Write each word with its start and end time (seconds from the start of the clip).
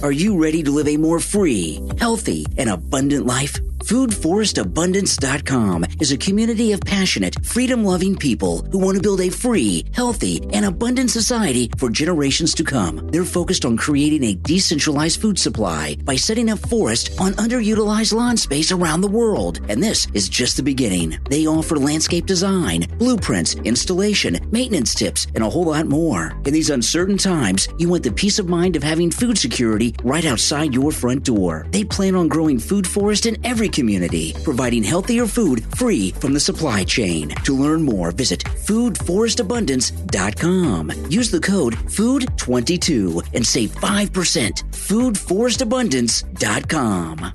Are 0.00 0.12
you 0.12 0.40
ready 0.40 0.62
to 0.62 0.70
live 0.70 0.86
a 0.86 0.96
more 0.96 1.18
free, 1.18 1.82
healthy, 1.98 2.46
and 2.56 2.70
abundant 2.70 3.26
life? 3.26 3.58
FoodForestAbundance.com 3.88 5.86
is 5.98 6.12
a 6.12 6.18
community 6.18 6.72
of 6.72 6.80
passionate, 6.82 7.42
freedom 7.42 7.82
loving 7.82 8.14
people 8.14 8.58
who 8.70 8.76
want 8.78 8.98
to 8.98 9.02
build 9.02 9.22
a 9.22 9.30
free, 9.30 9.86
healthy, 9.94 10.46
and 10.52 10.66
abundant 10.66 11.10
society 11.10 11.70
for 11.78 11.88
generations 11.88 12.54
to 12.56 12.64
come. 12.64 13.08
They're 13.10 13.24
focused 13.24 13.64
on 13.64 13.78
creating 13.78 14.24
a 14.24 14.34
decentralized 14.34 15.22
food 15.22 15.38
supply 15.38 15.96
by 16.04 16.16
setting 16.16 16.50
up 16.50 16.58
forests 16.58 17.18
on 17.18 17.32
underutilized 17.34 18.12
lawn 18.12 18.36
space 18.36 18.70
around 18.72 19.00
the 19.00 19.08
world. 19.08 19.62
And 19.70 19.82
this 19.82 20.06
is 20.12 20.28
just 20.28 20.58
the 20.58 20.62
beginning. 20.62 21.18
They 21.30 21.46
offer 21.46 21.76
landscape 21.76 22.26
design, 22.26 22.88
blueprints, 22.98 23.54
installation, 23.54 24.38
maintenance 24.50 24.94
tips, 24.94 25.28
and 25.34 25.42
a 25.42 25.48
whole 25.48 25.64
lot 25.64 25.86
more. 25.86 26.38
In 26.44 26.52
these 26.52 26.68
uncertain 26.68 27.16
times, 27.16 27.68
you 27.78 27.88
want 27.88 28.02
the 28.02 28.12
peace 28.12 28.38
of 28.38 28.50
mind 28.50 28.76
of 28.76 28.82
having 28.82 29.10
food 29.10 29.38
security 29.38 29.94
right 30.04 30.26
outside 30.26 30.74
your 30.74 30.92
front 30.92 31.24
door. 31.24 31.66
They 31.70 31.84
plan 31.84 32.14
on 32.14 32.28
growing 32.28 32.58
food 32.58 32.86
forest 32.86 33.24
in 33.24 33.38
every 33.46 33.70
community, 33.78 34.34
providing 34.42 34.82
healthier 34.82 35.26
food 35.26 35.64
free 35.76 36.10
from 36.10 36.34
the 36.34 36.40
supply 36.40 36.82
chain. 36.84 37.30
To 37.44 37.56
learn 37.56 37.82
more, 37.82 38.10
visit 38.10 38.42
foodforestabundance.com. 38.42 40.92
Use 41.08 41.30
the 41.30 41.40
code 41.40 41.74
FOOD22 41.74 43.34
and 43.34 43.46
save 43.46 43.70
5%. 43.70 44.64
foodforestabundance.com. 44.88 47.32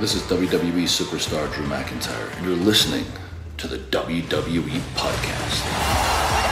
This 0.00 0.14
is 0.16 0.22
WWE 0.22 0.82
superstar 0.82 1.48
Drew 1.54 1.66
McIntyre, 1.66 2.36
and 2.36 2.44
you're 2.44 2.56
listening 2.56 3.04
to 3.58 3.68
the 3.68 3.78
WWE 3.78 4.80
Podcast. 4.96 6.51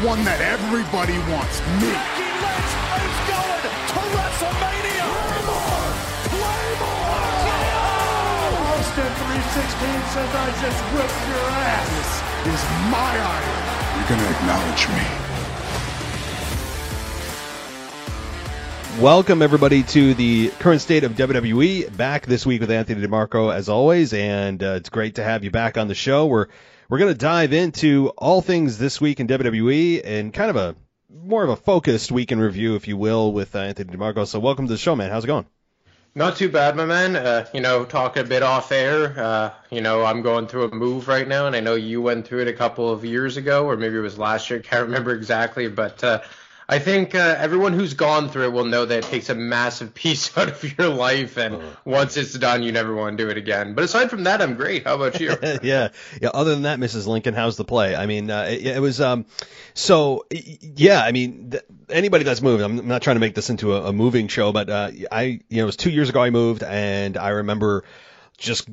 One 0.00 0.24
that 0.24 0.40
everybody 0.40 1.12
wants, 1.28 1.60
me. 1.76 1.92
Becky 1.92 2.24
Lynch 2.24 2.72
is 3.04 3.20
going 3.28 3.60
to 3.60 4.00
WrestleMania. 4.16 5.04
Claymore! 5.12 5.92
Claymore! 6.24 7.20
Austin 8.80 9.12
316 9.12 9.60
says 10.16 10.24
I 10.24 10.56
just 10.56 10.80
whipped 10.96 11.20
your 11.28 11.52
ass. 11.52 12.16
This 12.48 12.56
is 12.56 12.64
my 12.88 13.12
idol. 13.12 13.60
You're 14.00 14.08
going 14.08 14.24
to 14.24 14.32
acknowledge 14.40 14.88
me. 14.88 15.04
Welcome 19.04 19.42
everybody 19.42 19.82
to 19.82 20.14
the 20.14 20.48
current 20.60 20.80
state 20.80 21.04
of 21.04 21.12
WWE. 21.12 21.94
Back 21.94 22.24
this 22.24 22.46
week 22.46 22.62
with 22.62 22.70
Anthony 22.70 23.02
Di 23.02 23.06
Marco 23.06 23.50
as 23.50 23.68
always, 23.68 24.14
and 24.14 24.62
uh, 24.62 24.76
it's 24.80 24.88
great 24.88 25.16
to 25.16 25.22
have 25.22 25.44
you 25.44 25.50
back 25.50 25.76
on 25.76 25.88
the 25.88 25.94
show. 25.94 26.24
We're 26.26 26.46
we're 26.90 26.98
going 26.98 27.12
to 27.12 27.18
dive 27.18 27.52
into 27.52 28.08
all 28.18 28.42
things 28.42 28.76
this 28.76 29.00
week 29.00 29.20
in 29.20 29.28
WWE 29.28 30.00
and 30.04 30.34
kind 30.34 30.50
of 30.50 30.56
a 30.56 30.74
more 31.08 31.44
of 31.44 31.50
a 31.50 31.54
focused 31.54 32.10
week 32.10 32.32
in 32.32 32.40
review, 32.40 32.74
if 32.74 32.88
you 32.88 32.96
will, 32.96 33.32
with 33.32 33.54
uh, 33.54 33.60
Anthony 33.60 33.92
Di 33.92 33.96
Marco. 33.96 34.24
So 34.24 34.40
welcome 34.40 34.66
to 34.66 34.72
the 34.72 34.78
show, 34.78 34.96
man. 34.96 35.08
How's 35.08 35.22
it 35.22 35.28
going? 35.28 35.46
Not 36.16 36.36
too 36.36 36.48
bad, 36.48 36.74
my 36.74 36.86
man. 36.86 37.14
Uh, 37.14 37.46
you 37.54 37.60
know, 37.60 37.84
talking 37.84 38.24
a 38.24 38.26
bit 38.26 38.42
off 38.42 38.72
air. 38.72 39.14
Uh, 39.16 39.50
you 39.70 39.80
know, 39.80 40.04
I'm 40.04 40.22
going 40.22 40.48
through 40.48 40.64
a 40.64 40.74
move 40.74 41.06
right 41.06 41.28
now, 41.28 41.46
and 41.46 41.54
I 41.54 41.60
know 41.60 41.76
you 41.76 42.02
went 42.02 42.26
through 42.26 42.40
it 42.40 42.48
a 42.48 42.52
couple 42.52 42.90
of 42.90 43.04
years 43.04 43.36
ago, 43.36 43.66
or 43.66 43.76
maybe 43.76 43.96
it 43.96 44.00
was 44.00 44.18
last 44.18 44.50
year. 44.50 44.58
I 44.58 44.62
can't 44.68 44.86
remember 44.86 45.14
exactly, 45.14 45.68
but 45.68 46.02
uh, 46.02 46.22
I 46.70 46.78
think 46.78 47.16
uh, 47.16 47.34
everyone 47.36 47.72
who's 47.72 47.94
gone 47.94 48.28
through 48.28 48.44
it 48.44 48.52
will 48.52 48.64
know 48.64 48.84
that 48.84 48.98
it 48.98 49.04
takes 49.04 49.28
a 49.28 49.34
massive 49.34 49.92
piece 49.94 50.38
out 50.38 50.50
of 50.50 50.78
your 50.78 50.88
life, 50.88 51.36
and 51.36 51.56
uh, 51.56 51.60
once 51.84 52.16
it's 52.16 52.32
done, 52.34 52.62
you 52.62 52.70
never 52.70 52.94
want 52.94 53.18
to 53.18 53.24
do 53.24 53.28
it 53.28 53.36
again. 53.36 53.74
But 53.74 53.82
aside 53.82 54.08
from 54.08 54.22
that, 54.24 54.40
I'm 54.40 54.54
great. 54.54 54.84
How 54.84 54.94
about 54.94 55.18
you? 55.18 55.34
yeah, 55.64 55.88
yeah. 56.22 56.28
Other 56.32 56.52
than 56.52 56.62
that, 56.62 56.78
Mrs. 56.78 57.08
Lincoln, 57.08 57.34
how's 57.34 57.56
the 57.56 57.64
play? 57.64 57.96
I 57.96 58.06
mean, 58.06 58.30
uh, 58.30 58.46
it, 58.48 58.66
it, 58.66 58.80
was 58.80 59.00
um, 59.00 59.26
so 59.74 60.26
yeah. 60.30 61.02
I 61.02 61.10
mean, 61.10 61.50
th- 61.50 61.64
anybody 61.88 62.22
that's 62.22 62.40
moved, 62.40 62.62
I'm 62.62 62.86
not 62.86 63.02
trying 63.02 63.16
to 63.16 63.20
make 63.20 63.34
this 63.34 63.50
into 63.50 63.74
a, 63.74 63.88
a 63.88 63.92
moving 63.92 64.28
show, 64.28 64.52
but 64.52 64.70
uh, 64.70 64.92
I, 65.10 65.22
you 65.48 65.56
know, 65.56 65.62
it 65.62 65.66
was 65.66 65.76
two 65.76 65.90
years 65.90 66.08
ago 66.08 66.22
I 66.22 66.30
moved, 66.30 66.62
and 66.62 67.16
I 67.16 67.30
remember 67.30 67.82
just 68.38 68.68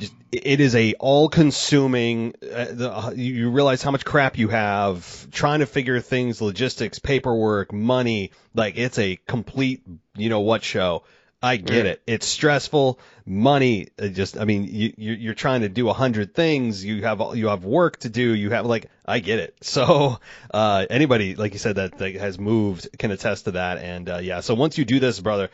just 0.00 0.14
it 0.32 0.60
is 0.60 0.74
a 0.74 0.94
all-consuming. 0.94 2.34
Uh, 2.42 2.66
the, 2.70 2.92
uh, 2.92 3.10
you 3.14 3.50
realize 3.50 3.82
how 3.82 3.90
much 3.90 4.04
crap 4.04 4.38
you 4.38 4.48
have 4.48 5.30
trying 5.30 5.60
to 5.60 5.66
figure 5.66 6.00
things, 6.00 6.40
logistics, 6.40 6.98
paperwork, 6.98 7.72
money. 7.72 8.32
Like 8.54 8.78
it's 8.78 8.98
a 8.98 9.16
complete, 9.26 9.82
you 10.16 10.30
know 10.30 10.40
what 10.40 10.64
show. 10.64 11.04
I 11.42 11.56
get 11.56 11.86
it. 11.86 12.02
It's 12.06 12.26
stressful. 12.26 13.00
Money, 13.24 13.88
uh, 13.98 14.08
just 14.08 14.38
I 14.38 14.44
mean, 14.44 14.64
you, 14.64 14.92
you're 14.96 15.34
trying 15.34 15.62
to 15.62 15.70
do 15.70 15.88
a 15.88 15.92
hundred 15.94 16.34
things. 16.34 16.84
You 16.84 17.02
have 17.02 17.22
you 17.34 17.48
have 17.48 17.64
work 17.64 17.98
to 18.00 18.10
do. 18.10 18.34
You 18.34 18.50
have 18.50 18.66
like 18.66 18.90
I 19.06 19.20
get 19.20 19.38
it. 19.38 19.56
So 19.62 20.18
uh, 20.52 20.86
anybody, 20.90 21.36
like 21.36 21.52
you 21.52 21.58
said, 21.58 21.76
that, 21.76 21.96
that 21.98 22.14
has 22.16 22.38
moved 22.38 22.88
can 22.98 23.10
attest 23.10 23.44
to 23.46 23.52
that. 23.52 23.78
And 23.78 24.08
uh, 24.08 24.18
yeah, 24.18 24.40
so 24.40 24.54
once 24.54 24.76
you 24.76 24.84
do 24.84 25.00
this, 25.00 25.18
brother, 25.20 25.48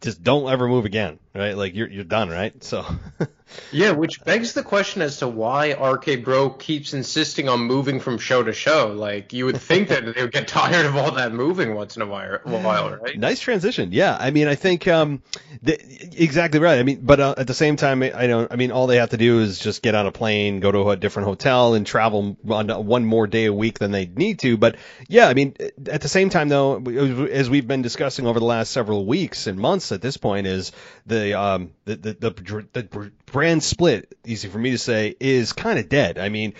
just 0.00 0.22
don't 0.24 0.50
ever 0.50 0.66
move 0.66 0.86
again, 0.86 1.18
right? 1.34 1.56
Like 1.56 1.74
you're 1.74 1.88
you're 1.88 2.04
done, 2.04 2.30
right? 2.30 2.62
So 2.64 2.84
Yeah, 3.72 3.92
which 3.92 4.22
begs 4.24 4.52
the 4.52 4.62
question 4.62 5.02
as 5.02 5.18
to 5.18 5.28
why 5.28 5.72
RK 5.72 6.24
Bro 6.24 6.50
keeps 6.50 6.94
insisting 6.94 7.48
on 7.48 7.60
moving 7.60 8.00
from 8.00 8.18
show 8.18 8.42
to 8.42 8.52
show. 8.52 8.92
Like 8.94 9.32
you 9.32 9.46
would 9.46 9.60
think 9.60 9.88
that 9.88 10.14
they 10.14 10.22
would 10.22 10.32
get 10.32 10.48
tired 10.48 10.86
of 10.86 10.96
all 10.96 11.12
that 11.12 11.32
moving 11.32 11.74
once 11.74 11.96
in 11.96 12.02
a 12.02 12.06
while, 12.06 12.38
while 12.44 12.96
right? 12.96 13.18
Nice 13.18 13.40
transition. 13.40 13.90
Yeah, 13.92 14.16
I 14.18 14.30
mean, 14.30 14.48
I 14.48 14.54
think 14.54 14.88
um, 14.88 15.22
the, 15.62 15.78
exactly 16.16 16.60
right. 16.60 16.78
I 16.78 16.82
mean, 16.82 17.00
but 17.02 17.20
uh, 17.20 17.34
at 17.36 17.46
the 17.46 17.54
same 17.54 17.76
time, 17.76 18.02
I 18.02 18.26
know, 18.26 18.46
I 18.50 18.56
mean, 18.56 18.70
all 18.70 18.86
they 18.86 18.96
have 18.96 19.10
to 19.10 19.16
do 19.16 19.40
is 19.40 19.58
just 19.58 19.82
get 19.82 19.94
on 19.94 20.06
a 20.06 20.12
plane, 20.12 20.60
go 20.60 20.70
to 20.72 20.90
a 20.90 20.96
different 20.96 21.28
hotel, 21.28 21.74
and 21.74 21.86
travel 21.86 22.36
on 22.48 22.68
one 22.86 23.04
more 23.04 23.26
day 23.26 23.46
a 23.46 23.52
week 23.52 23.78
than 23.78 23.90
they 23.90 24.06
need 24.06 24.40
to. 24.40 24.56
But 24.56 24.76
yeah, 25.08 25.28
I 25.28 25.34
mean, 25.34 25.54
at 25.86 26.00
the 26.00 26.08
same 26.08 26.30
time, 26.30 26.48
though, 26.48 26.78
as 26.78 27.50
we've 27.50 27.66
been 27.66 27.82
discussing 27.82 28.26
over 28.26 28.38
the 28.38 28.46
last 28.46 28.70
several 28.70 29.06
weeks 29.06 29.46
and 29.46 29.58
months, 29.58 29.92
at 29.92 30.02
this 30.02 30.16
point, 30.16 30.46
is 30.46 30.72
the 31.06 31.38
um, 31.38 31.72
the 31.84 31.96
the, 31.96 32.12
the, 32.14 32.66
the 32.72 33.12
brand 33.38 33.62
split, 33.62 34.18
easy 34.26 34.48
for 34.48 34.58
me 34.58 34.72
to 34.72 34.78
say, 34.78 35.14
is 35.20 35.52
kind 35.52 35.78
of 35.78 35.88
dead. 35.88 36.18
I 36.18 36.28
mean, 36.28 36.54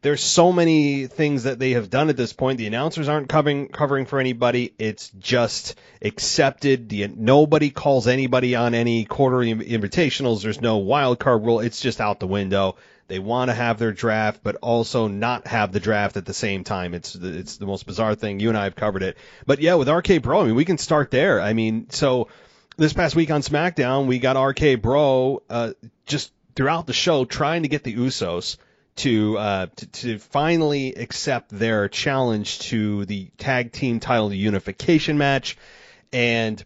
there's 0.00 0.22
so 0.22 0.50
many 0.50 1.06
things 1.06 1.42
that 1.42 1.58
they 1.58 1.72
have 1.72 1.90
done 1.90 2.08
at 2.08 2.16
this 2.16 2.32
point. 2.32 2.56
The 2.56 2.66
announcers 2.66 3.06
aren't 3.06 3.28
covering 3.28 3.68
covering 3.68 4.06
for 4.06 4.18
anybody. 4.18 4.72
It's 4.78 5.10
just 5.10 5.78
accepted. 6.00 6.88
The, 6.88 7.08
nobody 7.08 7.68
calls 7.68 8.08
anybody 8.08 8.54
on 8.54 8.72
any 8.72 9.04
quarterly 9.04 9.52
invitationals. 9.54 10.42
There's 10.42 10.62
no 10.62 10.78
wild 10.78 11.18
card 11.18 11.44
rule. 11.44 11.60
It's 11.60 11.82
just 11.82 12.00
out 12.00 12.18
the 12.18 12.26
window. 12.26 12.76
They 13.08 13.18
want 13.18 13.50
to 13.50 13.54
have 13.54 13.78
their 13.78 13.92
draft, 13.92 14.40
but 14.42 14.56
also 14.62 15.08
not 15.08 15.46
have 15.48 15.70
the 15.70 15.80
draft 15.80 16.16
at 16.16 16.24
the 16.24 16.32
same 16.32 16.64
time. 16.64 16.94
It's 16.94 17.14
it's 17.14 17.58
the 17.58 17.66
most 17.66 17.84
bizarre 17.84 18.14
thing. 18.14 18.40
You 18.40 18.48
and 18.48 18.56
I 18.56 18.64
have 18.64 18.74
covered 18.74 19.02
it. 19.02 19.18
But 19.44 19.60
yeah, 19.60 19.74
with 19.74 19.90
RK 19.90 20.22
Bro, 20.22 20.40
I 20.40 20.44
mean, 20.46 20.54
we 20.54 20.64
can 20.64 20.78
start 20.78 21.10
there. 21.10 21.42
I 21.42 21.52
mean, 21.52 21.90
so 21.90 22.28
this 22.76 22.92
past 22.92 23.14
week 23.14 23.30
on 23.30 23.42
SmackDown, 23.42 24.06
we 24.06 24.18
got 24.18 24.40
RK 24.40 24.80
Bro 24.80 25.42
uh, 25.48 25.72
just 26.06 26.32
throughout 26.54 26.86
the 26.86 26.92
show 26.92 27.24
trying 27.24 27.62
to 27.62 27.68
get 27.68 27.84
the 27.84 27.94
Usos 27.94 28.56
to, 28.96 29.38
uh, 29.38 29.66
to, 29.76 29.86
to 29.86 30.18
finally 30.18 30.94
accept 30.94 31.50
their 31.50 31.88
challenge 31.88 32.60
to 32.60 33.04
the 33.06 33.30
tag 33.38 33.72
team 33.72 34.00
title 34.00 34.32
unification 34.32 35.18
match, 35.18 35.56
and 36.12 36.62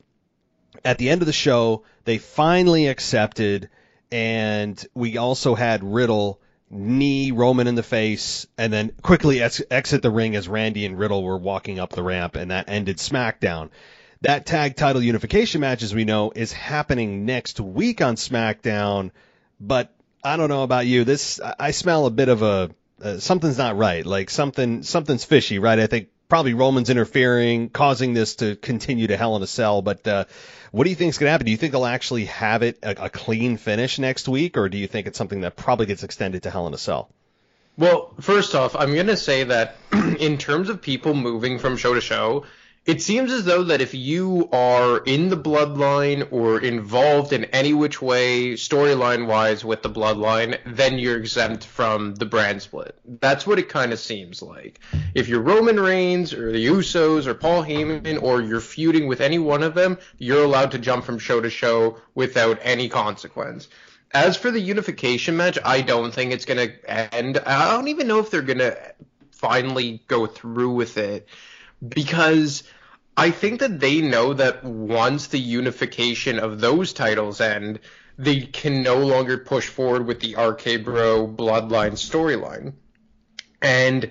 at 0.84 0.98
the 0.98 1.10
end 1.10 1.22
of 1.22 1.26
the 1.26 1.32
show, 1.32 1.84
they 2.04 2.18
finally 2.18 2.88
accepted, 2.88 3.68
and 4.10 4.84
we 4.94 5.18
also 5.18 5.54
had 5.54 5.82
Riddle 5.84 6.40
knee 6.68 7.30
Roman 7.30 7.68
in 7.68 7.76
the 7.76 7.82
face, 7.82 8.46
and 8.58 8.72
then 8.72 8.92
quickly 9.02 9.40
ex- 9.40 9.62
exit 9.70 10.02
the 10.02 10.10
ring 10.10 10.34
as 10.34 10.48
Randy 10.48 10.84
and 10.84 10.98
Riddle 10.98 11.22
were 11.22 11.38
walking 11.38 11.78
up 11.78 11.90
the 11.90 12.02
ramp, 12.02 12.34
and 12.34 12.50
that 12.50 12.68
ended 12.68 12.96
SmackDown. 12.98 13.70
That 14.22 14.46
tag 14.46 14.76
title 14.76 15.02
unification 15.02 15.60
match, 15.60 15.82
as 15.82 15.94
we 15.94 16.04
know, 16.04 16.32
is 16.34 16.52
happening 16.52 17.26
next 17.26 17.60
week 17.60 18.00
on 18.00 18.16
SmackDown 18.16 19.10
but 19.60 19.94
I 20.22 20.36
don't 20.36 20.48
know 20.48 20.62
about 20.62 20.86
you. 20.86 21.04
This 21.04 21.40
I 21.58 21.70
smell 21.70 22.06
a 22.06 22.10
bit 22.10 22.28
of 22.28 22.42
a 22.42 22.70
uh, 23.02 23.18
something's 23.18 23.58
not 23.58 23.76
right. 23.76 24.04
Like 24.04 24.30
something 24.30 24.82
something's 24.82 25.24
fishy, 25.24 25.58
right? 25.58 25.78
I 25.78 25.86
think 25.86 26.08
probably 26.28 26.54
Roman's 26.54 26.90
interfering, 26.90 27.68
causing 27.68 28.14
this 28.14 28.36
to 28.36 28.56
continue 28.56 29.06
to 29.06 29.16
Hell 29.16 29.36
in 29.36 29.42
a 29.42 29.46
Cell. 29.46 29.82
But 29.82 30.06
uh, 30.06 30.24
what 30.72 30.84
do 30.84 30.90
you 30.90 30.96
think 30.96 31.10
is 31.10 31.18
going 31.18 31.28
to 31.28 31.30
happen? 31.30 31.44
Do 31.44 31.52
you 31.52 31.58
think 31.58 31.72
they'll 31.72 31.86
actually 31.86 32.24
have 32.26 32.62
it 32.62 32.78
a, 32.82 33.04
a 33.04 33.10
clean 33.10 33.56
finish 33.56 33.98
next 33.98 34.28
week, 34.28 34.56
or 34.56 34.68
do 34.68 34.78
you 34.78 34.88
think 34.88 35.06
it's 35.06 35.18
something 35.18 35.42
that 35.42 35.56
probably 35.56 35.86
gets 35.86 36.02
extended 36.02 36.42
to 36.42 36.50
Hell 36.50 36.66
in 36.66 36.74
a 36.74 36.78
Cell? 36.78 37.10
Well, 37.78 38.14
first 38.20 38.54
off, 38.54 38.74
I'm 38.74 38.94
going 38.94 39.06
to 39.08 39.18
say 39.18 39.44
that 39.44 39.76
in 40.18 40.38
terms 40.38 40.70
of 40.70 40.80
people 40.80 41.14
moving 41.14 41.58
from 41.58 41.76
show 41.76 41.94
to 41.94 42.00
show, 42.00 42.46
it 42.86 43.02
seems 43.02 43.32
as 43.32 43.44
though 43.44 43.64
that 43.64 43.80
if 43.80 43.94
you 43.94 44.48
are 44.52 44.98
in 44.98 45.28
the 45.28 45.36
bloodline 45.36 46.28
or 46.30 46.60
involved 46.60 47.32
in 47.32 47.46
any 47.46 47.72
which 47.72 48.00
way 48.00 48.52
storyline 48.52 49.26
wise 49.26 49.64
with 49.64 49.82
the 49.82 49.90
bloodline, 49.90 50.56
then 50.64 50.96
you're 50.96 51.16
exempt 51.16 51.64
from 51.64 52.14
the 52.14 52.26
brand 52.26 52.62
split. 52.62 52.96
That's 53.04 53.44
what 53.44 53.58
it 53.58 53.68
kind 53.68 53.92
of 53.92 53.98
seems 53.98 54.40
like. 54.40 54.78
If 55.16 55.28
you're 55.28 55.40
Roman 55.40 55.80
Reigns 55.80 56.32
or 56.32 56.52
the 56.52 56.64
Usos 56.64 57.26
or 57.26 57.34
Paul 57.34 57.64
Heyman 57.64 58.22
or 58.22 58.40
you're 58.40 58.60
feuding 58.60 59.08
with 59.08 59.20
any 59.20 59.40
one 59.40 59.64
of 59.64 59.74
them, 59.74 59.98
you're 60.18 60.44
allowed 60.44 60.70
to 60.70 60.78
jump 60.78 61.04
from 61.04 61.18
show 61.18 61.40
to 61.40 61.50
show 61.50 61.98
without 62.14 62.60
any 62.62 62.88
consequence. 62.88 63.66
As 64.12 64.36
for 64.36 64.52
the 64.52 64.60
unification 64.60 65.36
match, 65.36 65.58
I 65.64 65.80
don't 65.82 66.14
think 66.14 66.32
it's 66.32 66.44
going 66.44 66.68
to 66.68 67.14
end. 67.14 67.38
I 67.38 67.72
don't 67.72 67.88
even 67.88 68.06
know 68.06 68.20
if 68.20 68.30
they're 68.30 68.42
going 68.42 68.58
to 68.58 68.78
finally 69.32 70.02
go 70.06 70.26
through 70.26 70.70
with 70.70 70.96
it 70.98 71.28
because 71.86 72.62
I 73.16 73.30
think 73.30 73.60
that 73.60 73.80
they 73.80 74.00
know 74.00 74.34
that 74.34 74.64
once 74.64 75.28
the 75.28 75.38
unification 75.38 76.38
of 76.38 76.60
those 76.60 76.92
titles 76.92 77.40
end, 77.40 77.80
they 78.18 78.40
can 78.40 78.82
no 78.82 78.98
longer 78.98 79.38
push 79.38 79.68
forward 79.68 80.06
with 80.06 80.20
the 80.20 80.36
RK 80.36 80.84
Bro 80.84 81.28
Bloodline 81.28 81.92
storyline. 81.92 82.74
And 83.60 84.10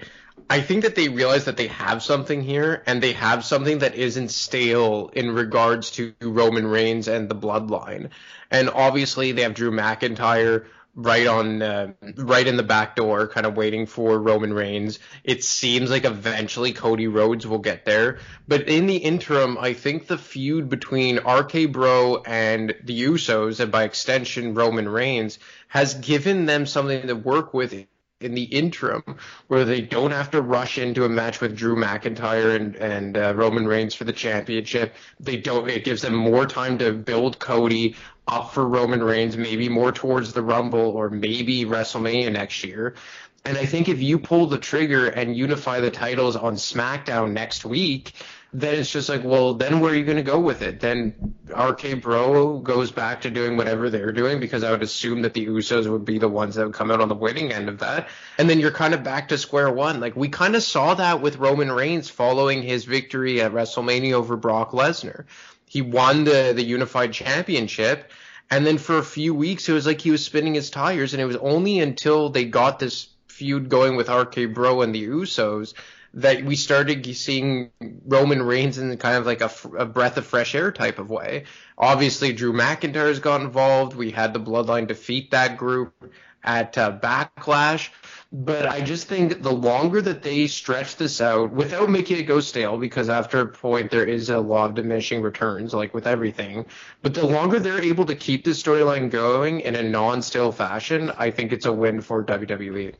I 0.49 0.61
think 0.61 0.83
that 0.83 0.95
they 0.95 1.09
realize 1.09 1.45
that 1.45 1.57
they 1.57 1.67
have 1.67 2.03
something 2.03 2.41
here, 2.43 2.83
and 2.85 3.01
they 3.01 3.13
have 3.13 3.43
something 3.43 3.79
that 3.79 3.95
isn't 3.95 4.29
stale 4.29 5.09
in 5.13 5.31
regards 5.31 5.91
to 5.91 6.13
Roman 6.21 6.67
Reigns 6.67 7.07
and 7.07 7.29
the 7.29 7.35
Bloodline. 7.35 8.09
And 8.51 8.69
obviously, 8.69 9.31
they 9.31 9.41
have 9.41 9.55
Drew 9.55 9.71
McIntyre 9.71 10.65
right 10.95 11.27
on, 11.27 11.61
uh, 11.61 11.91
right 12.15 12.47
in 12.47 12.55
the 12.55 12.63
back 12.63 12.95
door, 12.95 13.27
kind 13.27 13.45
of 13.45 13.57
waiting 13.57 13.85
for 13.85 14.17
Roman 14.17 14.53
Reigns. 14.53 14.99
It 15.23 15.43
seems 15.43 15.89
like 15.89 16.05
eventually 16.05 16.71
Cody 16.71 17.07
Rhodes 17.07 17.45
will 17.45 17.59
get 17.59 17.85
there, 17.85 18.19
but 18.47 18.69
in 18.69 18.87
the 18.87 18.97
interim, 18.97 19.57
I 19.59 19.73
think 19.73 20.07
the 20.07 20.17
feud 20.17 20.69
between 20.69 21.17
RK 21.17 21.71
Bro 21.71 22.23
and 22.25 22.73
the 22.83 23.03
Usos, 23.03 23.59
and 23.59 23.71
by 23.71 23.83
extension 23.83 24.53
Roman 24.53 24.87
Reigns, 24.87 25.37
has 25.67 25.93
given 25.95 26.45
them 26.45 26.65
something 26.65 27.07
to 27.07 27.15
work 27.15 27.53
with 27.53 27.73
in 28.21 28.33
the 28.33 28.43
interim 28.43 29.03
where 29.47 29.65
they 29.65 29.81
don't 29.81 30.11
have 30.11 30.31
to 30.31 30.41
rush 30.41 30.77
into 30.77 31.03
a 31.03 31.09
match 31.09 31.41
with 31.41 31.55
Drew 31.55 31.75
McIntyre 31.75 32.55
and 32.55 32.75
and 32.77 33.17
uh, 33.17 33.33
Roman 33.35 33.67
Reigns 33.67 33.93
for 33.93 34.05
the 34.05 34.13
championship. 34.13 34.95
They 35.19 35.37
don't. 35.37 35.69
It 35.69 35.83
gives 35.83 36.01
them 36.01 36.15
more 36.15 36.45
time 36.45 36.77
to 36.77 36.93
build 36.93 37.39
Cody 37.39 37.95
up 38.27 38.53
for 38.53 38.67
Roman 38.67 39.03
Reigns, 39.03 39.37
maybe 39.37 39.69
more 39.69 39.91
towards 39.91 40.33
the 40.33 40.41
Rumble 40.41 40.79
or 40.79 41.09
maybe 41.09 41.65
WrestleMania 41.65 42.31
next 42.31 42.63
year. 42.63 42.95
And 43.43 43.57
I 43.57 43.65
think 43.65 43.89
if 43.89 44.01
you 44.01 44.17
pull 44.17 44.47
the 44.47 44.57
trigger 44.57 45.07
and 45.07 45.37
unify 45.37 45.79
the 45.79 45.91
titles 45.91 46.35
on 46.35 46.55
SmackDown 46.55 47.33
next 47.33 47.63
week, 47.63 48.13
then 48.61 48.75
it's 48.75 48.91
just 48.91 49.09
like, 49.09 49.23
well, 49.23 49.53
then 49.53 49.81
where 49.81 49.91
are 49.91 49.95
you 49.95 50.05
going 50.05 50.15
to 50.15 50.23
go 50.23 50.39
with 50.39 50.61
it? 50.61 50.79
Then 50.79 51.35
RK 51.49 52.01
Bro 52.01 52.59
goes 52.59 52.89
back 52.89 53.21
to 53.21 53.29
doing 53.29 53.57
whatever 53.57 53.89
they're 53.89 54.13
doing 54.13 54.39
because 54.39 54.63
I 54.63 54.71
would 54.71 54.81
assume 54.81 55.23
that 55.23 55.33
the 55.33 55.45
Usos 55.47 55.91
would 55.91 56.05
be 56.05 56.19
the 56.19 56.29
ones 56.29 56.55
that 56.55 56.65
would 56.65 56.73
come 56.73 56.89
out 56.89 57.01
on 57.01 57.09
the 57.09 57.15
winning 57.15 57.51
end 57.51 57.67
of 57.67 57.79
that. 57.79 58.07
And 58.37 58.49
then 58.49 58.61
you're 58.61 58.71
kind 58.71 58.93
of 58.93 59.03
back 59.03 59.27
to 59.29 59.37
square 59.37 59.69
one. 59.71 59.99
Like 59.99 60.15
we 60.15 60.29
kind 60.29 60.55
of 60.55 60.63
saw 60.63 60.93
that 60.93 61.21
with 61.21 61.35
Roman 61.35 61.69
Reigns 61.69 62.09
following 62.09 62.63
his 62.63 62.85
victory 62.85 63.41
at 63.41 63.51
WrestleMania 63.51 64.13
over 64.13 64.37
Brock 64.37 64.71
Lesnar. 64.71 65.25
He 65.65 65.81
won 65.81 66.23
the, 66.23 66.53
the 66.55 66.63
unified 66.63 67.11
championship. 67.11 68.09
And 68.49 68.65
then 68.65 68.77
for 68.77 68.97
a 68.97 69.03
few 69.03 69.33
weeks, 69.33 69.67
it 69.67 69.73
was 69.73 69.85
like 69.85 69.99
he 69.99 70.11
was 70.11 70.23
spinning 70.23 70.53
his 70.53 70.69
tires. 70.69 71.13
And 71.13 71.21
it 71.21 71.25
was 71.25 71.35
only 71.37 71.79
until 71.79 72.29
they 72.29 72.45
got 72.45 72.79
this 72.79 73.09
feud 73.27 73.67
going 73.67 73.97
with 73.97 74.07
RK 74.07 74.53
Bro 74.53 74.83
and 74.83 74.95
the 74.95 75.07
Usos 75.07 75.73
that 76.15 76.43
we 76.45 76.55
started 76.55 77.05
seeing 77.15 77.71
Roman 78.05 78.41
Reigns 78.41 78.77
in 78.77 78.97
kind 78.97 79.17
of 79.17 79.25
like 79.25 79.41
a, 79.41 79.51
a, 79.77 79.85
breath 79.85 80.15
of 80.15 80.25
fresh 80.25 80.55
air 80.55 80.71
type 80.71 80.97
of 80.97 81.09
way. 81.09 81.43
Obviously, 81.77 82.31
Drew 82.31 82.53
McIntyre 82.53 83.09
has 83.09 83.19
got 83.19 83.41
involved. 83.41 83.95
We 83.95 84.11
had 84.11 84.33
the 84.33 84.39
Bloodline 84.39 84.87
defeat 84.87 85.31
that 85.31 85.57
group 85.57 85.93
at 86.41 86.77
uh, 86.77 86.97
Backlash. 86.97 87.89
But 88.31 88.65
I 88.65 88.81
just 88.81 89.07
think 89.07 89.43
the 89.43 89.51
longer 89.51 90.01
that 90.01 90.23
they 90.23 90.47
stretch 90.47 90.95
this 90.95 91.19
out 91.19 91.51
without 91.51 91.89
making 91.89 92.17
it 92.17 92.23
go 92.23 92.39
stale, 92.39 92.77
because 92.77 93.09
after 93.09 93.41
a 93.41 93.47
point 93.47 93.91
there 93.91 94.05
is 94.05 94.29
a 94.29 94.39
law 94.39 94.65
of 94.65 94.75
diminishing 94.75 95.21
returns, 95.21 95.73
like 95.73 95.93
with 95.93 96.07
everything. 96.07 96.65
But 97.01 97.13
the 97.13 97.25
longer 97.25 97.59
they're 97.59 97.81
able 97.81 98.05
to 98.05 98.15
keep 98.15 98.45
this 98.45 98.61
storyline 98.61 99.09
going 99.09 99.61
in 99.61 99.75
a 99.75 99.83
non-stale 99.83 100.51
fashion, 100.53 101.11
I 101.17 101.31
think 101.31 101.51
it's 101.51 101.65
a 101.65 101.73
win 101.73 102.01
for 102.01 102.23
WWE. 102.23 102.95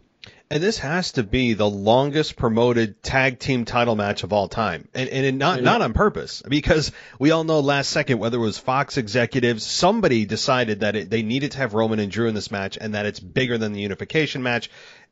And 0.51 0.62
this 0.62 0.77
has 0.80 1.13
to 1.13 1.24
be 1.24 1.53
the 1.53 1.69
longest 1.69 2.36
promoted 2.36 3.01
tag 3.01 3.39
team 3.39 3.65
title 3.65 3.95
match 3.95 4.24
of 4.24 4.31
all 4.31 4.47
time. 4.47 4.88
And, 4.94 5.09
and 5.09 5.39
not, 5.39 5.57
mm-hmm. 5.57 5.65
not 5.65 5.81
on 5.81 5.94
purpose, 5.94 6.44
because 6.47 6.92
we 7.18 7.31
all 7.31 7.44
know 7.44 7.62
last 7.62 7.89
second, 7.89 8.19
whether 8.19 8.38
it 8.38 8.42
was 8.42 8.59
Fox 8.59 8.97
executives, 8.97 9.65
somebody 9.65 10.25
decided 10.25 10.81
that 10.81 10.95
it, 10.95 11.09
they 11.09 11.24
needed 11.24 11.51
to 11.53 11.57
have 11.57 11.74
Roman 11.74 12.00
and 12.00 12.12
Drew 12.12 12.27
in 12.27 12.36
this 12.36 12.51
match 12.51 12.77
and 12.80 12.94
that 12.94 13.07
it's 13.07 13.19
bigger 13.19 13.57
than 13.57 13.74
the 13.74 13.81
unification 13.81 14.44
match. 14.44 14.69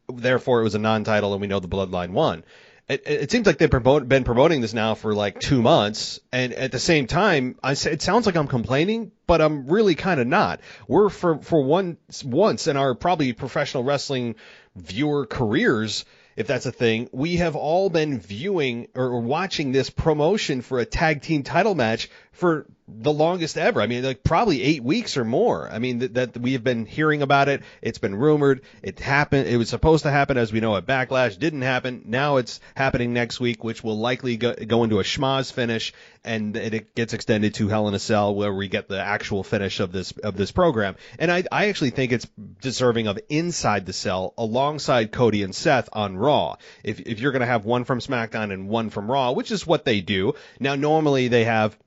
Therefore, 0.07 0.59
it 0.59 0.63
was 0.63 0.75
a 0.75 0.79
non-title 0.79 1.33
and 1.33 1.41
we 1.41 1.47
know 1.47 1.59
the 1.59 1.67
bloodline 1.67 2.11
won. 2.11 2.43
It, 2.89 3.03
it, 3.05 3.31
seems 3.31 3.47
like 3.47 3.57
they've 3.57 3.71
promote, 3.71 4.09
been 4.09 4.25
promoting 4.25 4.59
this 4.59 4.73
now 4.73 4.93
for 4.93 5.15
like 5.15 5.39
two 5.39 5.61
months, 5.61 6.19
and 6.33 6.51
at 6.51 6.73
the 6.73 6.79
same 6.79 7.07
time, 7.07 7.55
I 7.63 7.75
say 7.75 7.93
it 7.93 8.01
sounds 8.01 8.25
like 8.25 8.35
I'm 8.35 8.49
complaining, 8.49 9.13
but 9.25 9.39
I'm 9.39 9.67
really 9.67 9.95
kind 9.95 10.19
of 10.19 10.27
not. 10.27 10.59
We're 10.85 11.07
for 11.07 11.37
for 11.41 11.63
once 11.63 12.25
once 12.25 12.67
in 12.67 12.75
our 12.75 12.93
probably 12.93 13.31
professional 13.31 13.85
wrestling 13.85 14.35
viewer 14.75 15.25
careers, 15.25 16.05
if 16.35 16.47
that's 16.47 16.65
a 16.65 16.71
thing, 16.71 17.09
we 17.11 17.37
have 17.37 17.55
all 17.55 17.89
been 17.89 18.19
viewing 18.19 18.87
or 18.95 19.19
watching 19.19 19.71
this 19.71 19.89
promotion 19.89 20.61
for 20.61 20.79
a 20.79 20.85
tag 20.85 21.21
team 21.21 21.43
title 21.43 21.75
match 21.75 22.09
for 22.31 22.65
the 22.87 23.13
longest 23.13 23.57
ever. 23.57 23.81
I 23.81 23.87
mean, 23.87 24.03
like 24.03 24.23
probably 24.23 24.61
eight 24.61 24.83
weeks 24.83 25.17
or 25.17 25.25
more. 25.25 25.69
I 25.69 25.79
mean, 25.79 25.99
that, 25.99 26.13
that 26.13 26.37
we 26.37 26.53
have 26.53 26.63
been 26.63 26.85
hearing 26.85 27.21
about 27.21 27.49
it. 27.49 27.63
It's 27.81 27.97
been 27.97 28.15
rumored. 28.15 28.61
It 28.81 28.99
happened. 28.99 29.47
It 29.47 29.57
was 29.57 29.69
supposed 29.69 30.03
to 30.03 30.11
happen, 30.11 30.37
as 30.37 30.51
we 30.51 30.59
know, 30.59 30.75
at 30.75 30.85
Backlash. 30.85 31.37
Didn't 31.37 31.61
happen. 31.61 32.03
Now 32.05 32.37
it's 32.37 32.59
happening 32.75 33.13
next 33.13 33.39
week, 33.39 33.63
which 33.63 33.83
will 33.83 33.97
likely 33.97 34.37
go, 34.37 34.53
go 34.53 34.83
into 34.83 34.99
a 34.99 35.03
schmozz 35.03 35.51
finish, 35.51 35.93
and 36.23 36.55
it 36.55 36.95
gets 36.95 37.13
extended 37.13 37.53
to 37.55 37.67
Hell 37.67 37.87
in 37.87 37.93
a 37.93 37.99
Cell, 37.99 38.33
where 38.33 38.53
we 38.53 38.67
get 38.67 38.87
the 38.87 38.99
actual 38.99 39.43
finish 39.43 39.79
of 39.79 39.91
this 39.91 40.11
of 40.11 40.37
this 40.37 40.51
program. 40.51 40.95
And 41.19 41.31
I, 41.31 41.43
I 41.51 41.67
actually 41.67 41.91
think 41.91 42.11
it's 42.11 42.27
deserving 42.61 43.07
of 43.07 43.19
inside 43.29 43.85
the 43.85 43.93
cell 43.93 44.33
alongside 44.37 45.11
Cody 45.11 45.43
and 45.43 45.53
Seth 45.53 45.89
on 45.93 46.17
Raw. 46.17 46.57
If 46.83 46.99
if 47.01 47.19
you're 47.19 47.33
to 47.43 47.45
have 47.45 47.65
one 47.65 47.83
from 47.83 47.99
SmackDown 47.99 48.51
and 48.53 48.67
one 48.67 48.89
from 48.89 49.09
Raw, 49.09 49.31
which 49.31 49.51
is 49.51 49.67
what 49.67 49.85
they 49.85 50.01
do 50.01 50.33
now, 50.59 50.75
normally 50.75 51.27
they 51.27 51.45
have 51.45 51.77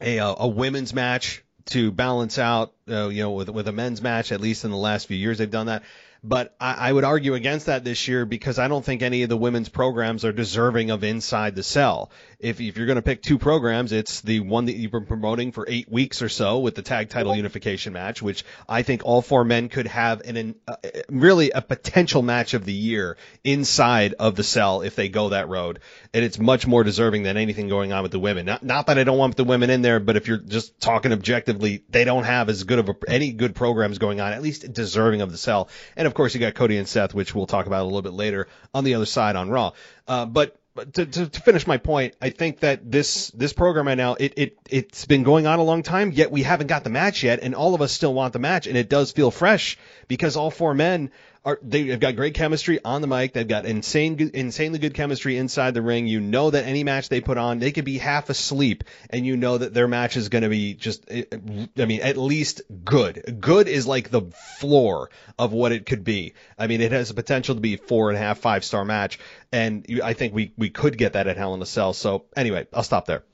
a 0.00 0.18
uh, 0.18 0.34
a 0.38 0.48
women's 0.48 0.94
match 0.94 1.44
to 1.66 1.90
balance 1.90 2.38
out, 2.38 2.72
uh, 2.88 3.08
you 3.08 3.22
know, 3.22 3.32
with 3.32 3.48
with 3.48 3.68
a 3.68 3.72
men's 3.72 4.02
match. 4.02 4.32
At 4.32 4.40
least 4.40 4.64
in 4.64 4.70
the 4.70 4.76
last 4.76 5.06
few 5.06 5.16
years, 5.16 5.38
they've 5.38 5.50
done 5.50 5.66
that. 5.66 5.82
But 6.24 6.56
I, 6.60 6.88
I 6.88 6.92
would 6.92 7.04
argue 7.04 7.34
against 7.34 7.66
that 7.66 7.84
this 7.84 8.08
year 8.08 8.24
because 8.26 8.58
I 8.58 8.68
don't 8.68 8.84
think 8.84 9.02
any 9.02 9.22
of 9.22 9.28
the 9.28 9.36
women's 9.36 9.68
programs 9.68 10.24
are 10.24 10.32
deserving 10.32 10.90
of 10.90 11.04
inside 11.04 11.54
the 11.54 11.62
cell. 11.62 12.10
If, 12.40 12.60
if 12.60 12.76
you're 12.76 12.86
going 12.86 12.96
to 12.96 13.02
pick 13.02 13.20
two 13.20 13.36
programs, 13.36 13.90
it's 13.90 14.20
the 14.20 14.38
one 14.38 14.66
that 14.66 14.76
you've 14.76 14.92
been 14.92 15.06
promoting 15.06 15.50
for 15.50 15.66
eight 15.68 15.90
weeks 15.90 16.22
or 16.22 16.28
so 16.28 16.60
with 16.60 16.76
the 16.76 16.82
tag 16.82 17.08
title 17.08 17.34
unification 17.34 17.92
match, 17.92 18.22
which 18.22 18.44
I 18.68 18.82
think 18.82 19.02
all 19.04 19.22
four 19.22 19.44
men 19.44 19.68
could 19.68 19.88
have 19.88 20.20
an, 20.20 20.36
an 20.36 20.54
uh, 20.68 20.76
really 21.08 21.50
a 21.50 21.60
potential 21.60 22.22
match 22.22 22.54
of 22.54 22.64
the 22.64 22.72
year 22.72 23.16
inside 23.42 24.14
of 24.14 24.36
the 24.36 24.44
cell 24.44 24.82
if 24.82 24.94
they 24.94 25.08
go 25.08 25.30
that 25.30 25.48
road. 25.48 25.80
And 26.14 26.24
it's 26.24 26.38
much 26.38 26.64
more 26.64 26.84
deserving 26.84 27.24
than 27.24 27.36
anything 27.36 27.68
going 27.68 27.92
on 27.92 28.04
with 28.04 28.12
the 28.12 28.20
women. 28.20 28.46
Not, 28.46 28.62
not 28.62 28.86
that 28.86 29.00
I 29.00 29.04
don't 29.04 29.18
want 29.18 29.36
the 29.36 29.42
women 29.42 29.68
in 29.68 29.82
there, 29.82 29.98
but 29.98 30.14
if 30.14 30.28
you're 30.28 30.38
just 30.38 30.78
talking 30.80 31.12
objectively, 31.12 31.82
they 31.88 32.04
don't 32.04 32.22
have 32.22 32.48
as 32.48 32.62
good 32.62 32.78
of 32.78 32.88
a, 32.88 32.94
any 33.08 33.32
good 33.32 33.56
programs 33.56 33.98
going 33.98 34.20
on, 34.20 34.32
at 34.32 34.42
least 34.42 34.72
deserving 34.72 35.22
of 35.22 35.32
the 35.32 35.38
cell. 35.38 35.68
And 35.96 36.06
of 36.06 36.14
course, 36.14 36.34
you 36.34 36.40
got 36.40 36.54
Cody 36.54 36.78
and 36.78 36.86
Seth, 36.86 37.14
which 37.14 37.34
we'll 37.34 37.46
talk 37.46 37.66
about 37.66 37.82
a 37.82 37.86
little 37.86 38.02
bit 38.02 38.12
later 38.12 38.46
on 38.72 38.84
the 38.84 38.94
other 38.94 39.06
side 39.06 39.34
on 39.34 39.50
Raw. 39.50 39.72
Uh, 40.06 40.24
but 40.24 40.57
to, 40.84 41.06
to, 41.06 41.28
to, 41.28 41.40
finish 41.40 41.66
my 41.66 41.78
point, 41.78 42.14
I 42.20 42.30
think 42.30 42.60
that 42.60 42.90
this 42.90 43.30
this 43.30 43.52
program 43.52 43.86
right 43.86 43.96
now 43.96 44.14
it 44.14 44.34
it 44.36 44.58
it's 44.68 45.04
been 45.04 45.22
going 45.22 45.46
on 45.46 45.58
a 45.58 45.62
long 45.62 45.82
time, 45.82 46.12
yet 46.12 46.30
we 46.30 46.42
haven't 46.42 46.66
got 46.68 46.84
the 46.84 46.90
match 46.90 47.22
yet, 47.22 47.40
and 47.42 47.54
all 47.54 47.74
of 47.74 47.82
us 47.82 47.92
still 47.92 48.14
want 48.14 48.32
the 48.32 48.38
match, 48.38 48.66
and 48.66 48.76
it 48.76 48.88
does 48.88 49.12
feel 49.12 49.30
fresh 49.30 49.78
because 50.08 50.36
all 50.36 50.50
four 50.50 50.74
men 50.74 51.10
are 51.48 51.58
they've 51.62 51.98
got 51.98 52.14
great 52.14 52.34
chemistry 52.34 52.78
on 52.84 53.00
the 53.00 53.06
mic. 53.06 53.32
They've 53.32 53.48
got 53.48 53.64
insane, 53.64 54.30
insanely 54.34 54.78
good 54.78 54.92
chemistry 54.92 55.38
inside 55.38 55.72
the 55.72 55.80
ring. 55.80 56.06
You 56.06 56.20
know 56.20 56.50
that 56.50 56.66
any 56.66 56.84
match 56.84 57.08
they 57.08 57.22
put 57.22 57.38
on, 57.38 57.58
they 57.58 57.72
could 57.72 57.86
be 57.86 57.96
half 57.96 58.28
asleep, 58.28 58.84
and 59.08 59.24
you 59.24 59.36
know 59.36 59.56
that 59.56 59.72
their 59.72 59.88
match 59.88 60.16
is 60.16 60.28
going 60.28 60.42
to 60.42 60.50
be 60.50 60.74
just, 60.74 61.04
eh, 61.08 61.24
eh, 61.32 61.66
I 61.78 61.86
mean, 61.86 62.02
at 62.02 62.18
least 62.18 62.60
good. 62.84 63.38
Good 63.40 63.66
is 63.66 63.86
like 63.86 64.10
the 64.10 64.22
floor 64.58 65.10
of 65.38 65.52
what 65.52 65.72
it 65.72 65.86
could 65.86 66.04
be. 66.04 66.34
I 66.58 66.66
mean, 66.66 66.82
it 66.82 66.92
has 66.92 67.08
the 67.08 67.14
potential 67.14 67.54
to 67.54 67.60
be 67.60 67.76
four 67.76 68.10
and 68.10 68.18
a 68.18 68.20
half, 68.20 68.38
five 68.38 68.62
star 68.62 68.84
match, 68.84 69.18
and 69.50 69.86
I 70.04 70.12
think 70.12 70.34
we 70.34 70.52
we 70.58 70.68
could 70.68 70.98
get 70.98 71.14
that 71.14 71.28
at 71.28 71.38
Hell 71.38 71.54
in 71.54 71.62
a 71.62 71.66
Cell. 71.66 71.94
So 71.94 72.26
anyway, 72.36 72.66
I'll 72.74 72.82
stop 72.82 73.06
there. 73.06 73.24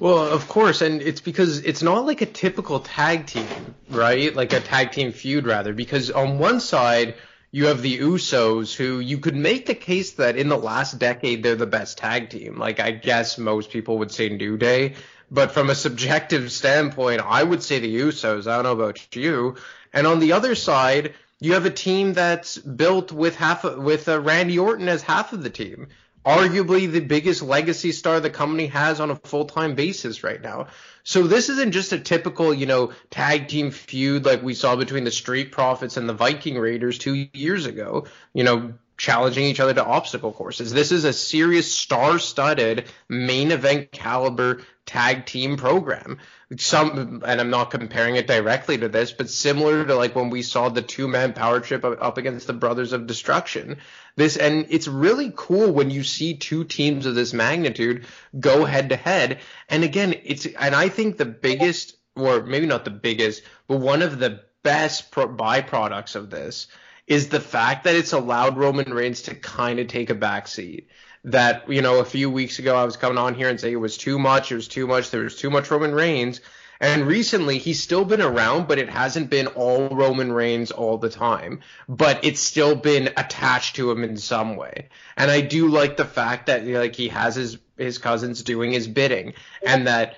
Well, 0.00 0.18
of 0.18 0.46
course, 0.46 0.80
and 0.80 1.02
it's 1.02 1.20
because 1.20 1.58
it's 1.64 1.82
not 1.82 2.06
like 2.06 2.20
a 2.20 2.26
typical 2.26 2.78
tag 2.78 3.26
team, 3.26 3.74
right? 3.90 4.34
Like 4.34 4.52
a 4.52 4.60
tag 4.60 4.92
team 4.92 5.10
feud, 5.10 5.44
rather, 5.44 5.72
because 5.72 6.10
on 6.12 6.38
one 6.38 6.60
side 6.60 7.14
you 7.50 7.66
have 7.66 7.82
the 7.82 7.98
Usos, 7.98 8.74
who 8.74 9.00
you 9.00 9.18
could 9.18 9.34
make 9.34 9.66
the 9.66 9.74
case 9.74 10.12
that 10.12 10.36
in 10.36 10.48
the 10.48 10.56
last 10.56 11.00
decade 11.00 11.42
they're 11.42 11.56
the 11.56 11.66
best 11.66 11.98
tag 11.98 12.30
team. 12.30 12.58
Like 12.58 12.78
I 12.78 12.92
guess 12.92 13.38
most 13.38 13.70
people 13.70 13.98
would 13.98 14.12
say 14.12 14.28
New 14.28 14.56
Day, 14.56 14.94
but 15.32 15.50
from 15.50 15.68
a 15.68 15.74
subjective 15.74 16.52
standpoint, 16.62 17.20
I 17.24 17.42
would 17.42 17.62
say 17.62 17.80
the 17.80 18.00
Usos. 18.00 18.46
I 18.46 18.54
don't 18.54 18.64
know 18.64 18.84
about 18.84 19.16
you. 19.16 19.56
And 19.92 20.06
on 20.06 20.20
the 20.20 20.32
other 20.32 20.54
side, 20.54 21.14
you 21.40 21.54
have 21.54 21.66
a 21.66 21.70
team 21.70 22.12
that's 22.12 22.56
built 22.58 23.10
with 23.10 23.34
half 23.34 23.64
with 23.64 24.08
uh, 24.08 24.20
Randy 24.20 24.58
Orton 24.58 24.88
as 24.88 25.02
half 25.02 25.32
of 25.32 25.42
the 25.42 25.50
team. 25.50 25.88
Arguably 26.28 26.90
the 26.92 27.00
biggest 27.00 27.42
legacy 27.42 27.90
star 27.90 28.20
the 28.20 28.28
company 28.28 28.66
has 28.66 29.00
on 29.00 29.10
a 29.10 29.16
full-time 29.16 29.74
basis 29.74 30.22
right 30.22 30.42
now. 30.42 30.66
So 31.02 31.22
this 31.22 31.48
isn't 31.48 31.72
just 31.72 31.92
a 31.92 31.98
typical, 31.98 32.52
you 32.52 32.66
know, 32.66 32.92
tag 33.08 33.48
team 33.48 33.70
feud 33.70 34.26
like 34.26 34.42
we 34.42 34.52
saw 34.52 34.76
between 34.76 35.04
the 35.04 35.10
Street 35.10 35.52
Profits 35.52 35.96
and 35.96 36.06
the 36.06 36.12
Viking 36.12 36.58
Raiders 36.58 36.98
2 36.98 37.28
years 37.32 37.64
ago. 37.64 38.06
You 38.34 38.44
know, 38.44 38.74
challenging 38.98 39.44
each 39.44 39.60
other 39.60 39.72
to 39.72 39.84
obstacle 39.84 40.32
courses. 40.32 40.72
This 40.72 40.90
is 40.90 41.04
a 41.04 41.12
serious 41.12 41.72
star-studded 41.72 42.86
main 43.08 43.52
event 43.52 43.92
caliber 43.92 44.62
tag 44.86 45.24
team 45.24 45.56
program. 45.56 46.18
Some, 46.56 47.22
and 47.24 47.40
I'm 47.40 47.50
not 47.50 47.70
comparing 47.70 48.16
it 48.16 48.26
directly 48.26 48.76
to 48.78 48.88
this, 48.88 49.12
but 49.12 49.30
similar 49.30 49.84
to 49.84 49.94
like 49.94 50.16
when 50.16 50.30
we 50.30 50.42
saw 50.42 50.68
the 50.68 50.82
two-man 50.82 51.32
power 51.32 51.60
trip 51.60 51.84
up 51.84 52.18
against 52.18 52.46
the 52.46 52.52
Brothers 52.54 52.92
of 52.92 53.06
Destruction. 53.06 53.76
This, 54.16 54.36
and 54.36 54.66
it's 54.70 54.88
really 54.88 55.32
cool 55.34 55.70
when 55.72 55.90
you 55.90 56.02
see 56.02 56.34
two 56.34 56.64
teams 56.64 57.06
of 57.06 57.14
this 57.14 57.32
magnitude 57.32 58.06
go 58.38 58.64
head 58.64 58.88
to 58.88 58.96
head. 58.96 59.38
And 59.68 59.84
again, 59.84 60.14
it's, 60.24 60.46
and 60.46 60.74
I 60.74 60.88
think 60.88 61.16
the 61.16 61.24
biggest, 61.26 61.96
or 62.16 62.42
maybe 62.42 62.66
not 62.66 62.84
the 62.84 62.90
biggest, 62.90 63.42
but 63.68 63.78
one 63.78 64.02
of 64.02 64.18
the 64.18 64.40
best 64.64 65.12
pro- 65.12 65.28
byproducts 65.28 66.16
of 66.16 66.30
this 66.30 66.66
is 67.08 67.30
the 67.30 67.40
fact 67.40 67.84
that 67.84 67.96
it's 67.96 68.12
allowed 68.12 68.58
Roman 68.58 68.92
Reigns 68.92 69.22
to 69.22 69.34
kind 69.34 69.80
of 69.80 69.88
take 69.88 70.10
a 70.10 70.14
backseat. 70.14 70.84
That, 71.24 71.68
you 71.68 71.82
know, 71.82 71.98
a 71.98 72.04
few 72.04 72.30
weeks 72.30 72.58
ago 72.58 72.76
I 72.76 72.84
was 72.84 72.96
coming 72.96 73.18
on 73.18 73.34
here 73.34 73.48
and 73.48 73.58
saying 73.58 73.74
it 73.74 73.76
was 73.76 73.96
too 73.96 74.18
much, 74.18 74.52
it 74.52 74.54
was 74.54 74.68
too 74.68 74.86
much, 74.86 75.10
there 75.10 75.22
was 75.22 75.34
too 75.34 75.50
much 75.50 75.70
Roman 75.70 75.92
Reigns. 75.92 76.40
And 76.80 77.06
recently 77.06 77.58
he's 77.58 77.82
still 77.82 78.04
been 78.04 78.22
around, 78.22 78.68
but 78.68 78.78
it 78.78 78.88
hasn't 78.88 79.30
been 79.30 79.48
all 79.48 79.88
Roman 79.88 80.30
Reigns 80.30 80.70
all 80.70 80.96
the 80.96 81.10
time. 81.10 81.60
But 81.88 82.24
it's 82.24 82.40
still 82.40 82.76
been 82.76 83.08
attached 83.16 83.76
to 83.76 83.90
him 83.90 84.04
in 84.04 84.16
some 84.16 84.54
way. 84.54 84.88
And 85.16 85.28
I 85.28 85.40
do 85.40 85.66
like 85.66 85.96
the 85.96 86.04
fact 86.04 86.46
that 86.46 86.64
like 86.64 86.94
he 86.94 87.08
has 87.08 87.34
his 87.34 87.58
his 87.76 87.98
cousins 87.98 88.42
doing 88.42 88.72
his 88.72 88.86
bidding 88.86 89.34
and 89.64 89.86
that 89.86 90.16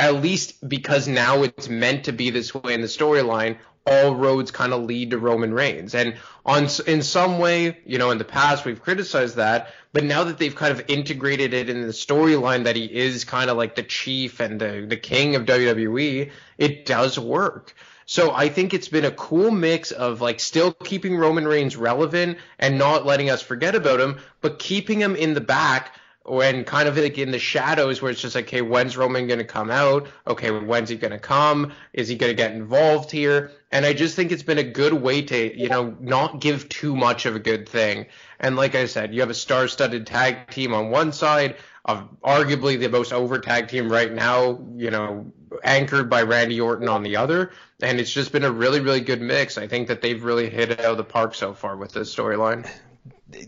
at 0.00 0.22
least 0.22 0.66
because 0.66 1.06
now 1.06 1.42
it's 1.42 1.68
meant 1.68 2.04
to 2.04 2.12
be 2.12 2.30
this 2.30 2.54
way 2.54 2.72
in 2.72 2.80
the 2.80 2.86
storyline, 2.86 3.58
all 3.86 4.14
roads 4.14 4.50
kind 4.50 4.72
of 4.72 4.82
lead 4.82 5.10
to 5.10 5.18
Roman 5.18 5.52
Reigns. 5.52 5.94
And 5.94 6.16
on 6.44 6.68
in 6.86 7.02
some 7.02 7.38
way, 7.38 7.78
you 7.84 7.98
know, 7.98 8.10
in 8.10 8.18
the 8.18 8.24
past 8.24 8.64
we've 8.64 8.82
criticized 8.82 9.36
that, 9.36 9.68
but 9.92 10.04
now 10.04 10.24
that 10.24 10.38
they've 10.38 10.54
kind 10.54 10.72
of 10.72 10.84
integrated 10.88 11.54
it 11.54 11.68
in 11.68 11.82
the 11.82 11.88
storyline 11.88 12.64
that 12.64 12.76
he 12.76 12.84
is 12.84 13.24
kind 13.24 13.50
of 13.50 13.56
like 13.56 13.74
the 13.74 13.82
chief 13.82 14.40
and 14.40 14.60
the 14.60 14.86
the 14.88 14.96
king 14.96 15.34
of 15.34 15.44
WWE, 15.44 16.30
it 16.58 16.86
does 16.86 17.18
work. 17.18 17.74
So 18.06 18.32
I 18.34 18.48
think 18.48 18.74
it's 18.74 18.88
been 18.88 19.04
a 19.04 19.12
cool 19.12 19.52
mix 19.52 19.92
of 19.92 20.20
like 20.20 20.40
still 20.40 20.72
keeping 20.72 21.16
Roman 21.16 21.46
Reigns 21.46 21.76
relevant 21.76 22.38
and 22.58 22.76
not 22.76 23.06
letting 23.06 23.30
us 23.30 23.40
forget 23.40 23.76
about 23.76 24.00
him, 24.00 24.18
but 24.40 24.58
keeping 24.58 25.00
him 25.00 25.14
in 25.14 25.34
the 25.34 25.40
back 25.40 25.94
when 26.24 26.64
kind 26.64 26.86
of 26.86 26.96
like 26.96 27.16
in 27.18 27.30
the 27.30 27.38
shadows 27.38 28.02
where 28.02 28.10
it's 28.10 28.20
just 28.20 28.34
like, 28.34 28.44
okay, 28.44 28.60
when's 28.60 28.96
Roman 28.96 29.26
going 29.26 29.38
to 29.38 29.44
come 29.44 29.70
out? 29.70 30.08
Okay, 30.26 30.50
when's 30.50 30.90
he 30.90 30.96
going 30.96 31.12
to 31.12 31.18
come? 31.18 31.72
Is 31.92 32.08
he 32.08 32.16
going 32.16 32.30
to 32.30 32.36
get 32.36 32.52
involved 32.52 33.10
here? 33.10 33.52
And 33.72 33.86
I 33.86 33.94
just 33.94 34.16
think 34.16 34.30
it's 34.30 34.42
been 34.42 34.58
a 34.58 34.62
good 34.64 34.92
way 34.92 35.22
to, 35.22 35.58
you 35.58 35.68
know, 35.68 35.96
not 36.00 36.40
give 36.40 36.68
too 36.68 36.94
much 36.94 37.24
of 37.24 37.36
a 37.36 37.38
good 37.38 37.68
thing. 37.68 38.06
And 38.38 38.56
like 38.56 38.74
I 38.74 38.86
said, 38.86 39.14
you 39.14 39.20
have 39.20 39.30
a 39.30 39.34
star-studded 39.34 40.06
tag 40.06 40.50
team 40.50 40.74
on 40.74 40.90
one 40.90 41.12
side, 41.12 41.56
of 41.86 42.06
arguably 42.20 42.78
the 42.78 42.88
most 42.88 43.12
over 43.12 43.38
tag 43.38 43.68
team 43.68 43.90
right 43.90 44.12
now, 44.12 44.60
you 44.76 44.90
know, 44.90 45.32
anchored 45.64 46.10
by 46.10 46.22
Randy 46.22 46.60
Orton 46.60 46.88
on 46.88 47.02
the 47.02 47.16
other. 47.16 47.52
And 47.80 47.98
it's 47.98 48.12
just 48.12 48.32
been 48.32 48.44
a 48.44 48.50
really, 48.50 48.80
really 48.80 49.00
good 49.00 49.22
mix. 49.22 49.56
I 49.56 49.66
think 49.66 49.88
that 49.88 50.02
they've 50.02 50.22
really 50.22 50.50
hit 50.50 50.70
it 50.70 50.80
out 50.80 50.92
of 50.92 50.96
the 50.98 51.04
park 51.04 51.34
so 51.34 51.54
far 51.54 51.76
with 51.76 51.92
this 51.92 52.14
storyline 52.14 52.70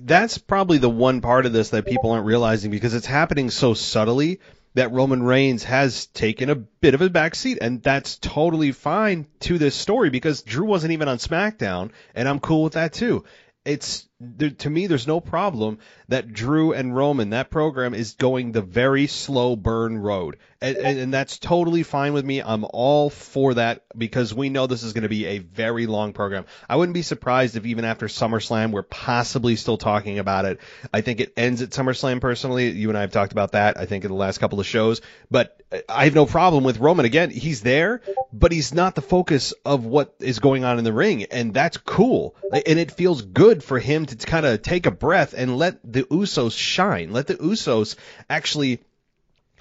that's 0.01 0.39
probably 0.39 0.79
the 0.79 0.91
one 0.91 1.21
part 1.21 1.47
of 1.47 1.53
this 1.53 1.71
that 1.71 1.87
people 1.87 2.11
aren't 2.11 2.27
realizing 2.27 2.71
because 2.71 2.95
it's 2.95 3.07
happening 3.07 3.51
so 3.51 3.75
subtly 3.75 4.41
that 4.75 4.93
Roman 4.93 5.23
Reigns 5.23 5.65
has 5.65 6.07
taken 6.07 6.49
a 6.49 6.55
bit 6.55 6.95
of 6.95 7.03
a 7.03 7.11
backseat, 7.11 7.59
and 7.61 7.83
that's 7.83 8.17
totally 8.17 8.73
fine 8.73 9.27
to 9.41 9.59
this 9.59 9.75
story 9.75 10.11
because 10.11 10.43
Drew 10.43 10.67
wasn't 10.67 10.93
even 10.93 11.09
on 11.09 11.19
SmackDown, 11.19 11.91
and 12.15 12.29
I'm 12.29 12.41
cool 12.41 12.63
with 12.63 12.73
that 12.75 12.93
too. 12.93 13.25
It's 13.65 14.09
there, 14.19 14.51
to 14.51 14.71
me, 14.71 14.87
there's 14.87 15.07
no 15.07 15.21
problem 15.21 15.79
that 16.09 16.33
Drew 16.33 16.73
and 16.73 16.97
Roman, 16.97 17.31
that 17.31 17.51
program 17.51 17.95
is 17.95 18.15
going 18.15 18.53
the 18.53 18.63
very 18.63 19.07
slow 19.07 19.57
burn 19.57 19.99
road. 19.99 20.39
And, 20.63 20.99
and, 20.99 21.13
that's 21.13 21.39
totally 21.39 21.83
fine 21.83 22.13
with 22.13 22.25
me. 22.25 22.41
I'm 22.41 22.65
all 22.65 23.11
for 23.11 23.55
that 23.55 23.85
because 23.97 24.33
we 24.33 24.49
know 24.49 24.69
this 24.69 24.85
is 24.85 24.93
going 24.93 25.03
to 25.03 25.09
be 25.09 25.27
a 25.27 25.39
very 25.39 25.87
long 25.87 26.13
program. 26.13 26.47
I 26.69 26.77
wouldn't 26.77 26.95
be 26.95 27.03
surprised 27.03 27.57
if 27.57 27.67
even 27.67 27.85
after 27.85 28.07
SummerSlam, 28.07 28.71
we're 28.71 28.83
possibly 28.83 29.57
still 29.57 29.77
talking 29.77 30.21
about 30.21 30.45
it. 30.45 30.61
I 30.93 31.01
think 31.01 31.21
it 31.21 31.33
ends 31.37 31.63
at 31.63 31.71
SummerSlam 31.71 32.21
personally. 32.21 32.71
You 32.71 32.91
and 32.91 32.97
I 32.97 33.01
have 33.01 33.11
talked 33.11 33.33
about 33.33 33.53
that, 33.53 33.77
I 33.77 33.87
think, 33.87 34.05
in 34.05 34.11
the 34.11 34.17
last 34.17 34.39
couple 34.39 34.61
of 34.61 34.67
shows. 34.67 35.01
But 35.31 35.61
I 35.89 36.05
have 36.05 36.15
no 36.15 36.27
problem 36.27 36.63
with 36.63 36.79
Roman. 36.79 37.07
Again, 37.07 37.31
he's 37.31 37.63
there, 37.63 38.01
but 38.33 38.53
he's 38.53 38.73
not 38.73 38.95
the 38.95 39.03
focus 39.03 39.53
of 39.65 39.85
what 39.85 40.15
is 40.21 40.39
going 40.39 40.65
on 40.65 40.79
in 40.79 40.85
the 40.85 40.93
ring. 40.93 41.25
And 41.25 41.53
that's 41.53 41.77
cool. 41.77 42.37
And 42.53 42.79
it 42.79 42.93
feels 42.93 43.23
good 43.23 43.65
for 43.65 43.79
him 43.79 44.07
to 44.07 44.17
kind 44.17 44.47
of 44.47 44.63
take 44.63 44.87
a 44.87 44.91
breath 44.91 45.35
and 45.37 45.57
let 45.57 45.81
the 45.83 46.05
Usos 46.05 46.57
shine. 46.57 47.13
Let 47.13 47.27
the 47.27 47.35
Usos 47.35 47.97
actually 48.31 48.81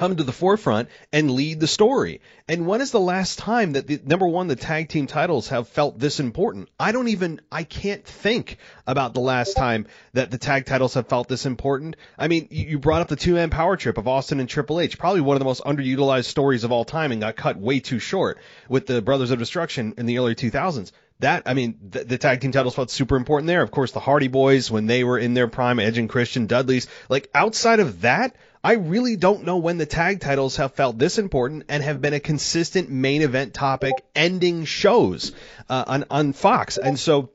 come 0.02 0.16
to 0.16 0.24
the 0.24 0.32
forefront 0.32 0.90
and 1.14 1.30
lead 1.30 1.60
the 1.60 1.68
story. 1.68 2.22
And 2.48 2.66
when 2.66 2.82
is 2.82 2.90
the 2.90 3.00
last 3.00 3.38
time 3.38 3.74
that 3.74 3.86
the 3.86 4.02
number 4.04 4.28
one 4.28 4.48
the 4.48 4.56
tag 4.56 4.90
team 4.90 5.06
titles 5.06 5.50
have 5.50 5.68
felt 5.68 6.00
this 6.00 6.20
important? 6.20 6.70
I 6.80 6.92
don't 6.92 7.10
even 7.10 7.40
I 7.52 7.66
can't 7.66 8.04
think 8.04 8.58
about 8.88 9.14
the 9.14 9.20
last 9.20 9.56
time 9.56 9.86
that 10.14 10.32
the 10.32 10.40
tag 10.40 10.66
titles 10.66 10.96
have 10.96 11.08
felt 11.08 11.28
this 11.28 11.46
important. 11.46 11.98
I 12.18 12.30
mean, 12.30 12.48
you 12.50 12.80
brought 12.80 13.02
up 13.02 13.10
the 13.10 13.16
two 13.16 13.36
man 13.36 13.52
power 13.52 13.78
trip 13.78 14.00
of 14.00 14.08
Austin 14.08 14.40
and 14.40 14.50
Triple 14.50 14.80
H, 14.80 14.98
probably 14.98 15.22
one 15.22 15.36
of 15.36 15.40
the 15.40 15.46
most 15.46 15.64
underutilized 15.66 16.26
stories 16.26 16.64
of 16.64 16.72
all 16.72 16.84
time 16.84 17.12
and 17.12 17.22
got 17.22 17.36
cut 17.36 17.58
way 17.58 17.80
too 17.80 18.00
short 18.00 18.40
with 18.68 18.88
the 18.88 19.04
Brothers 19.04 19.30
of 19.30 19.38
Destruction 19.38 19.94
in 20.00 20.08
the 20.08 20.18
early 20.18 20.34
2000s 20.34 20.92
that 21.20 21.44
I 21.46 21.54
mean 21.54 21.78
the, 21.88 22.04
the, 22.04 22.18
tag 22.18 22.42
team 22.42 22.52
titles 22.52 22.74
felt 22.74 22.90
super 22.90 23.16
important 23.16 23.46
there. 23.46 23.62
Of 23.62 23.70
course, 23.70 23.92
the 23.92 24.00
Hardy 24.00 24.28
Boys 24.28 24.72
when 24.72 24.88
they 24.88 25.04
were 25.04 25.20
in 25.20 25.36
their 25.36 25.48
prime, 25.48 25.80
Edge 25.80 26.00
and 26.00 26.10
Christian, 26.10 26.48
Dudley's. 26.48 26.88
Like 27.10 27.30
outside 27.36 27.80
of 27.80 28.02
that, 28.02 28.36
I 28.64 28.74
really 28.74 29.16
don't 29.16 29.46
know 29.46 29.58
when 29.58 29.78
the 29.78 29.86
tag 29.86 30.20
titles 30.20 30.58
have 30.58 30.74
felt 30.74 30.98
this 30.98 31.18
important 31.18 31.66
and 31.70 31.84
have 31.84 32.02
been 32.02 32.14
a 32.14 32.20
consistent 32.20 32.90
main 32.90 33.24
event 33.24 33.54
topic 33.54 33.94
ending 34.16 34.66
shows 34.66 35.32
uh, 35.70 35.84
on 35.88 36.06
on 36.12 36.34
Fox. 36.34 36.78
And 36.78 37.00
so 37.00 37.32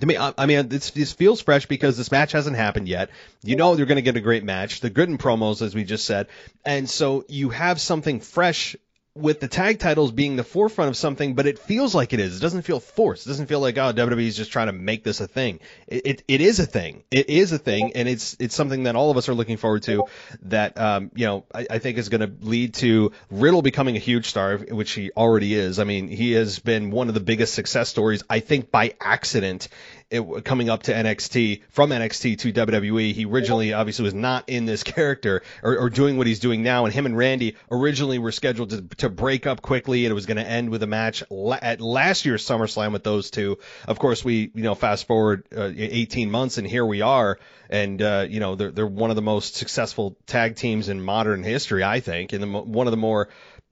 to 0.00 0.06
me, 0.06 0.16
I, 0.16 0.46
mean, 0.46 0.68
this, 0.68 0.90
this 0.90 1.12
feels 1.12 1.40
fresh 1.40 1.66
because 1.66 1.96
this 1.96 2.12
match 2.12 2.32
hasn't 2.32 2.56
happened 2.56 2.86
yet. 2.86 3.10
You 3.42 3.56
know 3.56 3.74
they're 3.74 3.86
going 3.86 3.96
to 3.96 4.02
get 4.02 4.16
a 4.16 4.20
great 4.20 4.44
match. 4.44 4.80
The 4.80 4.90
good 4.90 5.08
in 5.08 5.18
promos, 5.18 5.60
as 5.60 5.74
we 5.74 5.84
just 5.84 6.04
said, 6.04 6.28
and 6.64 6.88
so 6.88 7.24
you 7.28 7.50
have 7.50 7.80
something 7.80 8.20
fresh 8.20 8.76
with 9.18 9.40
the 9.40 9.48
tag 9.48 9.78
titles 9.78 10.12
being 10.12 10.36
the 10.36 10.44
forefront 10.44 10.88
of 10.88 10.96
something, 10.96 11.34
but 11.34 11.46
it 11.46 11.58
feels 11.58 11.94
like 11.94 12.12
it 12.12 12.20
is. 12.20 12.36
It 12.36 12.40
doesn't 12.40 12.62
feel 12.62 12.80
forced. 12.80 13.26
It 13.26 13.30
doesn't 13.30 13.46
feel 13.46 13.60
like 13.60 13.76
oh 13.78 13.92
WWE 13.92 14.26
is 14.26 14.36
just 14.36 14.52
trying 14.52 14.68
to 14.68 14.72
make 14.72 15.04
this 15.04 15.20
a 15.20 15.26
thing. 15.26 15.60
It, 15.86 16.06
it, 16.06 16.22
it 16.28 16.40
is 16.40 16.60
a 16.60 16.66
thing. 16.66 17.02
It 17.10 17.28
is 17.28 17.52
a 17.52 17.58
thing, 17.58 17.92
and 17.94 18.08
it's 18.08 18.36
it's 18.38 18.54
something 18.54 18.84
that 18.84 18.96
all 18.96 19.10
of 19.10 19.16
us 19.16 19.28
are 19.28 19.34
looking 19.34 19.56
forward 19.56 19.82
to. 19.84 20.04
That 20.42 20.78
um, 20.78 21.10
you 21.14 21.26
know 21.26 21.44
I, 21.54 21.66
I 21.70 21.78
think 21.78 21.98
is 21.98 22.08
going 22.08 22.20
to 22.20 22.46
lead 22.46 22.74
to 22.74 23.12
Riddle 23.30 23.62
becoming 23.62 23.96
a 23.96 24.00
huge 24.00 24.26
star, 24.26 24.58
which 24.58 24.92
he 24.92 25.10
already 25.16 25.54
is. 25.54 25.78
I 25.78 25.84
mean, 25.84 26.08
he 26.08 26.32
has 26.32 26.58
been 26.58 26.90
one 26.90 27.08
of 27.08 27.14
the 27.14 27.20
biggest 27.20 27.54
success 27.54 27.88
stories. 27.88 28.22
I 28.30 28.40
think 28.40 28.70
by 28.70 28.94
accident 29.00 29.68
it, 30.10 30.44
coming 30.44 30.70
up 30.70 30.84
to 30.84 30.92
NXT 30.92 31.62
from 31.70 31.90
NXT 31.90 32.38
to 32.38 32.52
WWE. 32.52 33.12
He 33.12 33.24
originally 33.26 33.72
obviously 33.72 34.04
was 34.04 34.14
not 34.14 34.48
in 34.48 34.64
this 34.64 34.82
character 34.82 35.42
or, 35.62 35.78
or 35.78 35.90
doing 35.90 36.16
what 36.16 36.26
he's 36.26 36.40
doing 36.40 36.62
now. 36.62 36.84
And 36.84 36.94
him 36.94 37.06
and 37.06 37.16
Randy 37.16 37.56
originally 37.70 38.18
were 38.18 38.32
scheduled 38.32 38.70
to, 38.70 38.82
to 38.96 39.08
break 39.08 39.46
up 39.46 39.60
quickly, 39.60 40.04
and 40.04 40.10
it 40.10 40.14
was 40.14 40.26
going 40.26 40.38
to 40.38 40.48
end 40.48 40.70
with 40.70 40.82
a 40.82 40.86
match 40.86 41.22
la- 41.30 41.58
at 41.60 41.80
last 41.80 42.24
year's 42.24 42.46
SummerSlam 42.46 42.92
with 42.92 43.04
those 43.04 43.30
two. 43.30 43.58
Of 43.86 43.98
course, 43.98 44.24
we 44.24 44.50
you 44.54 44.62
know 44.62 44.74
fast 44.74 45.06
forward 45.06 45.44
uh, 45.54 45.70
18 45.76 46.30
months, 46.30 46.58
and 46.58 46.66
here 46.66 46.86
we 46.86 47.02
are. 47.02 47.38
And 47.70 48.00
uh, 48.00 48.26
you 48.28 48.40
know 48.40 48.54
they're 48.54 48.70
they're 48.70 48.86
one 48.86 49.10
of 49.10 49.16
the 49.16 49.22
most 49.22 49.56
successful 49.56 50.16
tag 50.26 50.56
teams 50.56 50.88
in 50.88 51.02
modern 51.02 51.42
history, 51.42 51.84
I 51.84 52.00
think, 52.00 52.32
and 52.32 52.42
the, 52.42 52.46
one 52.46 52.86
of 52.86 52.92
the 52.92 52.96
more 52.96 53.28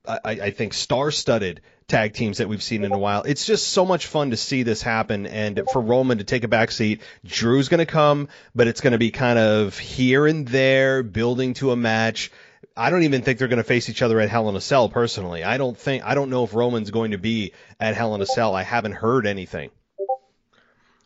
I, 0.07 0.19
I 0.25 0.51
think 0.51 0.75
star-studded 0.75 1.61
tag 1.89 2.15
teams 2.15 2.39
that 2.39 2.49
we've 2.49 2.63
seen 2.63 2.85
in 2.85 2.93
a 2.93 2.99
while. 2.99 3.23
It's 3.23 3.47
just 3.47 3.69
so 3.69 3.85
much 3.85 4.07
fun 4.07 4.31
to 4.31 4.37
see 4.37 4.65
this 4.65 4.83
happen 4.83 5.27
and 5.27 5.63
for 5.73 5.81
Roman 5.81 6.19
to 6.19 6.25
take 6.25 6.43
a 6.43 6.49
back 6.49 6.73
seat. 6.73 7.01
Drew's 7.25 7.69
going 7.69 7.79
to 7.79 7.87
come, 7.87 8.29
but 8.55 8.67
it's 8.67 8.81
going 8.81 8.93
to 8.93 8.99
be 8.99 9.11
kind 9.11 9.39
of 9.39 9.79
here 9.79 10.27
and 10.27 10.49
there, 10.49 11.03
building 11.03 11.55
to 11.55 11.71
a 11.71 11.77
match. 11.77 12.33
I 12.77 12.91
don't 12.91 13.05
even 13.05 13.23
think 13.23 13.39
they're 13.39 13.49
going 13.49 13.59
to 13.59 13.65
face 13.65 13.89
each 13.89 14.03
other 14.03 14.21
at 14.21 14.29
Hell 14.29 14.49
in 14.49 14.57
a 14.57 14.61
Cell 14.61 14.89
personally. 14.89 15.45
I 15.45 15.57
don't 15.57 15.79
think 15.79 16.05
I 16.05 16.15
don't 16.15 16.31
know 16.31 16.45
if 16.45 16.55
Roman's 16.55 16.91
going 16.91 17.13
to 17.13 17.19
be 17.19 17.53
at 17.79 17.95
Hell 17.95 18.15
in 18.15 18.21
a 18.21 18.27
Cell. 18.27 18.55
I 18.55 18.63
haven't 18.63 18.93
heard 18.93 19.27
anything. 19.27 19.71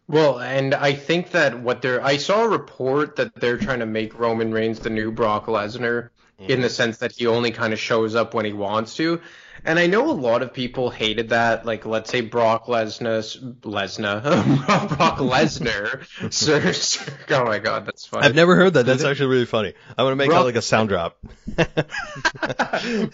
Well, 0.09 0.41
and 0.41 0.75
I 0.75 0.95
think 0.95 1.31
that 1.33 1.61
what 1.61 1.83
they're 1.83 2.03
I 2.03 2.17
saw 2.17 2.45
a 2.45 2.49
report 2.49 3.17
that 3.17 3.35
they're 3.35 3.59
trying 3.59 3.79
to 3.81 3.87
make 3.87 4.19
Roman 4.19 4.51
Reigns 4.51 4.81
the 4.81 4.91
new 4.91 5.13
Brock 5.13 5.47
Lesnar 5.47 6.09
in 6.39 6.63
the 6.63 6.67
mm-hmm. 6.67 6.75
sense 6.75 6.99
that 6.99 7.13
he 7.13 7.27
only 7.27 7.53
kind 7.53 7.73
of 7.73 7.79
shows 7.79 8.15
up 8.15 8.35
when 8.35 8.47
he 8.47 8.53
wants 8.53 8.97
to. 8.97 9.21
And 9.65 9.79
I 9.79 9.87
know 9.87 10.11
a 10.11 10.13
lot 10.13 10.43
of 10.43 10.53
people 10.53 10.91
hated 10.91 11.31
that. 11.31 11.67
Like, 11.67 11.87
let's 11.87 12.11
say 12.11 12.21
Brock 12.21 12.67
Lesnar, 12.67 13.21
Lesnar, 13.61 14.23
Brock 14.97 15.19
Lesnar, 15.19 16.05
Sir, 16.33 16.73
Sir, 16.73 17.13
oh 17.31 17.45
my 17.45 17.59
God, 17.59 17.87
that's 17.87 18.07
funny. 18.07 18.27
I've 18.27 18.35
never 18.35 18.57
heard 18.57 18.75
that. 18.75 18.87
That's 18.87 19.05
actually 19.05 19.31
really 19.31 19.47
funny. 19.47 19.75
I 19.97 20.03
want 20.03 20.13
to 20.13 20.17
make 20.17 20.29
Brock- 20.29 20.41
that 20.41 20.47
like 20.47 20.57
a 20.57 20.63
sound 20.63 20.89
drop. 20.89 21.19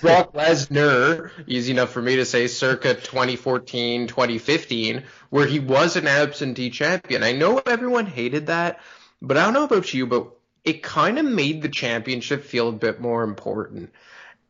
Brock 0.01 0.33
Lesnar, 0.35 1.31
easy 1.47 1.73
enough 1.73 1.91
for 1.91 2.03
me 2.03 2.17
to 2.17 2.25
say, 2.25 2.47
circa 2.47 2.95
2014, 2.95 4.07
2015, 4.07 5.03
where 5.31 5.47
he 5.47 5.59
was 5.59 5.97
an 5.97 6.07
absentee 6.07 6.71
champion. 6.71 7.23
I 7.23 7.33
know 7.33 7.59
everyone 7.59 8.07
hated 8.07 8.47
that, 8.47 8.81
but 9.21 9.37
I 9.37 9.45
don't 9.45 9.55
know 9.55 9.65
about 9.65 9.93
you, 9.93 10.07
but 10.07 10.33
it 10.65 10.83
kind 10.83 11.19
of 11.19 11.25
made 11.25 11.63
the 11.63 11.69
championship 11.69 12.45
feel 12.45 12.69
a 12.69 12.73
bit 12.73 13.01
more 13.01 13.23
important. 13.23 13.93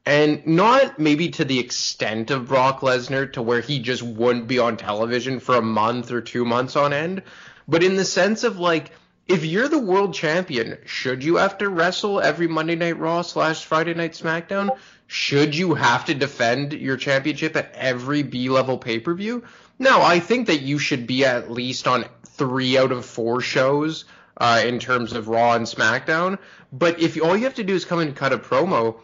And 0.06 0.46
not 0.46 1.00
maybe 1.00 1.30
to 1.30 1.44
the 1.44 1.58
extent 1.58 2.30
of 2.30 2.46
Brock 2.46 2.80
Lesnar 2.80 3.32
to 3.32 3.42
where 3.42 3.60
he 3.60 3.80
just 3.80 4.02
wouldn't 4.02 4.46
be 4.46 4.60
on 4.60 4.76
television 4.76 5.40
for 5.40 5.56
a 5.56 5.62
month 5.62 6.12
or 6.12 6.20
two 6.20 6.44
months 6.44 6.76
on 6.76 6.92
end, 6.92 7.22
but 7.66 7.82
in 7.82 7.96
the 7.96 8.04
sense 8.04 8.44
of 8.44 8.60
like, 8.60 8.92
if 9.26 9.44
you're 9.44 9.68
the 9.68 9.80
world 9.80 10.14
champion, 10.14 10.78
should 10.84 11.24
you 11.24 11.36
have 11.36 11.58
to 11.58 11.68
wrestle 11.68 12.20
every 12.20 12.46
Monday 12.46 12.76
Night 12.76 12.98
Raw 12.98 13.22
slash 13.22 13.64
Friday 13.64 13.94
Night 13.94 14.12
SmackDown? 14.12 14.78
Should 15.08 15.56
you 15.56 15.74
have 15.74 16.04
to 16.04 16.14
defend 16.14 16.72
your 16.72 16.96
championship 16.96 17.56
at 17.56 17.72
every 17.74 18.22
B 18.22 18.48
level 18.48 18.78
pay 18.78 19.00
per 19.00 19.14
view? 19.14 19.42
No, 19.80 20.00
I 20.00 20.20
think 20.20 20.46
that 20.46 20.62
you 20.62 20.78
should 20.78 21.08
be 21.08 21.24
at 21.24 21.50
least 21.50 21.88
on 21.88 22.04
three 22.24 22.78
out 22.78 22.92
of 22.92 23.04
four 23.04 23.40
shows 23.40 24.04
uh, 24.36 24.62
in 24.64 24.78
terms 24.78 25.12
of 25.12 25.28
Raw 25.28 25.54
and 25.54 25.66
SmackDown. 25.66 26.38
But 26.72 27.00
if 27.00 27.20
all 27.20 27.36
you 27.36 27.44
have 27.44 27.54
to 27.54 27.64
do 27.64 27.74
is 27.74 27.84
come 27.84 27.98
and 27.98 28.14
cut 28.14 28.32
a 28.32 28.38
promo, 28.38 29.00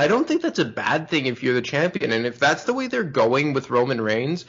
I 0.00 0.08
don't 0.08 0.26
think 0.26 0.40
that's 0.40 0.58
a 0.58 0.64
bad 0.64 1.10
thing 1.10 1.26
if 1.26 1.42
you're 1.42 1.54
the 1.54 1.60
champion. 1.60 2.12
And 2.12 2.24
if 2.24 2.38
that's 2.38 2.64
the 2.64 2.72
way 2.72 2.86
they're 2.86 3.04
going 3.04 3.52
with 3.52 3.68
Roman 3.68 4.00
Reigns, 4.00 4.46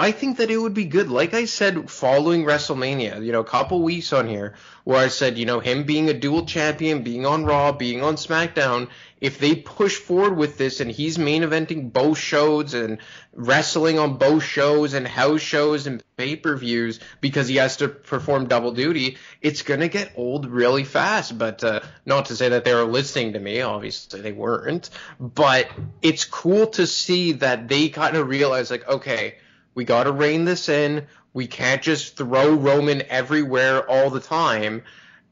I 0.00 0.12
think 0.12 0.36
that 0.36 0.48
it 0.48 0.56
would 0.56 0.74
be 0.74 0.84
good. 0.84 1.10
Like 1.10 1.34
I 1.34 1.46
said, 1.46 1.90
following 1.90 2.44
WrestleMania, 2.44 3.24
you 3.26 3.32
know, 3.32 3.40
a 3.40 3.44
couple 3.44 3.82
weeks 3.82 4.12
on 4.12 4.28
here, 4.28 4.54
where 4.84 4.96
I 4.96 5.08
said, 5.08 5.36
you 5.36 5.44
know, 5.44 5.58
him 5.58 5.82
being 5.82 6.08
a 6.08 6.14
dual 6.14 6.46
champion, 6.46 7.02
being 7.02 7.26
on 7.26 7.44
Raw, 7.44 7.72
being 7.72 8.04
on 8.04 8.14
SmackDown, 8.14 8.90
if 9.20 9.40
they 9.40 9.56
push 9.56 9.96
forward 9.96 10.36
with 10.36 10.56
this 10.56 10.78
and 10.78 10.88
he's 10.88 11.18
main 11.18 11.42
eventing 11.42 11.92
both 11.92 12.16
shows 12.16 12.74
and 12.74 12.98
wrestling 13.34 13.98
on 13.98 14.18
both 14.18 14.44
shows 14.44 14.94
and 14.94 15.04
house 15.04 15.40
shows 15.40 15.88
and 15.88 16.00
pay 16.16 16.36
per 16.36 16.56
views 16.56 17.00
because 17.20 17.48
he 17.48 17.56
has 17.56 17.78
to 17.78 17.88
perform 17.88 18.46
double 18.46 18.70
duty, 18.70 19.16
it's 19.42 19.62
going 19.62 19.80
to 19.80 19.88
get 19.88 20.12
old 20.14 20.46
really 20.46 20.84
fast. 20.84 21.36
But 21.36 21.64
uh, 21.64 21.80
not 22.06 22.26
to 22.26 22.36
say 22.36 22.50
that 22.50 22.64
they 22.64 22.72
were 22.72 22.84
listening 22.84 23.32
to 23.32 23.40
me, 23.40 23.62
obviously 23.62 24.20
they 24.20 24.30
weren't. 24.30 24.90
But 25.18 25.68
it's 26.02 26.24
cool 26.24 26.68
to 26.68 26.86
see 26.86 27.32
that 27.32 27.66
they 27.66 27.88
kind 27.88 28.16
of 28.16 28.28
realize, 28.28 28.70
like, 28.70 28.86
okay, 28.86 29.34
we 29.78 29.84
got 29.84 30.04
to 30.04 30.12
rein 30.12 30.44
this 30.44 30.68
in. 30.68 31.06
We 31.32 31.46
can't 31.46 31.80
just 31.80 32.16
throw 32.16 32.52
Roman 32.52 33.00
everywhere 33.08 33.88
all 33.88 34.10
the 34.10 34.18
time. 34.18 34.82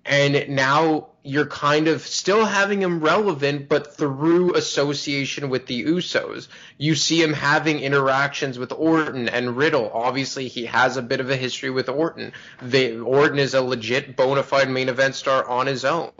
And 0.05 0.51
now 0.51 1.09
you're 1.25 1.47
kind 1.47 1.89
of 1.89 2.03
still 2.03 2.45
having 2.45 2.81
him 2.81 3.01
relevant, 3.01 3.69
but 3.69 3.97
through 3.97 4.55
association 4.55 5.51
with 5.51 5.67
the 5.67 5.83
Usos. 5.83 6.47
You 6.79 6.95
see 6.95 7.21
him 7.21 7.33
having 7.33 7.81
interactions 7.81 8.57
with 8.57 8.71
Orton 8.71 9.29
and 9.29 9.57
Riddle. 9.57 9.91
Obviously, 9.93 10.47
he 10.47 10.67
has 10.67 10.97
a 10.97 11.03
bit 11.03 11.19
of 11.19 11.29
a 11.29 11.35
history 11.35 11.71
with 11.71 11.89
Orton. 11.89 12.33
Orton 12.63 13.41
is 13.41 13.55
a 13.55 13.63
legit 13.63 14.15
bona 14.15 14.45
fide 14.45 14.71
main 14.71 14.89
event 14.89 15.17
star 15.17 15.45
on 15.45 15.67
his 15.67 15.85
own. 15.85 16.13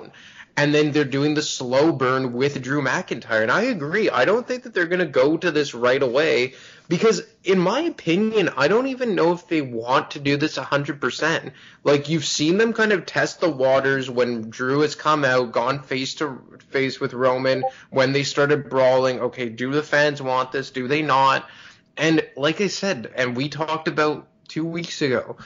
And 0.57 0.75
then 0.75 0.91
they're 0.91 1.05
doing 1.05 1.35
the 1.35 1.43
slow 1.43 1.93
burn 1.93 2.33
with 2.33 2.61
Drew 2.61 2.83
McIntyre. 2.83 3.43
And 3.43 3.53
I 3.53 3.65
agree. 3.65 4.11
I 4.11 4.25
don't 4.25 4.49
think 4.49 4.65
that 4.65 4.75
they're 4.75 4.87
going 4.87 4.99
to 4.99 5.07
go 5.07 5.37
to 5.37 5.53
this 5.53 5.75
right 5.75 6.03
away 6.03 6.55
because, 6.89 7.23
in 7.43 7.59
my 7.59 7.81
opinion, 7.81 8.51
I 8.57 8.69
don't 8.69 8.87
even 8.87 9.15
know 9.15 9.33
if 9.33 9.49
they 9.49 9.61
want 9.61 10.13
to 10.13 10.21
do 10.21 10.37
this 10.37 10.57
100%. 10.57 11.53
Like, 11.83 12.09
you've 12.09 12.25
seen 12.25 12.59
them 12.59 12.73
kind 12.73 12.93
of 12.93 13.07
test 13.07 13.41
the 13.41 13.51
waters 13.51 14.09
when 14.09 14.51
Drew 14.51 14.81
has 14.81 14.95
come 14.95 15.25
out, 15.25 15.53
gone 15.53 15.83
face 15.83 16.15
to 16.17 16.41
face 16.69 17.01
with 17.01 17.15
Roman, 17.15 17.65
when 17.91 18.13
they 18.13 18.23
started 18.23 18.71
brawling. 18.71 19.21
Okay, 19.21 19.49
do 19.49 19.73
the 19.73 19.83
fans 19.83 20.23
want 20.23 20.53
this? 20.53 20.71
Do 20.71 20.87
they 20.89 21.03
not? 21.03 21.49
And 21.97 22.23
like 22.37 22.61
I 22.61 22.69
said, 22.69 23.13
and 23.17 23.37
we 23.37 23.49
talked 23.49 23.89
about 23.89 24.29
two 24.49 24.65
weeks 24.65 25.03
ago, 25.03 25.37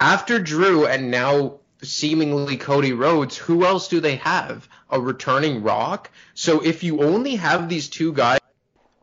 after 0.00 0.38
Drew 0.38 0.86
and 0.86 1.10
now 1.10 1.60
seemingly 1.82 2.56
Cody 2.56 2.92
Rhodes, 2.92 3.36
who 3.36 3.64
else 3.64 3.88
do 3.88 4.00
they 4.00 4.16
have? 4.16 4.68
A 4.90 5.00
returning 5.00 5.62
Rock? 5.62 6.10
So 6.34 6.60
if 6.64 6.82
you 6.82 7.02
only 7.02 7.36
have 7.36 7.68
these 7.68 7.88
two 7.88 8.12
guys, 8.12 8.38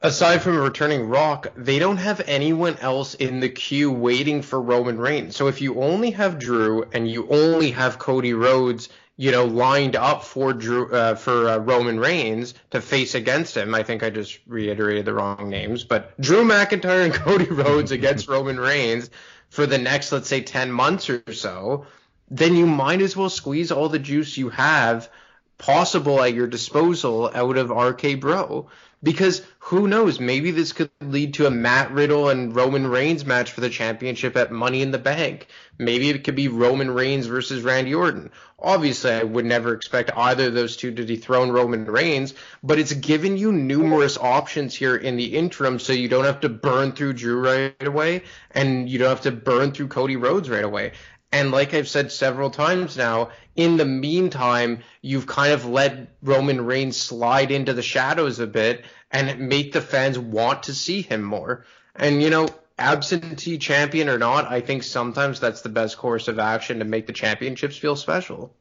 aside 0.06 0.42
from 0.42 0.58
returning 0.58 1.10
Rock, 1.10 1.52
they 1.56 1.80
don't 1.80 1.98
have 1.98 2.22
anyone 2.28 2.78
else 2.78 3.16
in 3.16 3.40
the 3.40 3.50
queue 3.50 3.92
waiting 3.92 4.42
for 4.42 4.62
Roman 4.62 5.00
Reigns. 5.00 5.36
So 5.36 5.48
if 5.48 5.62
you 5.62 5.82
only 5.82 6.12
have 6.12 6.38
Drew 6.38 6.84
and 6.94 7.10
you 7.10 7.28
only 7.30 7.72
have 7.72 7.98
Cody 7.98 8.34
Rhodes, 8.34 8.90
you 9.18 9.32
know, 9.32 9.46
lined 9.46 9.96
up 9.96 10.24
for 10.24 10.54
Drew 10.54 10.92
uh, 10.94 11.16
for 11.16 11.50
uh, 11.50 11.58
Roman 11.58 12.00
Reigns 12.00 12.54
to 12.72 12.82
face 12.82 13.16
against 13.16 13.58
him, 13.58 13.74
I 13.74 13.82
think 13.84 14.04
I 14.04 14.12
just 14.12 14.40
reiterated 14.46 15.06
the 15.06 15.14
wrong 15.14 15.50
names, 15.50 15.84
but 15.84 16.20
Drew 16.22 16.44
McIntyre 16.44 17.06
and 17.06 17.14
Cody 17.26 17.46
Rhodes 17.46 17.92
against 17.92 18.28
Roman 18.28 18.60
Reigns 18.60 19.10
for 19.50 19.66
the 19.66 19.78
next, 19.78 20.12
let's 20.12 20.28
say, 20.28 20.42
ten 20.42 20.72
months 20.72 21.10
or 21.10 21.24
so 21.34 21.88
then 22.30 22.56
you 22.56 22.66
might 22.66 23.02
as 23.02 23.16
well 23.16 23.30
squeeze 23.30 23.72
all 23.72 23.90
the 23.90 24.00
juice 24.00 24.38
you 24.38 24.50
have 24.50 25.10
possible 25.58 26.22
at 26.22 26.34
your 26.34 26.48
disposal 26.48 27.32
out 27.34 27.58
of 27.58 27.70
RK 27.70 28.20
Bro. 28.20 28.68
Because 29.04 29.44
who 29.60 29.88
knows, 29.88 30.20
maybe 30.20 30.50
this 30.50 30.74
could 30.74 30.90
lead 31.00 31.36
to 31.36 31.46
a 31.46 31.52
Matt 31.52 31.92
Riddle 31.92 32.30
and 32.30 32.56
Roman 32.56 32.88
Reigns 32.88 33.24
match 33.24 33.52
for 33.52 33.62
the 33.62 33.70
championship 33.70 34.36
at 34.36 34.52
Money 34.52 34.82
in 34.82 34.90
the 34.90 34.98
Bank. 34.98 35.48
Maybe 35.78 36.10
it 36.10 36.24
could 36.24 36.36
be 36.36 36.48
Roman 36.48 36.90
Reigns 36.90 37.28
versus 37.28 37.62
Randy 37.62 37.94
Orton. 37.94 38.32
Obviously, 38.58 39.12
I 39.12 39.24
would 39.24 39.46
never 39.46 39.74
expect 39.74 40.10
either 40.16 40.48
of 40.48 40.56
those 40.56 40.76
two 40.76 40.92
to 40.92 41.06
dethrone 41.06 41.52
Roman 41.52 41.86
Reigns, 41.86 42.34
but 42.64 42.80
it's 42.80 42.94
given 42.94 43.38
you 43.38 43.52
numerous 43.52 44.18
options 44.18 44.74
here 44.74 44.96
in 44.96 45.18
the 45.18 45.36
interim 45.36 45.78
so 45.78 45.94
you 45.94 46.10
don't 46.10 46.26
have 46.26 46.40
to 46.40 46.50
burn 46.50 46.94
through 46.94 47.14
Drew 47.14 47.42
right 47.42 47.76
away 47.82 48.24
and 48.52 48.90
you 48.90 48.98
don't 48.98 49.10
have 49.10 49.22
to 49.22 49.32
burn 49.32 49.72
through 49.72 49.90
Cody 49.90 50.16
Rhodes 50.16 50.50
right 50.50 50.64
away. 50.64 50.94
And 51.36 51.52
like 51.52 51.74
I've 51.74 51.90
said 51.90 52.14
several 52.14 52.50
times 52.50 52.96
now, 52.96 53.32
in 53.58 53.76
the 53.76 53.84
meantime, 53.86 54.80
you've 55.02 55.28
kind 55.28 55.52
of 55.52 55.66
let 55.66 56.16
Roman 56.22 56.66
Reigns 56.66 56.96
slide 56.96 57.52
into 57.52 57.74
the 57.74 57.82
shadows 57.82 58.40
a 58.40 58.48
bit 58.48 58.86
and 59.12 59.50
make 59.50 59.74
the 59.74 59.82
fans 59.82 60.18
want 60.18 60.64
to 60.64 60.74
see 60.74 61.02
him 61.02 61.22
more. 61.24 61.66
And, 61.94 62.24
you 62.24 62.30
know, 62.30 62.48
absentee 62.80 63.58
champion 63.58 64.08
or 64.08 64.18
not, 64.18 64.50
I 64.50 64.62
think 64.62 64.84
sometimes 64.84 65.42
that's 65.42 65.62
the 65.62 65.68
best 65.70 65.98
course 65.98 66.30
of 66.30 66.40
action 66.40 66.80
to 66.80 66.86
make 66.86 67.06
the 67.06 67.14
championships 67.14 67.76
feel 67.78 67.98
special. 67.98 68.56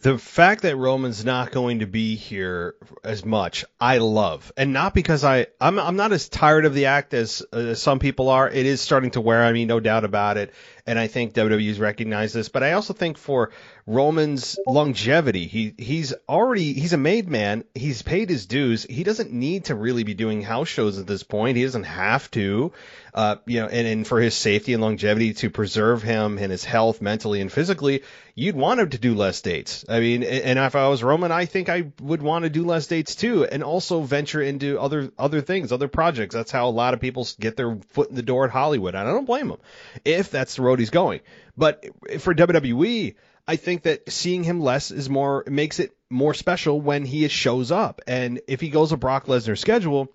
the 0.00 0.18
fact 0.18 0.62
that 0.62 0.76
Roman's 0.76 1.24
not 1.24 1.50
going 1.50 1.80
to 1.80 1.86
be 1.86 2.14
here 2.14 2.76
as 3.02 3.24
much, 3.24 3.64
I 3.80 3.98
love, 3.98 4.52
and 4.56 4.72
not 4.72 4.94
because 4.94 5.24
I 5.24 5.46
I'm 5.60 5.78
I'm 5.78 5.96
not 5.96 6.12
as 6.12 6.28
tired 6.28 6.64
of 6.64 6.74
the 6.74 6.86
act 6.86 7.14
as, 7.14 7.42
some 7.74 7.98
people 7.98 8.28
are. 8.28 8.48
It 8.48 8.66
is 8.66 8.80
starting 8.80 9.10
to 9.12 9.20
wear 9.20 9.42
on 9.42 9.52
me, 9.52 9.64
no 9.64 9.80
doubt 9.80 10.04
about 10.04 10.36
it, 10.36 10.54
and 10.88 10.98
I 10.98 11.06
think 11.06 11.34
WWE's 11.34 11.78
recognized 11.78 12.34
this. 12.34 12.48
But 12.48 12.62
I 12.62 12.72
also 12.72 12.94
think 12.94 13.18
for 13.18 13.50
Roman's 13.86 14.58
longevity, 14.66 15.46
he 15.46 15.74
he's 15.76 16.14
already 16.28 16.72
he's 16.72 16.94
a 16.94 16.98
made 16.98 17.28
man. 17.28 17.64
He's 17.74 18.02
paid 18.02 18.30
his 18.30 18.46
dues. 18.46 18.84
He 18.84 19.04
doesn't 19.04 19.30
need 19.30 19.66
to 19.66 19.74
really 19.74 20.02
be 20.02 20.14
doing 20.14 20.42
house 20.42 20.68
shows 20.68 20.98
at 20.98 21.06
this 21.06 21.22
point. 21.22 21.56
He 21.58 21.64
doesn't 21.64 21.84
have 21.84 22.30
to, 22.32 22.72
uh, 23.14 23.36
you 23.46 23.60
know, 23.60 23.68
and, 23.68 23.86
and 23.86 24.06
for 24.06 24.20
his 24.20 24.34
safety 24.34 24.72
and 24.72 24.82
longevity 24.82 25.34
to 25.34 25.50
preserve 25.50 26.02
him 26.02 26.38
and 26.38 26.50
his 26.50 26.64
health 26.64 27.02
mentally 27.02 27.40
and 27.40 27.52
physically, 27.52 28.02
you'd 28.34 28.56
want 28.56 28.80
him 28.80 28.90
to 28.90 28.98
do 28.98 29.14
less 29.14 29.40
dates. 29.42 29.84
I 29.88 30.00
mean, 30.00 30.22
and 30.22 30.58
if 30.58 30.74
I 30.74 30.88
was 30.88 31.02
Roman, 31.02 31.32
I 31.32 31.44
think 31.44 31.68
I 31.68 31.92
would 32.00 32.22
want 32.22 32.44
to 32.44 32.50
do 32.50 32.64
less 32.64 32.86
dates 32.86 33.14
too, 33.14 33.44
and 33.44 33.62
also 33.62 34.00
venture 34.00 34.40
into 34.40 34.80
other 34.80 35.10
other 35.18 35.42
things, 35.42 35.70
other 35.70 35.88
projects. 35.88 36.34
That's 36.34 36.50
how 36.50 36.68
a 36.68 36.70
lot 36.70 36.94
of 36.94 37.00
people 37.00 37.26
get 37.38 37.56
their 37.56 37.76
foot 37.90 38.08
in 38.08 38.16
the 38.16 38.22
door 38.22 38.44
at 38.44 38.50
Hollywood. 38.50 38.94
I 38.94 39.04
don't 39.04 39.26
blame 39.26 39.48
them 39.48 39.58
if 40.04 40.30
that's 40.30 40.56
the 40.56 40.62
road 40.62 40.77
he's 40.80 40.90
going. 40.90 41.20
But 41.56 41.84
for 42.20 42.34
WWE, 42.34 43.14
I 43.46 43.56
think 43.56 43.82
that 43.82 44.10
seeing 44.12 44.44
him 44.44 44.60
less 44.60 44.90
is 44.90 45.08
more 45.08 45.44
makes 45.46 45.80
it 45.80 45.96
more 46.10 46.34
special 46.34 46.80
when 46.80 47.04
he 47.04 47.26
shows 47.28 47.72
up. 47.72 48.02
And 48.06 48.40
if 48.46 48.60
he 48.60 48.68
goes 48.68 48.92
a 48.92 48.96
Brock 48.96 49.26
Lesnar 49.26 49.56
schedule, 49.56 50.12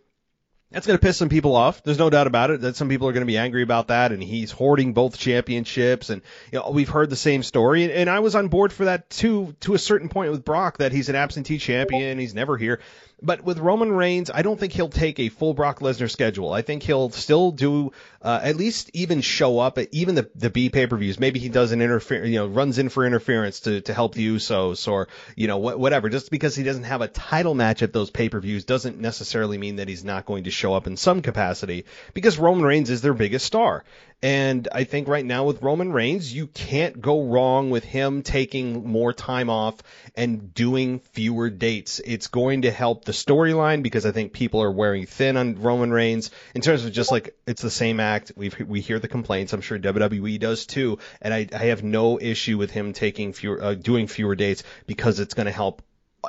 that's 0.73 0.88
going 0.88 0.97
to 0.97 1.02
piss 1.02 1.17
some 1.17 1.30
people 1.30 1.56
off. 1.56 1.84
There's 1.84 1.99
no 1.99 2.10
doubt 2.10 2.26
about 2.26 2.49
it 2.49 2.62
that 2.62 2.76
some 2.76 2.89
people 2.89 3.08
are 3.08 3.12
going 3.12 3.26
to 3.26 3.32
be 3.32 3.38
angry 3.38 3.62
about 3.62 3.89
that. 3.89 4.12
And 4.12 4.21
he's 4.23 4.52
hoarding 4.52 4.93
both 4.93 5.19
championships. 5.19 6.10
And 6.10 6.23
you 6.52 6.60
know, 6.60 6.71
we've 6.71 6.89
heard 6.89 7.12
the 7.12 7.15
same 7.15 7.43
story. 7.43 7.84
And, 7.84 7.91
and 7.91 8.10
I 8.10 8.19
was 8.19 8.36
on 8.36 8.47
board 8.47 8.73
for 8.73 8.86
that 8.86 9.10
too, 9.10 9.56
to 9.62 9.76
a 9.76 9.80
certain 9.80 10.10
point 10.10 10.32
with 10.32 10.43
Brock, 10.43 10.80
that 10.80 10.91
he's 10.91 11.10
an 11.10 11.15
absentee 11.15 11.60
champion. 11.60 12.17
He's 12.17 12.34
never 12.34 12.58
here. 12.58 12.82
But 13.23 13.43
with 13.43 13.57
Roman 13.57 13.91
Reigns, 13.91 14.29
I 14.29 14.41
don't 14.41 14.59
think 14.59 14.73
he'll 14.73 14.89
take 14.89 15.17
a 15.19 15.29
full 15.29 15.53
Brock 15.53 15.79
Lesnar 15.79 16.12
schedule. 16.12 16.51
I 16.51 16.62
think 16.62 16.83
he'll 16.83 17.09
still 17.09 17.51
do 17.51 17.93
uh, 18.21 18.41
at 18.43 18.57
least 18.57 18.91
even 18.93 19.21
show 19.21 19.59
up 19.59 19.77
at 19.77 19.88
even 19.91 20.15
the 20.15 20.29
the 20.36 20.49
B 20.49 20.69
pay 20.69 20.88
per 20.88 20.97
views. 20.97 21.19
Maybe 21.19 21.39
he 21.39 21.47
does 21.47 21.71
an 21.71 21.81
interfere, 21.81 22.25
you 22.25 22.36
know, 22.36 22.47
runs 22.47 22.79
in 22.79 22.89
for 22.89 23.05
interference 23.05 23.62
to 23.62 23.79
to 23.81 23.93
help 23.93 24.13
the 24.13 24.27
Usos 24.27 24.89
or 24.89 25.07
you 25.38 25.47
know 25.47 25.57
wh- 25.57 25.79
whatever. 25.79 26.09
Just 26.09 26.31
because 26.31 26.55
he 26.55 26.63
doesn't 26.63 26.83
have 26.83 27.01
a 27.01 27.07
title 27.07 27.55
match 27.55 27.81
at 27.81 27.93
those 27.93 28.12
pay 28.12 28.27
per 28.27 28.41
views 28.41 28.65
doesn't 28.65 28.99
necessarily 28.99 29.57
mean 29.57 29.77
that 29.77 29.88
he's 29.88 30.03
not 30.03 30.25
going 30.25 30.43
to 30.43 30.51
show 30.51 30.73
up 30.73 30.86
in 30.86 30.97
some 30.97 31.21
capacity 31.21 31.86
because 32.13 32.38
Roman 32.38 32.65
Reigns 32.65 32.89
is 32.89 33.01
their 33.01 33.13
biggest 33.13 33.45
star. 33.45 33.86
And 34.23 34.69
I 34.71 34.86
think 34.86 35.09
right 35.09 35.25
now 35.25 35.43
with 35.43 35.62
Roman 35.62 35.91
Reigns, 35.91 36.33
you 36.33 36.47
can't 36.47 37.01
go 37.01 37.25
wrong 37.25 37.71
with 37.71 37.83
him 37.83 38.23
taking 38.23 38.88
more 38.88 39.12
time 39.12 39.49
off 39.49 39.83
and 40.15 40.53
doing 40.53 40.99
fewer 41.12 41.49
dates. 41.49 41.99
It's 41.99 42.27
going 42.27 42.62
to 42.62 42.71
help 42.71 43.03
the 43.03 43.12
storyline 43.12 43.83
because 43.83 44.05
I 44.05 44.13
think 44.13 44.31
people 44.31 44.63
are 44.63 44.71
wearing 44.71 45.05
thin 45.07 45.36
on 45.36 45.62
Roman 45.62 45.91
Reigns 45.91 46.31
in 46.55 46.62
terms 46.62 46.86
of 46.86 46.93
just 46.93 47.12
like 47.12 47.36
it's 47.45 47.62
the 47.62 47.69
same 47.69 47.99
act. 47.99 48.31
We 48.38 48.49
we 48.65 48.79
hear 48.79 48.97
the 48.97 49.09
complaints. 49.09 49.51
I'm 49.51 49.59
sure 49.59 49.77
WWE 49.77 50.39
does 50.39 50.65
too, 50.67 50.99
and 51.21 51.33
I, 51.33 51.49
I 51.53 51.65
have 51.65 51.83
no 51.83 52.17
issue 52.17 52.57
with 52.57 52.71
him 52.71 52.93
taking 52.93 53.33
fewer, 53.33 53.62
uh, 53.62 53.73
doing 53.73 54.07
fewer 54.07 54.36
dates 54.36 54.63
because 54.88 55.19
it's 55.19 55.33
going 55.33 55.47
to 55.47 55.51
help 55.51 55.81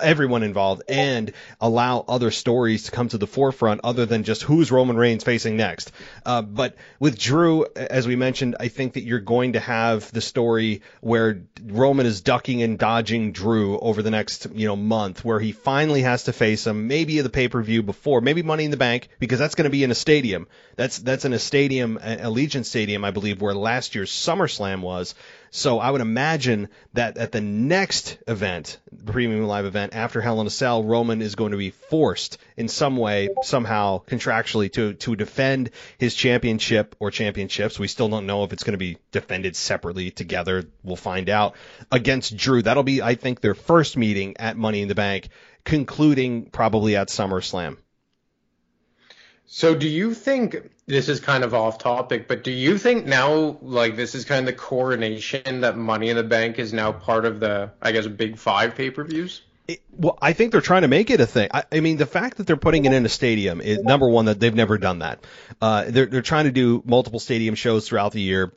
everyone 0.02 0.42
involved 0.42 0.82
and 0.88 1.32
allow 1.60 2.04
other 2.06 2.30
stories 2.30 2.84
to 2.84 2.90
come 2.90 3.08
to 3.08 3.18
the 3.18 3.26
forefront 3.26 3.80
other 3.84 4.06
than 4.06 4.24
just 4.24 4.42
who's 4.42 4.72
Roman 4.72 4.96
Reigns 4.96 5.24
facing 5.24 5.56
next. 5.56 5.92
Uh, 6.24 6.42
but 6.42 6.76
with 6.98 7.18
Drew, 7.18 7.66
as 7.76 8.06
we 8.06 8.16
mentioned, 8.16 8.56
I 8.58 8.68
think 8.68 8.94
that 8.94 9.04
you're 9.04 9.20
going 9.20 9.52
to 9.52 9.60
have 9.60 10.10
the 10.12 10.20
story 10.20 10.82
where 11.00 11.42
Roman 11.62 12.06
is 12.06 12.20
ducking 12.20 12.62
and 12.62 12.78
dodging 12.78 13.32
Drew 13.32 13.78
over 13.78 14.02
the 14.02 14.10
next, 14.10 14.46
you 14.54 14.66
know, 14.66 14.76
month 14.76 15.24
where 15.24 15.40
he 15.40 15.52
finally 15.52 16.02
has 16.02 16.24
to 16.24 16.32
face 16.32 16.66
him, 16.66 16.88
maybe 16.88 17.20
the 17.20 17.30
pay-per-view 17.30 17.82
before, 17.82 18.20
maybe 18.20 18.42
Money 18.42 18.64
in 18.64 18.70
the 18.70 18.76
Bank, 18.76 19.08
because 19.18 19.38
that's 19.38 19.54
going 19.54 19.64
to 19.64 19.70
be 19.70 19.84
in 19.84 19.90
a 19.90 19.94
stadium. 19.94 20.46
That's, 20.76 20.98
that's 20.98 21.24
in 21.24 21.32
a 21.32 21.38
stadium, 21.38 21.98
Allegiant 21.98 22.64
Stadium, 22.64 23.04
I 23.04 23.10
believe, 23.10 23.40
where 23.40 23.54
last 23.54 23.94
year's 23.94 24.10
SummerSlam 24.10 24.80
was. 24.80 25.14
So 25.56 25.78
I 25.78 25.88
would 25.88 26.00
imagine 26.00 26.68
that 26.94 27.16
at 27.16 27.30
the 27.30 27.40
next 27.40 28.18
event, 28.26 28.80
the 28.90 29.12
premium 29.12 29.44
live 29.44 29.66
event 29.66 29.94
after 29.94 30.20
Hell 30.20 30.40
in 30.40 30.48
a 30.48 30.50
Cell, 30.50 30.82
Roman 30.82 31.22
is 31.22 31.36
going 31.36 31.52
to 31.52 31.56
be 31.56 31.70
forced 31.70 32.38
in 32.56 32.66
some 32.66 32.96
way, 32.96 33.28
somehow, 33.44 34.02
contractually 34.04 34.72
to 34.72 34.94
to 34.94 35.14
defend 35.14 35.70
his 35.96 36.16
championship 36.16 36.96
or 36.98 37.12
championships. 37.12 37.78
We 37.78 37.86
still 37.86 38.08
don't 38.08 38.26
know 38.26 38.42
if 38.42 38.52
it's 38.52 38.64
going 38.64 38.72
to 38.72 38.78
be 38.78 38.98
defended 39.12 39.54
separately 39.54 40.10
together. 40.10 40.64
We'll 40.82 40.96
find 40.96 41.30
out 41.30 41.54
against 41.92 42.36
Drew. 42.36 42.60
That'll 42.60 42.82
be, 42.82 43.00
I 43.00 43.14
think, 43.14 43.40
their 43.40 43.54
first 43.54 43.96
meeting 43.96 44.36
at 44.38 44.56
Money 44.56 44.82
in 44.82 44.88
the 44.88 44.96
Bank, 44.96 45.28
concluding 45.62 46.46
probably 46.46 46.96
at 46.96 47.10
SummerSlam. 47.10 47.76
So 49.46 49.74
do 49.74 49.88
you 49.88 50.14
think 50.14 50.70
this 50.86 51.08
is 51.08 51.20
kind 51.20 51.44
of 51.44 51.54
off 51.54 51.78
topic, 51.78 52.28
but 52.28 52.44
do 52.44 52.50
you 52.50 52.78
think 52.78 53.06
now 53.06 53.58
like 53.62 53.96
this 53.96 54.14
is 54.14 54.24
kind 54.24 54.40
of 54.40 54.46
the 54.46 54.58
coronation 54.58 55.60
that 55.60 55.76
Money 55.76 56.10
in 56.10 56.16
the 56.16 56.22
Bank 56.22 56.58
is 56.58 56.72
now 56.72 56.92
part 56.92 57.24
of 57.24 57.40
the 57.40 57.70
I 57.80 57.92
guess 57.92 58.06
big 58.06 58.38
5 58.38 58.74
pay-per-views? 58.74 59.42
Well, 59.96 60.18
I 60.20 60.34
think 60.34 60.52
they're 60.52 60.60
trying 60.60 60.82
to 60.82 60.88
make 60.88 61.08
it 61.08 61.20
a 61.20 61.26
thing. 61.26 61.48
I, 61.52 61.64
I, 61.72 61.80
mean, 61.80 61.96
the 61.96 62.04
fact 62.04 62.36
that 62.36 62.46
they're 62.46 62.56
putting 62.56 62.84
it 62.84 62.92
in 62.92 63.06
a 63.06 63.08
stadium 63.08 63.62
is 63.62 63.78
number 63.78 64.08
one 64.08 64.26
that 64.26 64.38
they've 64.38 64.54
never 64.54 64.76
done 64.76 64.98
that. 64.98 65.24
Uh, 65.60 65.84
they're 65.88 66.04
they're 66.04 66.20
trying 66.20 66.44
to 66.44 66.52
do 66.52 66.82
multiple 66.84 67.18
stadium 67.18 67.54
shows 67.54 67.88
throughout 67.88 68.12
the 68.12 68.20
year. 68.20 68.52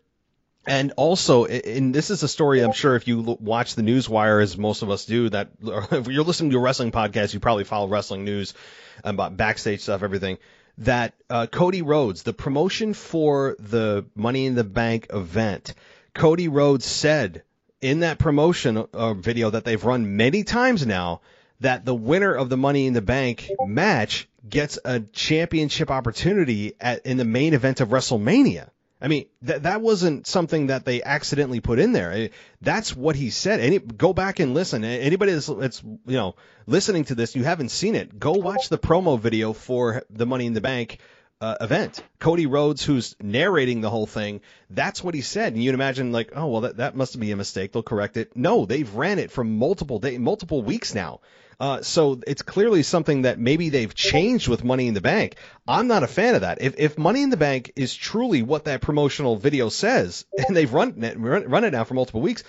And 0.65 0.91
also, 0.97 1.45
and 1.45 1.95
this 1.95 2.10
is 2.10 2.23
a 2.23 2.28
story 2.28 2.60
I'm 2.60 2.73
sure 2.73 2.97
if 2.97 3.08
you 3.08 3.21
watch 3.39 3.76
the 3.76 3.84
news 3.84 4.10
wire, 4.10 4.41
as 4.41 4.58
most 4.58 4.82
of 4.82 4.89
us 4.89 5.06
do, 5.06 5.30
that 5.30 5.52
if 5.62 6.08
you're 6.08 6.26
listening 6.26 6.52
to 6.52 6.58
a 6.58 6.62
wrestling 6.62 6.91
podcast, 6.91 7.34
you 7.34 7.39
probably 7.39 7.63
follow 7.63 7.88
wrestling 7.88 8.26
news 8.26 8.54
about 9.02 9.38
backstage 9.38 9.80
stuff, 9.80 10.04
everything 10.04 10.38
that 10.80 11.13
uh, 11.30 11.48
Cody 11.48 11.82
Rhodes, 11.82 12.24
the 12.24 12.34
promotion 12.34 12.94
for 12.94 13.56
the 13.60 14.06
Money 14.16 14.46
in 14.46 14.56
the 14.56 14.63
Bank 14.63 15.08
event, 15.12 15.74
Cody 16.13 16.48
Rhodes 16.48 16.86
said 16.86 17.44
in 17.82 18.00
that 18.02 18.20
promotion 18.20 18.86
uh, 18.94 19.13
video 19.13 19.50
that 19.52 19.63
they've 19.63 19.84
run 19.84 20.18
many 20.18 20.44
times 20.44 20.86
now 20.86 21.22
that 21.60 21.86
the 21.86 21.96
winner 21.96 22.34
of 22.34 22.50
the 22.50 22.58
Money 22.58 22.88
in 22.88 22.94
the 22.94 23.02
Bank 23.02 23.50
match 23.66 24.28
gets 24.48 24.80
a 24.86 25.00
championship 25.00 25.92
opportunity 25.92 26.74
at, 26.80 27.06
in 27.06 27.18
the 27.18 27.26
main 27.26 27.54
event 27.54 27.82
of 27.82 27.90
WrestleMania. 27.90 28.70
I 29.00 29.08
mean, 29.08 29.26
that 29.44 29.64
that 29.64 29.82
wasn't 29.82 30.26
something 30.26 30.68
that 30.68 30.86
they 30.86 31.04
accidentally 31.04 31.60
put 31.60 31.80
in 31.80 31.92
there. 31.92 32.30
That's 32.62 32.96
what 32.96 33.16
he 33.16 33.30
said. 33.30 33.60
Any 33.60 33.80
go 33.80 34.12
back 34.14 34.40
and 34.40 34.54
listen. 34.54 34.84
Anybody 34.84 35.34
that's, 35.34 35.48
that's 35.48 35.84
you 35.84 36.18
know 36.18 36.36
listening 36.66 37.06
to 37.06 37.16
this, 37.16 37.36
you 37.36 37.44
haven't 37.44 37.70
seen 37.70 37.96
it. 37.96 38.18
Go 38.18 38.32
watch 38.32 38.70
the 38.70 38.78
promo 38.78 39.20
video 39.20 39.54
for 39.54 40.04
the 40.10 40.26
Money 40.26 40.48
in 40.48 40.54
the 40.54 40.62
Bank 40.62 40.98
uh, 41.40 41.58
event. 41.62 42.04
Cody 42.20 42.48
Rhodes, 42.48 42.84
who's 42.84 43.16
narrating 43.22 43.82
the 43.82 43.90
whole 43.92 44.08
thing, 44.08 44.42
that's 44.72 45.04
what 45.04 45.14
he 45.14 45.22
said. 45.22 45.54
And 45.54 45.64
you'd 45.64 45.76
imagine 45.76 46.12
like, 46.12 46.32
oh 46.36 46.48
well, 46.48 46.62
that 46.62 46.78
that 46.78 46.96
must 46.96 47.20
be 47.20 47.32
a 47.32 47.36
mistake. 47.36 47.74
They'll 47.74 47.84
correct 47.84 48.18
it. 48.18 48.36
No, 48.36 48.66
they've 48.66 48.92
ran 48.96 49.20
it 49.20 49.32
for 49.32 49.44
multiple 49.44 50.00
day, 50.00 50.18
multiple 50.18 50.64
weeks 50.64 50.96
now. 50.96 51.20
Uh, 51.60 51.82
so 51.82 52.20
it's 52.28 52.43
clearly 52.43 52.84
something 52.84 53.24
that 53.24 53.39
maybe 53.39 53.70
they've 53.70 53.96
changed 53.96 54.48
with 54.48 54.63
Money 54.63 54.88
in 54.88 54.93
the 54.93 55.02
Bank. 55.02 55.36
I'm 55.67 55.88
not 55.88 56.04
a 56.04 56.08
fan 56.08 56.36
of 56.36 56.41
that. 56.41 56.62
If, 56.62 56.76
if 56.78 56.98
Money 56.98 57.24
in 57.24 57.32
the 57.32 57.38
Bank 57.38 57.72
is 57.76 57.96
truly 57.96 58.43
what 58.43 58.65
that 58.65 58.82
promotional 58.82 59.38
video 59.38 59.70
says, 59.70 60.26
and 60.38 60.56
they've 60.56 60.72
run 60.72 61.04
it, 61.04 61.17
run 61.17 61.63
it 61.63 61.72
now 61.72 61.84
for 61.84 61.96
multiple 61.96 62.22
weeks, 62.22 62.43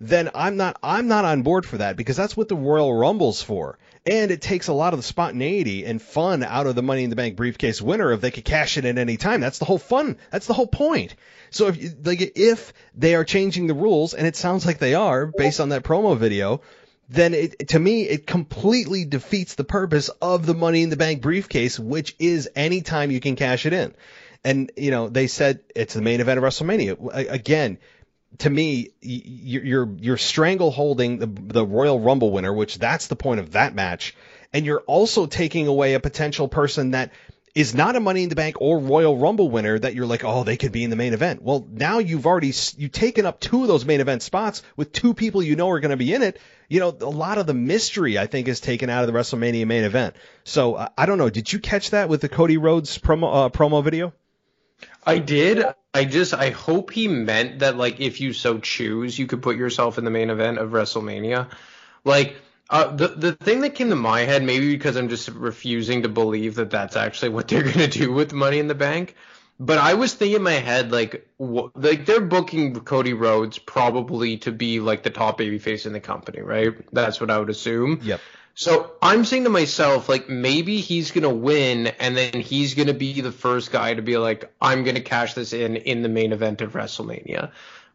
then 0.00 0.30
I'm 0.34 0.56
not 0.56 0.78
I'm 0.82 1.08
not 1.08 1.24
on 1.24 1.42
board 1.42 1.66
for 1.66 1.78
that 1.78 1.96
because 1.96 2.16
that's 2.16 2.36
what 2.36 2.48
the 2.48 2.56
Royal 2.56 2.92
Rumble's 2.92 3.42
for. 3.42 3.78
And 4.06 4.30
it 4.30 4.40
takes 4.40 4.68
a 4.68 4.72
lot 4.72 4.92
of 4.92 5.00
the 5.00 5.04
spontaneity 5.04 5.84
and 5.84 6.00
fun 6.00 6.42
out 6.42 6.66
of 6.66 6.74
the 6.74 6.82
Money 6.82 7.04
in 7.04 7.10
the 7.10 7.16
Bank 7.16 7.36
briefcase 7.36 7.82
winner 7.82 8.12
if 8.12 8.20
they 8.20 8.30
could 8.30 8.44
cash 8.44 8.78
it 8.78 8.84
at 8.84 8.96
any 8.96 9.16
time. 9.16 9.40
That's 9.40 9.58
the 9.58 9.64
whole 9.64 9.78
fun. 9.78 10.16
That's 10.30 10.46
the 10.46 10.54
whole 10.54 10.68
point. 10.68 11.14
So 11.50 11.68
if 11.68 11.76
like 12.04 12.32
if 12.36 12.72
they 12.94 13.14
are 13.14 13.24
changing 13.24 13.66
the 13.66 13.74
rules, 13.74 14.14
and 14.14 14.26
it 14.26 14.36
sounds 14.36 14.66
like 14.66 14.78
they 14.78 14.94
are 14.94 15.26
based 15.26 15.60
on 15.60 15.70
that 15.70 15.82
promo 15.82 16.16
video, 16.16 16.60
then 17.08 17.32
it, 17.34 17.68
to 17.68 17.78
me, 17.78 18.02
it 18.02 18.26
completely 18.26 19.04
defeats 19.04 19.54
the 19.54 19.64
purpose 19.64 20.10
of 20.20 20.44
the 20.44 20.54
Money 20.54 20.82
in 20.82 20.90
the 20.90 20.96
Bank 20.96 21.22
briefcase, 21.22 21.78
which 21.78 22.14
is 22.18 22.50
anytime 22.54 23.10
you 23.10 23.20
can 23.20 23.34
cash 23.34 23.64
it 23.64 23.72
in. 23.72 23.94
And, 24.44 24.70
you 24.76 24.90
know, 24.90 25.08
they 25.08 25.26
said 25.26 25.60
it's 25.74 25.94
the 25.94 26.02
main 26.02 26.20
event 26.20 26.38
of 26.38 26.44
WrestleMania. 26.44 27.30
Again, 27.30 27.78
to 28.38 28.50
me, 28.50 28.90
you're, 29.00 29.88
you're 29.98 30.16
strangle 30.18 30.70
holding 30.70 31.18
the, 31.18 31.26
the 31.26 31.66
Royal 31.66 31.98
Rumble 31.98 32.30
winner, 32.30 32.52
which 32.52 32.78
that's 32.78 33.06
the 33.06 33.16
point 33.16 33.40
of 33.40 33.52
that 33.52 33.74
match. 33.74 34.14
And 34.52 34.64
you're 34.64 34.80
also 34.80 35.26
taking 35.26 35.66
away 35.66 35.94
a 35.94 36.00
potential 36.00 36.46
person 36.46 36.92
that 36.92 37.12
is 37.58 37.74
not 37.74 37.96
a 37.96 38.00
Money 38.00 38.22
in 38.22 38.28
the 38.28 38.36
Bank 38.36 38.60
or 38.60 38.78
Royal 38.78 39.16
Rumble 39.16 39.50
winner 39.50 39.76
that 39.76 39.92
you're 39.92 40.06
like, 40.06 40.22
oh, 40.22 40.44
they 40.44 40.56
could 40.56 40.70
be 40.70 40.84
in 40.84 40.90
the 40.90 40.96
main 40.96 41.12
event. 41.12 41.42
Well, 41.42 41.66
now 41.68 41.98
you've 41.98 42.24
already 42.24 42.52
you've 42.76 42.92
taken 42.92 43.26
up 43.26 43.40
two 43.40 43.62
of 43.62 43.68
those 43.68 43.84
main 43.84 44.00
event 44.00 44.22
spots 44.22 44.62
with 44.76 44.92
two 44.92 45.12
people 45.12 45.42
you 45.42 45.56
know 45.56 45.68
are 45.70 45.80
going 45.80 45.90
to 45.90 45.96
be 45.96 46.14
in 46.14 46.22
it. 46.22 46.38
You 46.68 46.78
know, 46.78 46.96
a 47.00 47.10
lot 47.10 47.36
of 47.36 47.48
the 47.48 47.54
mystery 47.54 48.16
I 48.16 48.28
think 48.28 48.46
is 48.46 48.60
taken 48.60 48.90
out 48.90 49.02
of 49.02 49.12
the 49.12 49.18
WrestleMania 49.18 49.66
main 49.66 49.82
event. 49.82 50.14
So 50.44 50.74
uh, 50.74 50.88
I 50.96 51.06
don't 51.06 51.18
know. 51.18 51.30
Did 51.30 51.52
you 51.52 51.58
catch 51.58 51.90
that 51.90 52.08
with 52.08 52.20
the 52.20 52.28
Cody 52.28 52.58
Rhodes 52.58 52.96
promo 52.96 53.46
uh, 53.46 53.48
promo 53.48 53.82
video? 53.82 54.12
I 55.04 55.18
did. 55.18 55.64
I 55.92 56.04
just 56.04 56.34
I 56.34 56.50
hope 56.50 56.92
he 56.92 57.08
meant 57.08 57.58
that 57.58 57.76
like 57.76 57.98
if 57.98 58.20
you 58.20 58.34
so 58.34 58.60
choose, 58.60 59.18
you 59.18 59.26
could 59.26 59.42
put 59.42 59.56
yourself 59.56 59.98
in 59.98 60.04
the 60.04 60.12
main 60.12 60.30
event 60.30 60.58
of 60.58 60.70
WrestleMania. 60.70 61.50
Like 62.04 62.36
uh, 62.70 62.94
the 62.94 63.08
the 63.08 63.32
thing 63.32 63.60
that 63.60 63.74
came 63.74 63.88
to 63.90 63.96
my 63.96 64.20
head, 64.20 64.42
maybe 64.42 64.70
because 64.70 64.96
I'm 64.96 65.08
just 65.08 65.28
refusing 65.28 66.02
to 66.02 66.08
believe 66.08 66.56
that 66.56 66.70
that's 66.70 66.96
actually 66.96 67.28
what 67.30 67.48
they're 67.48 67.62
gonna 67.62 67.88
do 67.88 68.12
with 68.12 68.32
Money 68.32 68.58
in 68.58 68.68
the 68.68 68.74
Bank. 68.74 69.14
But 69.60 69.78
I 69.78 69.94
was 69.94 70.14
thinking 70.14 70.36
in 70.36 70.42
my 70.42 70.52
head 70.52 70.92
like, 70.92 71.28
wh- 71.38 71.66
like 71.74 72.06
they're 72.06 72.20
booking 72.20 72.74
Cody 72.80 73.12
Rhodes 73.12 73.58
probably 73.58 74.38
to 74.38 74.52
be 74.52 74.78
like 74.78 75.02
the 75.02 75.10
top 75.10 75.38
babyface 75.38 75.84
in 75.84 75.92
the 75.92 76.00
company, 76.00 76.42
right? 76.42 76.74
That's 76.92 77.20
what 77.20 77.30
I 77.30 77.38
would 77.38 77.50
assume. 77.50 78.00
Yep. 78.02 78.20
So 78.54 78.92
I'm 79.00 79.24
saying 79.24 79.44
to 79.44 79.50
myself, 79.50 80.08
like 80.08 80.28
maybe 80.28 80.80
he's 80.80 81.10
gonna 81.10 81.32
win, 81.32 81.86
and 81.86 82.16
then 82.16 82.40
he's 82.40 82.74
gonna 82.74 82.94
be 82.94 83.20
the 83.20 83.32
first 83.32 83.72
guy 83.72 83.94
to 83.94 84.02
be 84.02 84.18
like, 84.18 84.52
I'm 84.60 84.84
gonna 84.84 85.00
cash 85.00 85.34
this 85.34 85.52
in 85.52 85.76
in 85.76 86.02
the 86.02 86.08
main 86.08 86.32
event 86.32 86.60
of 86.60 86.72
WrestleMania. 86.72 87.50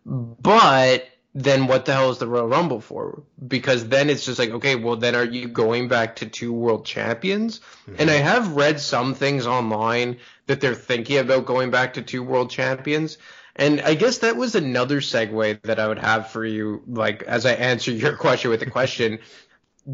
But 0.05 1.07
then 1.35 1.65
what 1.65 1.85
the 1.85 1.93
hell 1.93 2.11
is 2.11 2.19
the 2.19 2.27
Royal 2.27 2.47
Rumble 2.47 2.79
for? 2.79 3.23
Because 3.45 3.87
then 3.87 4.09
it's 4.09 4.25
just 4.25 4.37
like, 4.37 4.51
okay, 4.51 4.75
well 4.75 4.95
then 4.95 5.15
are 5.15 5.25
you 5.25 5.47
going 5.47 5.87
back 5.87 6.17
to 6.17 6.27
two 6.27 6.53
world 6.53 6.85
champions? 6.85 7.59
Mm-hmm. 7.59 7.95
And 7.99 8.11
I 8.11 8.15
have 8.15 8.55
read 8.55 8.79
some 8.79 9.15
things 9.15 9.47
online 9.47 10.17
that 10.45 10.61
they're 10.61 10.75
thinking 10.75 11.17
about 11.17 11.45
going 11.45 11.71
back 11.71 11.95
to 11.95 12.03
two 12.03 12.21
world 12.21 12.51
champions. 12.51 13.17
And 13.55 13.81
I 13.81 13.95
guess 13.95 14.19
that 14.19 14.35
was 14.35 14.55
another 14.55 14.99
segue 14.99 15.61
that 15.63 15.79
I 15.79 15.87
would 15.87 15.99
have 15.99 16.29
for 16.29 16.45
you, 16.45 16.83
like 16.87 17.23
as 17.23 17.45
I 17.45 17.53
answer 17.53 17.91
your 17.91 18.15
question 18.17 18.51
with 18.51 18.61
a 18.61 18.69
question. 18.69 19.19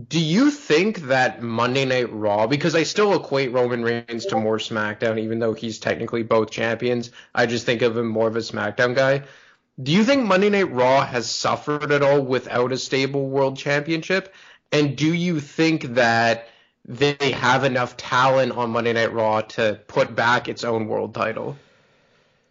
Do 0.07 0.19
you 0.19 0.51
think 0.51 1.07
that 1.07 1.41
Monday 1.41 1.83
Night 1.83 2.13
Raw, 2.13 2.47
because 2.47 2.75
I 2.75 2.83
still 2.83 3.15
equate 3.15 3.51
Roman 3.51 3.81
Reigns 3.81 4.25
to 4.27 4.37
more 4.37 4.59
SmackDown, 4.59 5.19
even 5.19 5.39
though 5.39 5.53
he's 5.53 5.79
technically 5.79 6.21
both 6.21 6.51
champions, 6.51 7.11
I 7.33 7.47
just 7.47 7.65
think 7.65 7.81
of 7.81 7.97
him 7.97 8.07
more 8.07 8.27
of 8.27 8.35
a 8.35 8.39
SmackDown 8.39 8.93
guy. 8.93 9.23
Do 9.81 9.91
you 9.91 10.03
think 10.03 10.25
Monday 10.25 10.49
Night 10.49 10.71
Raw 10.71 11.05
has 11.05 11.29
suffered 11.29 11.91
at 11.91 12.01
all 12.01 12.21
without 12.21 12.71
a 12.71 12.77
stable 12.77 13.29
world 13.29 13.57
championship? 13.57 14.33
And 14.71 14.97
do 14.97 15.13
you 15.13 15.39
think 15.39 15.83
that 15.95 16.49
they 16.89 17.31
have 17.31 17.63
enough 17.63 17.97
talent 17.97 18.51
on 18.53 18.71
Monday 18.71 18.93
Night 18.93 19.13
Raw 19.13 19.41
to 19.41 19.79
put 19.87 20.15
back 20.15 20.47
its 20.47 20.63
own 20.63 20.87
world 20.87 21.13
title. 21.13 21.55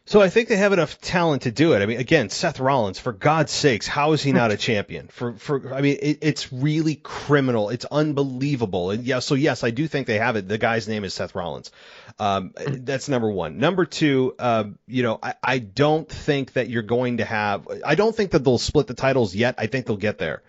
So 0.08 0.22
I 0.22 0.30
think 0.30 0.48
they 0.48 0.56
have 0.56 0.72
enough 0.72 0.98
talent 1.02 1.42
to 1.42 1.50
do 1.50 1.74
it. 1.74 1.82
I 1.82 1.86
mean, 1.86 2.00
again, 2.00 2.30
Seth 2.30 2.60
Rollins, 2.60 2.98
for 2.98 3.12
God's 3.12 3.52
sakes, 3.52 3.86
how 3.86 4.12
is 4.12 4.22
he 4.22 4.32
not 4.32 4.50
a 4.50 4.56
champion? 4.68 5.08
For 5.08 5.34
for 5.34 5.74
I 5.74 5.82
mean, 5.82 5.98
it, 6.00 6.18
it's 6.22 6.50
really 6.50 6.94
criminal. 6.94 7.68
It's 7.68 7.84
unbelievable. 7.84 8.90
And 8.90 9.04
yeah, 9.04 9.18
so 9.18 9.34
yes, 9.34 9.64
I 9.64 9.70
do 9.70 9.86
think 9.86 10.06
they 10.06 10.16
have 10.16 10.36
it. 10.36 10.48
The 10.48 10.56
guy's 10.56 10.88
name 10.88 11.04
is 11.04 11.12
Seth 11.12 11.34
Rollins. 11.34 11.70
Um, 12.18 12.54
that's 12.56 13.10
number 13.10 13.30
one. 13.30 13.58
Number 13.58 13.84
two, 13.84 14.34
uh, 14.38 14.64
you 14.86 15.02
know, 15.02 15.18
I, 15.22 15.34
I 15.42 15.58
don't 15.58 16.08
think 16.08 16.54
that 16.54 16.70
you're 16.70 16.82
going 16.82 17.18
to 17.18 17.26
have. 17.26 17.68
I 17.84 17.94
don't 17.94 18.16
think 18.16 18.30
that 18.30 18.42
they'll 18.42 18.56
split 18.56 18.86
the 18.86 18.94
titles 18.94 19.34
yet. 19.34 19.56
I 19.58 19.66
think 19.66 19.84
they'll 19.84 19.98
get 19.98 20.16
there. 20.16 20.42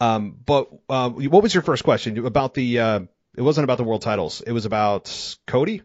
Um, 0.00 0.34
but 0.46 0.70
uh, 0.88 1.10
what 1.10 1.42
was 1.42 1.52
your 1.52 1.62
first 1.62 1.84
question 1.84 2.24
about 2.24 2.54
the? 2.54 2.78
Uh, 2.78 3.00
it 3.36 3.42
wasn't 3.42 3.64
about 3.64 3.76
the 3.76 3.84
world 3.84 4.00
titles. 4.00 4.40
It 4.40 4.52
was 4.52 4.64
about 4.64 5.36
Cody. 5.46 5.82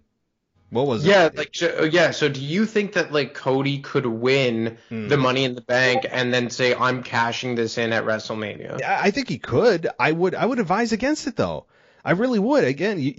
What 0.69 0.85
was 0.85 1.05
yeah, 1.05 1.25
it? 1.27 1.37
like 1.37 1.51
so, 1.53 1.83
yeah. 1.85 2.11
So 2.11 2.27
do 2.27 2.41
you 2.41 2.65
think 2.65 2.93
that 2.93 3.13
like 3.13 3.33
Cody 3.33 3.79
could 3.79 4.05
win 4.05 4.77
Hmm. 4.89 5.07
the 5.07 5.15
Money 5.17 5.45
in 5.45 5.55
the 5.55 5.61
Bank 5.61 6.05
and 6.09 6.33
then 6.33 6.49
say 6.49 6.75
I'm 6.75 7.03
cashing 7.03 7.55
this 7.55 7.77
in 7.77 7.93
at 7.93 8.03
WrestleMania? 8.03 8.81
I 8.83 9.07
I 9.07 9.11
think 9.11 9.29
he 9.29 9.37
could. 9.37 9.87
I 9.99 10.11
would. 10.11 10.35
I 10.35 10.45
would 10.45 10.59
advise 10.59 10.91
against 10.91 11.25
it 11.27 11.35
though. 11.37 11.65
I 12.03 12.11
really 12.11 12.39
would. 12.39 12.63
Again, 12.63 12.99
you, 12.99 13.13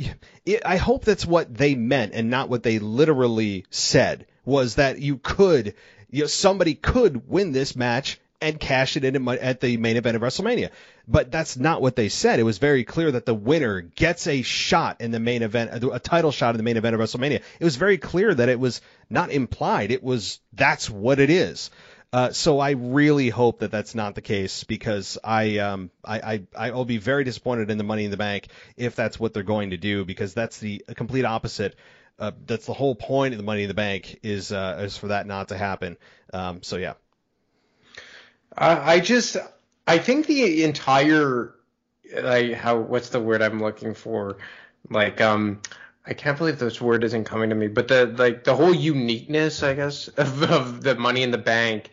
you- 0.45 0.61
I 0.65 0.77
hope 0.77 1.05
that's 1.05 1.25
what 1.27 1.55
they 1.55 1.75
meant 1.75 2.13
and 2.15 2.31
not 2.31 2.49
what 2.51 2.63
they 2.63 2.79
literally 2.79 3.65
said. 3.71 4.27
Was 4.45 4.77
that 4.77 4.99
you 4.99 5.19
could, 5.19 5.75
you 6.11 6.23
know, 6.23 6.27
somebody 6.27 6.75
could 6.75 7.29
win 7.29 7.53
this 7.53 7.77
match 7.77 8.19
and 8.41 8.59
cash 8.61 8.97
it 8.97 9.05
in 9.05 9.29
at 9.29 9.61
the 9.61 9.77
main 9.77 9.97
event 9.97 10.17
of 10.17 10.23
WrestleMania. 10.23 10.71
But 11.07 11.31
that's 11.31 11.57
not 11.57 11.83
what 11.83 11.97
they 11.97 12.09
said. 12.09 12.39
It 12.39 12.45
was 12.45 12.59
very 12.59 12.85
clear 12.85 13.11
that 13.11 13.27
the 13.27 13.35
winner 13.35 13.81
gets 13.81 14.27
a 14.27 14.43
shot 14.43 15.01
in 15.01 15.11
the 15.11 15.21
main 15.21 15.43
event, 15.43 15.71
a 15.73 15.99
title 15.99 16.31
shot 16.31 16.51
in 16.51 16.57
the 16.57 16.63
main 16.63 16.77
event 16.77 16.95
of 16.95 17.01
WrestleMania. 17.01 17.43
It 17.59 17.65
was 17.65 17.77
very 17.77 17.99
clear 17.99 18.35
that 18.35 18.49
it 18.49 18.61
was 18.61 18.81
not 19.11 19.31
implied. 19.31 19.91
It 19.91 20.03
was 20.03 20.41
that's 20.53 20.89
what 20.89 21.19
it 21.19 21.31
is. 21.31 21.71
Uh, 22.11 22.33
so 22.33 22.59
I 22.59 22.71
really 22.71 23.29
hope 23.29 23.59
that 23.59 23.71
that's 23.71 23.95
not 23.95 24.15
the 24.15 24.23
case 24.23 24.65
because 24.65 25.19
I 25.23 25.59
um 25.59 25.91
I, 26.03 26.47
I 26.57 26.71
I'll 26.71 26.87
be 26.87 26.97
very 26.97 27.25
disappointed 27.25 27.71
in 27.71 27.77
the 27.77 27.85
Money 27.85 28.05
in 28.05 28.11
the 28.11 28.17
Bank 28.17 28.49
if 28.77 28.97
that's 28.97 29.21
what 29.21 29.35
they're 29.35 29.43
going 29.43 29.71
to 29.71 29.77
do 29.77 30.05
because 30.05 30.33
that's 30.33 30.59
the 30.59 30.85
complete 30.97 31.27
opposite. 31.27 31.77
Uh, 32.19 32.33
that's 32.47 32.67
the 32.67 32.73
whole 32.73 32.95
point 32.95 33.35
of 33.35 33.39
the 33.39 33.45
Money 33.45 33.63
in 33.63 33.69
the 33.69 33.75
Bank 33.75 34.21
is 34.23 34.53
uh, 34.53 34.81
is 34.85 34.97
for 34.97 35.09
that 35.09 35.27
not 35.27 35.49
to 35.49 35.59
happen. 35.59 35.99
Um, 36.33 36.63
so 36.63 36.77
yeah. 36.77 36.95
I, 38.59 38.95
I 38.95 39.01
just 39.01 39.37
I 39.87 39.99
think 39.99 40.27
the 40.27 40.65
entire 40.65 41.55
like 42.15 42.53
how 42.53 42.79
what's 42.79 43.11
the 43.11 43.21
word 43.21 43.41
I'm 43.41 43.61
looking 43.61 43.95
for? 43.95 44.39
Like 44.91 45.21
um 45.21 45.63
I 46.07 46.15
can't 46.15 46.39
believe 46.39 46.59
this 46.59 46.81
word 46.81 47.05
isn't 47.05 47.25
coming 47.25 47.51
to 47.51 47.57
me, 47.57 47.69
but 47.69 47.89
the 47.89 48.07
like 48.07 48.45
the 48.45 48.57
whole 48.57 48.75
uniqueness, 48.75 49.63
I 49.63 49.75
guess, 49.75 50.09
of, 50.17 50.43
of 50.43 50.83
the 50.83 50.97
Money 50.97 51.23
in 51.23 51.31
the 51.31 51.39
Bank 51.39 51.91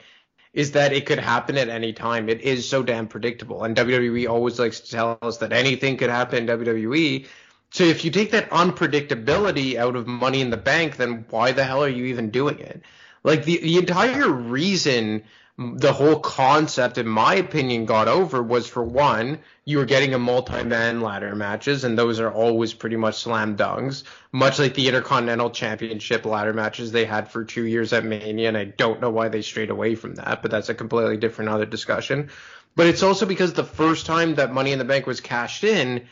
is 0.54 0.72
that 0.72 0.94
it 0.94 1.06
could 1.06 1.20
happen 1.20 1.58
at 1.58 1.68
any 1.70 1.92
time. 1.94 2.30
It 2.30 2.42
is 2.42 2.68
so 2.68 2.82
damn 2.82 3.08
predictable, 3.08 3.64
and 3.64 3.76
WWE 3.76 4.30
always 4.30 4.58
likes 4.58 4.80
to 4.80 4.92
tell 4.92 5.18
us 5.22 5.38
that 5.38 5.52
anything 5.52 5.98
could 5.98 6.10
happen 6.10 6.50
in 6.50 6.60
WWE. 6.60 7.28
So 7.72 7.84
if 7.84 8.06
you 8.06 8.12
take 8.12 8.32
that 8.32 8.50
unpredictability 8.52 9.76
out 9.76 9.98
of 9.98 10.08
Money 10.08 10.40
in 10.40 10.50
the 10.50 10.58
Bank, 10.58 10.96
then 10.96 11.26
why 11.30 11.52
the 11.52 11.66
hell 11.66 11.84
are 11.84 11.90
you 11.90 12.06
even 12.06 12.30
doing 12.30 12.60
it? 12.60 12.84
Like 13.24 13.44
the 13.44 13.58
the 13.58 13.78
entire 13.78 14.30
reason 14.30 15.24
the 15.58 15.94
whole 15.94 16.20
concept, 16.20 16.98
in 16.98 17.08
my 17.08 17.36
opinion, 17.36 17.86
got 17.86 18.10
over 18.10 18.44
was 18.44 18.68
for 18.68 18.84
one, 18.84 19.40
you 19.64 19.78
were 19.78 19.86
getting 19.86 20.14
a 20.14 20.20
multi-man 20.20 21.00
ladder 21.00 21.34
matches, 21.34 21.86
and 21.86 21.98
those 21.98 22.20
are 22.20 22.32
always 22.32 22.74
pretty 22.74 22.98
much 22.98 23.22
slam 23.22 23.56
dunks, 23.56 24.04
much 24.34 24.60
like 24.60 24.74
the 24.74 24.90
Intercontinental 24.90 25.50
Championship 25.50 26.26
ladder 26.26 26.52
matches 26.52 26.92
they 26.92 27.06
had 27.06 27.32
for 27.32 27.46
two 27.46 27.64
years 27.64 27.94
at 27.94 28.04
Mania, 28.04 28.50
and 28.50 28.58
I 28.58 28.66
don't 28.66 29.00
know 29.00 29.10
why 29.10 29.30
they 29.30 29.42
strayed 29.42 29.70
away 29.70 29.96
from 29.96 30.16
that, 30.16 30.42
but 30.42 30.52
that's 30.52 30.70
a 30.70 30.76
completely 30.76 31.16
different 31.16 31.50
other 31.50 31.66
discussion. 31.66 32.32
But 32.76 32.88
it's 32.88 33.04
also 33.04 33.26
because 33.26 33.54
the 33.54 33.64
first 33.64 34.06
time 34.06 34.36
that 34.36 34.52
Money 34.52 34.74
in 34.74 34.80
the 34.80 34.84
Bank 34.84 35.08
was 35.08 35.22
cashed 35.22 35.64
in, 35.64 36.06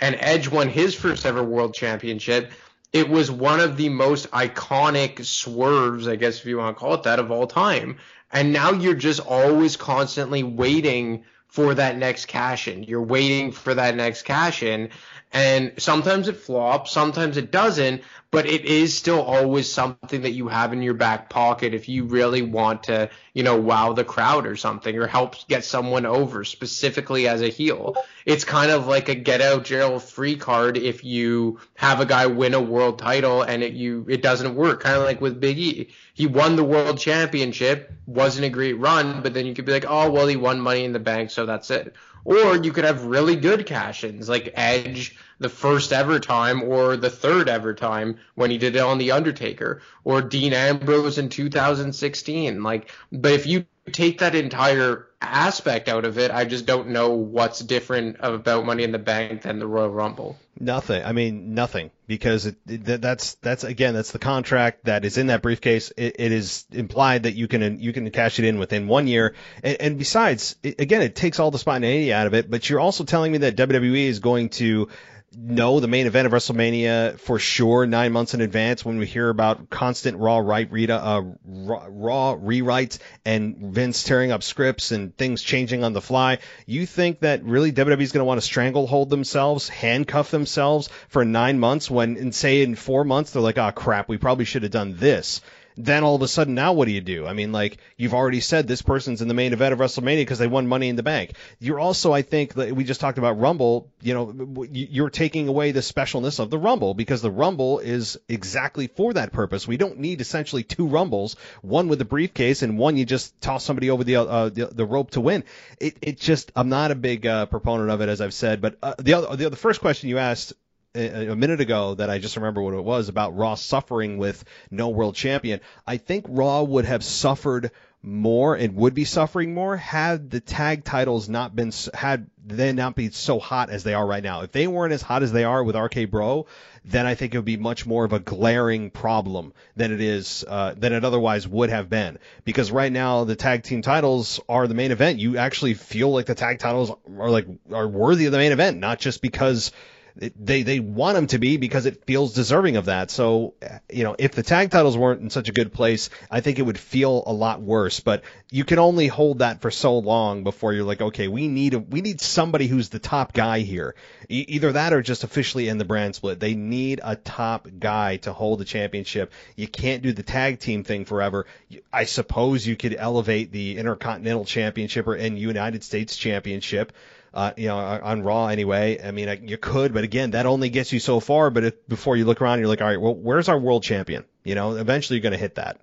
and 0.00 0.16
Edge 0.20 0.48
won 0.48 0.68
his 0.68 0.94
first 0.94 1.26
ever 1.26 1.42
world 1.42 1.74
championship, 1.74 2.52
it 2.92 3.08
was 3.08 3.30
one 3.30 3.60
of 3.60 3.76
the 3.76 3.88
most 3.88 4.30
iconic 4.30 5.24
swerves, 5.24 6.06
I 6.06 6.16
guess 6.16 6.38
if 6.38 6.46
you 6.46 6.58
want 6.58 6.76
to 6.76 6.80
call 6.80 6.94
it 6.94 7.02
that, 7.02 7.18
of 7.18 7.30
all 7.30 7.46
time. 7.46 7.98
And 8.36 8.52
now 8.52 8.70
you're 8.70 8.92
just 8.92 9.20
always 9.20 9.78
constantly 9.78 10.42
waiting 10.42 11.24
for 11.48 11.74
that 11.74 11.96
next 11.96 12.26
cash 12.26 12.68
in. 12.68 12.82
You're 12.82 13.00
waiting 13.00 13.50
for 13.50 13.72
that 13.72 13.94
next 13.96 14.24
cash 14.24 14.62
in. 14.62 14.90
And 15.32 15.72
sometimes 15.76 16.28
it 16.28 16.36
flops, 16.36 16.92
sometimes 16.92 17.36
it 17.36 17.50
doesn't, 17.50 18.02
but 18.30 18.46
it 18.46 18.64
is 18.64 18.96
still 18.96 19.20
always 19.20 19.70
something 19.70 20.22
that 20.22 20.32
you 20.32 20.48
have 20.48 20.72
in 20.72 20.82
your 20.82 20.94
back 20.94 21.28
pocket 21.28 21.74
if 21.74 21.88
you 21.88 22.04
really 22.04 22.42
want 22.42 22.84
to, 22.84 23.10
you 23.34 23.42
know, 23.42 23.56
wow 23.56 23.92
the 23.92 24.04
crowd 24.04 24.46
or 24.46 24.56
something 24.56 24.96
or 24.96 25.06
help 25.06 25.34
get 25.48 25.64
someone 25.64 26.06
over 26.06 26.44
specifically 26.44 27.28
as 27.28 27.42
a 27.42 27.48
heel. 27.48 27.96
It's 28.24 28.44
kind 28.44 28.70
of 28.70 28.86
like 28.86 29.08
a 29.08 29.14
get 29.14 29.40
out 29.40 29.64
jail 29.64 29.98
free 29.98 30.36
card 30.36 30.76
if 30.76 31.04
you 31.04 31.60
have 31.74 32.00
a 32.00 32.06
guy 32.06 32.26
win 32.26 32.54
a 32.54 32.60
world 32.60 32.98
title 32.98 33.42
and 33.42 33.62
it 33.62 33.74
you 33.74 34.06
it 34.08 34.22
doesn't 34.22 34.54
work. 34.54 34.80
Kind 34.80 34.96
of 34.96 35.04
like 35.04 35.20
with 35.20 35.40
Big 35.40 35.58
E. 35.58 35.88
He 36.14 36.26
won 36.26 36.56
the 36.56 36.64
world 36.64 36.98
championship, 36.98 37.92
wasn't 38.06 38.46
a 38.46 38.50
great 38.50 38.74
run, 38.74 39.22
but 39.22 39.34
then 39.34 39.46
you 39.46 39.54
could 39.54 39.66
be 39.66 39.72
like, 39.72 39.86
"Oh, 39.86 40.10
well, 40.10 40.26
he 40.26 40.36
won 40.36 40.60
money 40.60 40.84
in 40.84 40.92
the 40.92 40.98
bank, 40.98 41.30
so 41.30 41.46
that's 41.46 41.70
it." 41.70 41.94
Or 42.26 42.56
you 42.56 42.72
could 42.72 42.82
have 42.82 43.04
really 43.04 43.36
good 43.36 43.66
cash-ins, 43.66 44.28
like 44.28 44.52
Edge 44.56 45.16
the 45.38 45.48
first 45.48 45.92
ever 45.92 46.18
time 46.18 46.64
or 46.64 46.96
the 46.96 47.08
third 47.08 47.48
ever 47.48 47.72
time 47.72 48.18
when 48.34 48.50
he 48.50 48.58
did 48.58 48.74
it 48.74 48.80
on 48.80 48.98
The 48.98 49.12
Undertaker, 49.12 49.80
or 50.02 50.22
Dean 50.22 50.52
Ambrose 50.52 51.18
in 51.18 51.28
2016. 51.28 52.64
Like, 52.64 52.90
but 53.12 53.30
if 53.30 53.46
you 53.46 53.64
take 53.92 54.18
that 54.18 54.34
entire 54.34 55.06
aspect 55.20 55.88
out 55.88 56.04
of 56.04 56.18
it, 56.18 56.30
I 56.30 56.44
just 56.44 56.66
don't 56.66 56.88
know 56.88 57.10
what's 57.10 57.60
different 57.60 58.16
about 58.20 58.66
Money 58.66 58.82
in 58.82 58.92
the 58.92 58.98
Bank 58.98 59.42
than 59.42 59.58
the 59.58 59.66
Royal 59.66 59.90
Rumble. 59.90 60.36
Nothing. 60.58 61.04
I 61.04 61.12
mean, 61.12 61.54
nothing 61.54 61.90
because 62.06 62.46
it, 62.46 62.56
it, 62.66 63.02
that's 63.02 63.34
that's 63.34 63.62
again 63.62 63.92
that's 63.92 64.12
the 64.12 64.18
contract 64.18 64.86
that 64.86 65.04
is 65.04 65.18
in 65.18 65.26
that 65.26 65.42
briefcase. 65.42 65.92
It, 65.96 66.16
it 66.18 66.32
is 66.32 66.64
implied 66.72 67.24
that 67.24 67.34
you 67.34 67.46
can 67.46 67.78
you 67.78 67.92
can 67.92 68.10
cash 68.10 68.38
it 68.38 68.46
in 68.46 68.58
within 68.58 68.88
one 68.88 69.06
year, 69.06 69.34
and, 69.62 69.76
and 69.80 69.98
besides, 69.98 70.56
again, 70.64 71.02
it 71.02 71.14
takes 71.14 71.40
all 71.40 71.50
the 71.50 71.58
spontaneity 71.58 72.12
out 72.12 72.26
of 72.26 72.34
it. 72.34 72.50
But 72.50 72.68
you're 72.68 72.80
also 72.80 73.04
telling 73.04 73.32
me 73.32 73.38
that 73.38 73.56
WWE 73.56 74.06
is 74.06 74.20
going 74.20 74.48
to 74.50 74.88
know 75.36 75.80
the 75.80 75.88
main 75.88 76.06
event 76.06 76.26
of 76.26 76.32
WrestleMania 76.32 77.20
for 77.20 77.38
sure 77.38 77.86
nine 77.86 78.12
months 78.12 78.32
in 78.32 78.40
advance 78.40 78.84
when 78.84 78.98
we 78.98 79.06
hear 79.06 79.28
about 79.28 79.68
constant 79.68 80.18
Raw 80.18 80.38
right 80.38 80.70
Rita, 80.70 80.96
uh, 80.96 81.22
raw, 81.44 81.86
raw 81.88 82.36
rewrites 82.36 82.98
and 83.24 83.56
Vince 83.56 84.02
tearing 84.02 84.32
up 84.32 84.42
scripts 84.42 84.92
and 84.92 85.16
things 85.16 85.42
changing 85.42 85.84
on 85.84 85.92
the 85.92 86.00
fly. 86.00 86.38
You 86.64 86.86
think 86.86 87.20
that 87.20 87.44
really 87.44 87.70
WWE 87.70 88.00
is 88.00 88.12
going 88.12 88.20
to 88.20 88.24
want 88.24 88.40
to 88.40 88.46
stranglehold 88.46 89.10
themselves, 89.10 89.68
handcuff 89.68 90.30
themselves 90.30 90.88
for 91.08 91.24
nine 91.24 91.58
months 91.58 91.90
when, 91.90 92.16
and 92.16 92.34
say 92.34 92.62
in 92.62 92.74
four 92.74 93.04
months 93.04 93.32
they're 93.32 93.42
like, 93.42 93.58
oh 93.58 93.72
crap, 93.72 94.08
we 94.08 94.16
probably 94.16 94.46
should 94.46 94.62
have 94.62 94.72
done 94.72 94.96
this 94.96 95.42
then 95.76 96.04
all 96.04 96.14
of 96.14 96.22
a 96.22 96.28
sudden 96.28 96.54
now 96.54 96.72
what 96.72 96.86
do 96.86 96.92
you 96.92 97.00
do? 97.00 97.26
I 97.26 97.32
mean, 97.32 97.52
like 97.52 97.78
you've 97.96 98.14
already 98.14 98.40
said 98.40 98.66
this 98.66 98.82
person's 98.82 99.22
in 99.22 99.28
the 99.28 99.34
main 99.34 99.52
event 99.52 99.72
of 99.72 99.78
WrestleMania 99.78 100.22
because 100.22 100.38
they 100.38 100.46
won 100.46 100.66
Money 100.66 100.88
in 100.88 100.96
the 100.96 101.02
Bank. 101.02 101.32
You're 101.58 101.78
also, 101.78 102.12
I 102.12 102.22
think, 102.22 102.54
we 102.56 102.84
just 102.84 103.00
talked 103.00 103.18
about 103.18 103.38
Rumble. 103.38 103.90
You 104.00 104.14
know, 104.14 104.66
you're 104.70 105.10
taking 105.10 105.48
away 105.48 105.72
the 105.72 105.80
specialness 105.80 106.40
of 106.40 106.50
the 106.50 106.58
Rumble 106.58 106.94
because 106.94 107.22
the 107.22 107.30
Rumble 107.30 107.78
is 107.78 108.18
exactly 108.28 108.86
for 108.88 109.12
that 109.14 109.32
purpose. 109.32 109.66
We 109.66 109.76
don't 109.76 109.98
need 109.98 110.20
essentially 110.20 110.62
two 110.62 110.86
Rumbles, 110.86 111.36
one 111.62 111.88
with 111.88 112.00
a 112.00 112.04
briefcase 112.04 112.62
and 112.62 112.78
one 112.78 112.96
you 112.96 113.04
just 113.04 113.40
toss 113.40 113.64
somebody 113.64 113.90
over 113.90 114.04
the 114.04 114.16
uh, 114.16 114.48
the, 114.48 114.66
the 114.66 114.84
rope 114.84 115.10
to 115.12 115.20
win. 115.20 115.44
It 115.80 115.96
it 116.00 116.20
just 116.20 116.52
I'm 116.56 116.68
not 116.68 116.90
a 116.90 116.94
big 116.94 117.26
uh, 117.26 117.46
proponent 117.46 117.90
of 117.90 118.00
it 118.00 118.08
as 118.08 118.20
I've 118.20 118.34
said, 118.34 118.60
but 118.60 118.78
uh, 118.82 118.94
the 118.98 119.14
other 119.14 119.36
the, 119.36 119.50
the 119.50 119.56
first 119.56 119.80
question 119.80 120.08
you 120.08 120.18
asked 120.18 120.52
a 120.96 121.36
minute 121.36 121.60
ago 121.60 121.94
that 121.94 122.10
I 122.10 122.18
just 122.18 122.36
remember 122.36 122.62
what 122.62 122.74
it 122.74 122.84
was 122.84 123.08
about 123.08 123.36
Raw 123.36 123.54
suffering 123.54 124.18
with 124.18 124.44
no 124.70 124.88
world 124.88 125.14
champion. 125.14 125.60
I 125.86 125.98
think 125.98 126.26
Raw 126.28 126.62
would 126.62 126.84
have 126.84 127.04
suffered 127.04 127.70
more 128.02 128.54
and 128.54 128.76
would 128.76 128.94
be 128.94 129.04
suffering 129.04 129.52
more 129.52 129.76
had 129.76 130.30
the 130.30 130.38
tag 130.38 130.84
titles 130.84 131.28
not 131.28 131.56
been 131.56 131.72
had 131.92 132.30
they 132.46 132.72
not 132.72 132.94
be 132.94 133.10
so 133.10 133.40
hot 133.40 133.68
as 133.68 133.82
they 133.82 133.94
are 133.94 134.06
right 134.06 134.22
now. 134.22 134.42
If 134.42 134.52
they 134.52 134.68
weren't 134.68 134.92
as 134.92 135.02
hot 135.02 135.24
as 135.24 135.32
they 135.32 135.42
are 135.42 135.64
with 135.64 135.74
RK 135.74 136.08
Bro, 136.08 136.46
then 136.84 137.04
I 137.04 137.16
think 137.16 137.34
it 137.34 137.38
would 137.38 137.44
be 137.44 137.56
much 137.56 137.84
more 137.84 138.04
of 138.04 138.12
a 138.12 138.20
glaring 138.20 138.90
problem 138.90 139.52
than 139.74 139.92
it 139.92 140.00
is 140.00 140.44
uh, 140.46 140.74
than 140.76 140.92
it 140.92 141.04
otherwise 141.04 141.48
would 141.48 141.70
have 141.70 141.90
been. 141.90 142.18
Because 142.44 142.70
right 142.70 142.92
now 142.92 143.24
the 143.24 143.34
tag 143.34 143.64
team 143.64 143.82
titles 143.82 144.38
are 144.48 144.68
the 144.68 144.74
main 144.74 144.92
event. 144.92 145.18
You 145.18 145.38
actually 145.38 145.74
feel 145.74 146.12
like 146.12 146.26
the 146.26 146.36
tag 146.36 146.60
titles 146.60 146.92
are 147.18 147.30
like 147.30 147.48
are 147.72 147.88
worthy 147.88 148.26
of 148.26 148.32
the 148.32 148.38
main 148.38 148.52
event, 148.52 148.78
not 148.78 149.00
just 149.00 149.20
because 149.20 149.72
they 150.16 150.62
they 150.62 150.80
want 150.80 151.18
him 151.18 151.26
to 151.28 151.38
be 151.38 151.56
because 151.58 151.84
it 151.86 152.04
feels 152.06 152.32
deserving 152.32 152.76
of 152.76 152.86
that. 152.86 153.10
So 153.10 153.54
you 153.90 154.04
know, 154.04 154.16
if 154.18 154.32
the 154.32 154.42
tag 154.42 154.70
titles 154.70 154.96
weren't 154.96 155.20
in 155.20 155.30
such 155.30 155.48
a 155.48 155.52
good 155.52 155.72
place, 155.72 156.08
I 156.30 156.40
think 156.40 156.58
it 156.58 156.62
would 156.62 156.78
feel 156.78 157.22
a 157.26 157.32
lot 157.32 157.60
worse. 157.60 158.00
But 158.00 158.22
you 158.50 158.64
can 158.64 158.78
only 158.78 159.08
hold 159.08 159.40
that 159.40 159.60
for 159.60 159.70
so 159.70 159.98
long 159.98 160.42
before 160.42 160.72
you're 160.72 160.84
like, 160.84 161.00
okay, 161.00 161.28
we 161.28 161.48
need 161.48 161.74
a, 161.74 161.78
we 161.78 162.00
need 162.00 162.20
somebody 162.20 162.66
who's 162.66 162.88
the 162.88 162.98
top 162.98 163.32
guy 163.32 163.60
here. 163.60 163.94
E- 164.28 164.44
either 164.48 164.72
that 164.72 164.92
or 164.92 165.02
just 165.02 165.24
officially 165.24 165.68
end 165.68 165.80
the 165.80 165.84
brand 165.84 166.14
split. 166.14 166.40
They 166.40 166.54
need 166.54 167.00
a 167.02 167.16
top 167.16 167.68
guy 167.78 168.16
to 168.18 168.32
hold 168.32 168.60
the 168.60 168.64
championship. 168.64 169.32
You 169.54 169.68
can't 169.68 170.02
do 170.02 170.12
the 170.12 170.22
tag 170.22 170.60
team 170.60 170.82
thing 170.84 171.04
forever. 171.04 171.46
I 171.92 172.04
suppose 172.04 172.66
you 172.66 172.76
could 172.76 172.94
elevate 172.98 173.52
the 173.52 173.76
Intercontinental 173.76 174.44
Championship 174.44 175.06
or 175.06 175.14
and 175.14 175.38
United 175.38 175.84
States 175.84 176.16
Championship. 176.16 176.92
Uh, 177.34 177.52
you 177.56 177.68
know, 177.68 177.76
on 177.76 178.22
Raw 178.22 178.46
anyway. 178.46 178.98
I 179.02 179.10
mean, 179.10 179.46
you 179.46 179.58
could, 179.58 179.92
but 179.92 180.04
again, 180.04 180.30
that 180.30 180.46
only 180.46 180.70
gets 180.70 180.92
you 180.92 181.00
so 181.00 181.20
far. 181.20 181.50
But 181.50 181.64
if, 181.64 181.86
before 181.86 182.16
you 182.16 182.24
look 182.24 182.40
around, 182.40 182.60
you're 182.60 182.68
like, 182.68 182.80
all 182.80 182.88
right, 182.88 183.00
well, 183.00 183.14
where's 183.14 183.50
our 183.50 183.58
world 183.58 183.82
champion? 183.82 184.24
You 184.42 184.54
know, 184.54 184.76
eventually 184.76 185.18
you're 185.18 185.22
going 185.22 185.32
to 185.32 185.38
hit 185.38 185.56
that. 185.56 185.78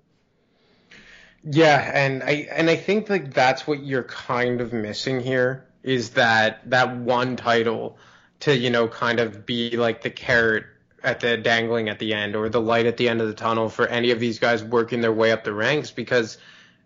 Yeah, 1.44 1.92
and 1.94 2.24
I 2.24 2.48
and 2.52 2.70
I 2.70 2.78
think 2.78 3.10
like 3.10 3.34
that's 3.34 3.68
what 3.68 3.84
you're 3.84 4.04
kind 4.04 4.62
of 4.62 4.72
missing 4.72 5.20
here 5.20 5.66
is 5.84 6.12
that 6.12 6.70
that 6.70 6.96
one 6.96 7.36
title 7.36 7.98
to 8.42 8.58
you 8.58 8.70
know 8.70 8.88
kind 8.88 9.20
of 9.20 9.46
be 9.46 9.76
like 9.76 10.02
the 10.02 10.10
carrot 10.10 10.66
at 11.04 11.20
the 11.20 11.36
dangling 11.36 11.90
at 11.90 12.00
the 12.00 12.14
end 12.14 12.36
or 12.36 12.48
the 12.48 12.62
light 12.62 12.86
at 12.86 12.96
the 12.98 13.10
end 13.10 13.22
of 13.22 13.28
the 13.28 13.34
tunnel 13.34 13.68
for 13.68 13.86
any 13.86 14.12
of 14.12 14.20
these 14.20 14.40
guys 14.40 14.64
working 14.64 15.02
their 15.02 15.12
way 15.12 15.32
up 15.32 15.44
the 15.44 15.54
ranks 15.54 15.92
because 15.92 16.38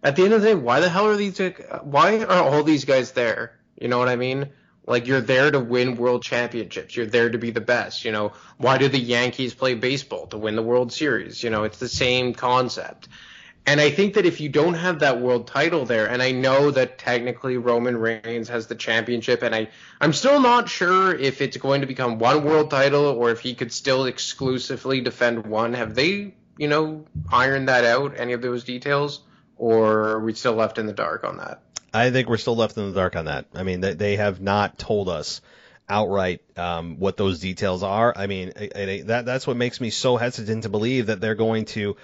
at 0.04 0.16
the 0.16 0.24
end 0.24 0.34
of 0.34 0.42
the 0.42 0.48
day 0.48 0.56
why 0.56 0.80
the 0.80 0.90
hell 0.90 1.06
are 1.06 1.16
these 1.16 1.40
why 1.84 2.24
are 2.24 2.44
all 2.44 2.64
these 2.64 2.86
guys 2.86 3.12
there 3.12 3.57
you 3.80 3.88
know 3.88 3.98
what 3.98 4.10
i 4.10 4.16
mean 4.16 4.50
like 4.86 5.06
you're 5.08 5.22
there 5.22 5.52
to 5.52 5.60
win 5.60 5.96
world 5.96 6.24
championships 6.24 6.96
you're 6.96 7.06
there 7.06 7.30
to 7.30 7.38
be 7.38 7.52
the 7.52 7.62
best 7.62 8.06
you 8.06 8.12
know 8.12 8.32
why 8.58 8.78
do 8.78 8.88
the 8.88 9.00
yankees 9.00 9.54
play 9.54 9.74
baseball 9.74 10.28
to 10.28 10.38
win 10.38 10.56
the 10.56 10.64
world 10.64 10.92
series 10.92 11.44
you 11.44 11.50
know 11.50 11.64
it's 11.64 11.80
the 11.80 11.90
same 11.90 12.34
concept 12.34 13.08
and 13.68 13.82
I 13.82 13.92
think 13.92 14.14
that 14.14 14.26
if 14.26 14.40
you 14.40 14.48
don't 14.48 14.76
have 14.76 15.00
that 15.00 15.20
world 15.20 15.46
title 15.46 15.84
there, 15.84 16.08
and 16.08 16.22
I 16.22 16.32
know 16.32 16.72
that 16.72 16.98
technically 16.98 17.58
Roman 17.58 17.98
Reigns 17.98 18.48
has 18.48 18.68
the 18.68 18.76
championship, 18.76 19.44
and 19.44 19.54
I, 19.54 19.68
I'm 20.00 20.14
still 20.14 20.40
not 20.40 20.70
sure 20.70 21.14
if 21.14 21.42
it's 21.42 21.58
going 21.58 21.82
to 21.82 21.88
become 21.88 22.18
one 22.18 22.46
world 22.46 22.72
title 22.72 23.04
or 23.04 23.30
if 23.32 23.42
he 23.42 23.56
could 23.56 23.74
still 23.74 24.06
exclusively 24.06 25.02
defend 25.02 25.46
one. 25.46 25.74
Have 25.74 25.96
they, 25.96 26.34
you 26.58 26.70
know, 26.70 27.04
ironed 27.30 27.68
that 27.68 27.84
out, 27.84 28.14
any 28.18 28.32
of 28.32 28.42
those 28.42 28.64
details? 28.64 29.20
Or 29.58 30.12
are 30.12 30.20
we 30.22 30.34
still 30.34 30.54
left 30.54 30.78
in 30.78 30.86
the 30.86 30.94
dark 30.94 31.26
on 31.26 31.38
that? 31.38 31.62
I 31.94 32.12
think 32.12 32.30
we're 32.30 32.38
still 32.38 32.56
left 32.56 32.78
in 32.78 32.90
the 32.90 32.96
dark 32.96 33.16
on 33.16 33.26
that. 33.26 33.46
I 33.54 33.64
mean, 33.64 33.82
they, 33.82 33.94
they 33.94 34.16
have 34.18 34.42
not 34.42 34.78
told 34.78 35.10
us 35.10 35.42
outright 35.90 36.42
um, 36.58 37.00
what 37.00 37.18
those 37.18 37.40
details 37.40 37.84
are. 37.84 38.14
I 38.16 38.28
mean, 38.28 38.52
that 39.06 39.24
that's 39.26 39.48
what 39.48 39.58
makes 39.58 39.80
me 39.80 39.90
so 39.90 40.18
hesitant 40.18 40.64
to 40.64 40.70
believe 40.70 41.08
that 41.08 41.22
they're 41.22 41.36
going 41.36 41.66
to 41.66 41.96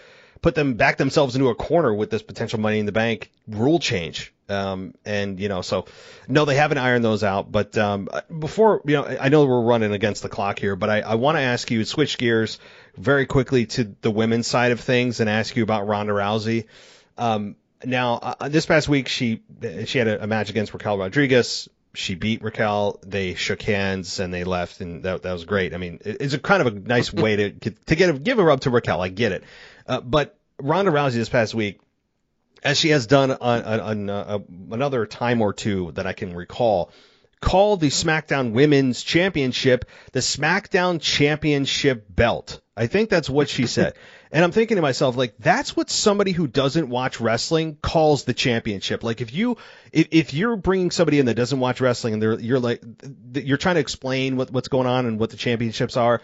put 0.41 0.56
them 0.56 0.76
back 0.76 0.98
themselves 0.98 1.36
into 1.36 1.50
a 1.50 1.56
corner 1.56 1.93
with 1.93 2.10
this 2.10 2.22
potential 2.22 2.60
money 2.60 2.80
in 2.80 2.86
the 2.86 2.91
bank 2.91 3.32
rule 3.48 3.80
change. 3.80 4.34
Um, 4.50 4.93
and 5.06 5.39
you 5.39 5.48
know, 5.48 5.62
so 5.62 5.86
no, 6.28 6.46
they 6.46 6.56
haven't 6.56 6.78
ironed 6.78 7.04
those 7.04 7.24
out. 7.24 7.52
But 7.52 7.78
um, 7.78 8.10
before 8.39 8.82
you 8.86 8.96
know, 8.96 9.06
I 9.06 9.30
know 9.30 9.46
we're 9.46 9.62
running 9.62 9.93
against 9.93 10.22
the 10.22 10.30
clock 10.30 10.60
here, 10.60 10.76
but 10.76 10.89
I, 10.89 11.02
I 11.02 11.15
want 11.15 11.38
to 11.38 11.41
ask 11.41 11.72
you 11.72 11.84
switch 11.86 12.17
gears 12.17 12.60
very 12.98 13.26
quickly 13.26 13.65
to 13.67 13.96
the 14.02 14.12
women's 14.12 14.46
side 14.46 14.72
of 14.72 14.82
things 14.82 15.22
and 15.22 15.30
ask 15.30 15.56
you 15.56 15.63
about 15.63 15.88
Ronda 15.88 16.13
Rousey. 16.13 16.65
Um, 17.17 17.56
now, 17.86 18.15
uh, 18.15 18.50
this 18.50 18.65
past 18.65 18.88
week, 18.88 19.08
she 19.08 19.41
she 19.86 19.98
had 19.98 20.08
a, 20.08 20.24
a 20.24 20.28
match 20.28 20.50
against 20.50 20.74
Raquel 20.74 20.98
Rodriguez 20.98 21.69
she 21.93 22.15
beat 22.15 22.41
Raquel. 22.41 23.00
They 23.06 23.36
shook 23.36 23.62
hands 23.62 24.19
and 24.19 24.34
they 24.34 24.43
left, 24.43 24.82
and 24.82 25.04
that 25.04 25.24
that 25.24 25.32
was 25.32 25.46
great. 25.46 25.74
I 25.74 25.78
mean, 25.78 26.00
it's 26.04 26.34
a 26.34 26.39
kind 26.39 26.65
of 26.65 26.76
a 26.76 26.80
nice 26.80 27.13
way 27.13 27.36
to 27.36 27.52
to 27.52 27.96
get 27.96 28.10
a, 28.10 28.13
give 28.13 28.39
a 28.39 28.43
rub 28.43 28.62
to 28.62 28.69
Raquel. 28.69 29.02
I 29.02 29.10
get 29.10 29.32
it, 29.32 29.43
uh, 29.88 30.02
but 30.02 30.38
Ronda 30.60 30.91
Rousey 30.91 31.13
this 31.13 31.30
past 31.30 31.54
week, 31.54 31.80
as 32.63 32.80
she 32.80 32.89
has 32.89 33.08
done 33.08 33.32
on, 33.32 33.63
on, 33.63 33.80
on 33.80 34.10
uh, 34.10 34.39
another 34.72 35.06
time 35.06 35.41
or 35.41 35.54
two 35.54 35.91
that 35.93 36.08
I 36.08 36.13
can 36.13 36.36
recall, 36.36 36.91
called 37.43 37.82
the 37.82 37.89
SmackDown 37.89 38.53
Women's 38.53 39.03
Championship 39.03 39.86
the 40.13 40.21
SmackDown 40.21 41.01
Championship 41.01 42.06
belt. 42.10 42.62
I 42.75 42.88
think 42.88 43.10
that's 43.10 43.29
what 43.29 43.49
she 43.49 43.67
said. 43.67 43.93
and 44.32 44.43
I'm 44.43 44.51
thinking 44.51 44.77
to 44.77 44.82
myself, 44.82 45.17
like, 45.17 45.36
that's 45.38 45.75
what 45.75 45.89
somebody 45.89 46.32
who 46.32 46.47
doesn't 46.47 46.88
watch 46.88 47.19
wrestling 47.19 47.77
calls 47.82 48.23
the 48.23 48.34
championship. 48.34 49.03
Like, 49.03 49.19
if 49.19 49.34
you, 49.34 49.58
if, 49.91 50.08
if 50.12 50.34
you're 50.34 50.56
bringing 50.56 50.89
somebody 50.89 51.19
in 51.19 51.25
that 51.25 51.36
doesn't 51.36 51.60
watch 51.60 51.82
wrestling 51.82 52.13
and 52.13 52.23
they're, 52.23 52.39
you're 52.39 52.60
like, 52.60 52.82
you're 53.34 53.58
trying 53.58 53.75
to 53.75 53.82
explain 53.82 54.38
what, 54.38 54.49
what's 54.49 54.69
going 54.69 54.88
on 54.88 55.06
and 55.06 55.19
what 55.19 55.29
the 55.29 55.38
championships 55.38 55.97
are, 55.97 56.21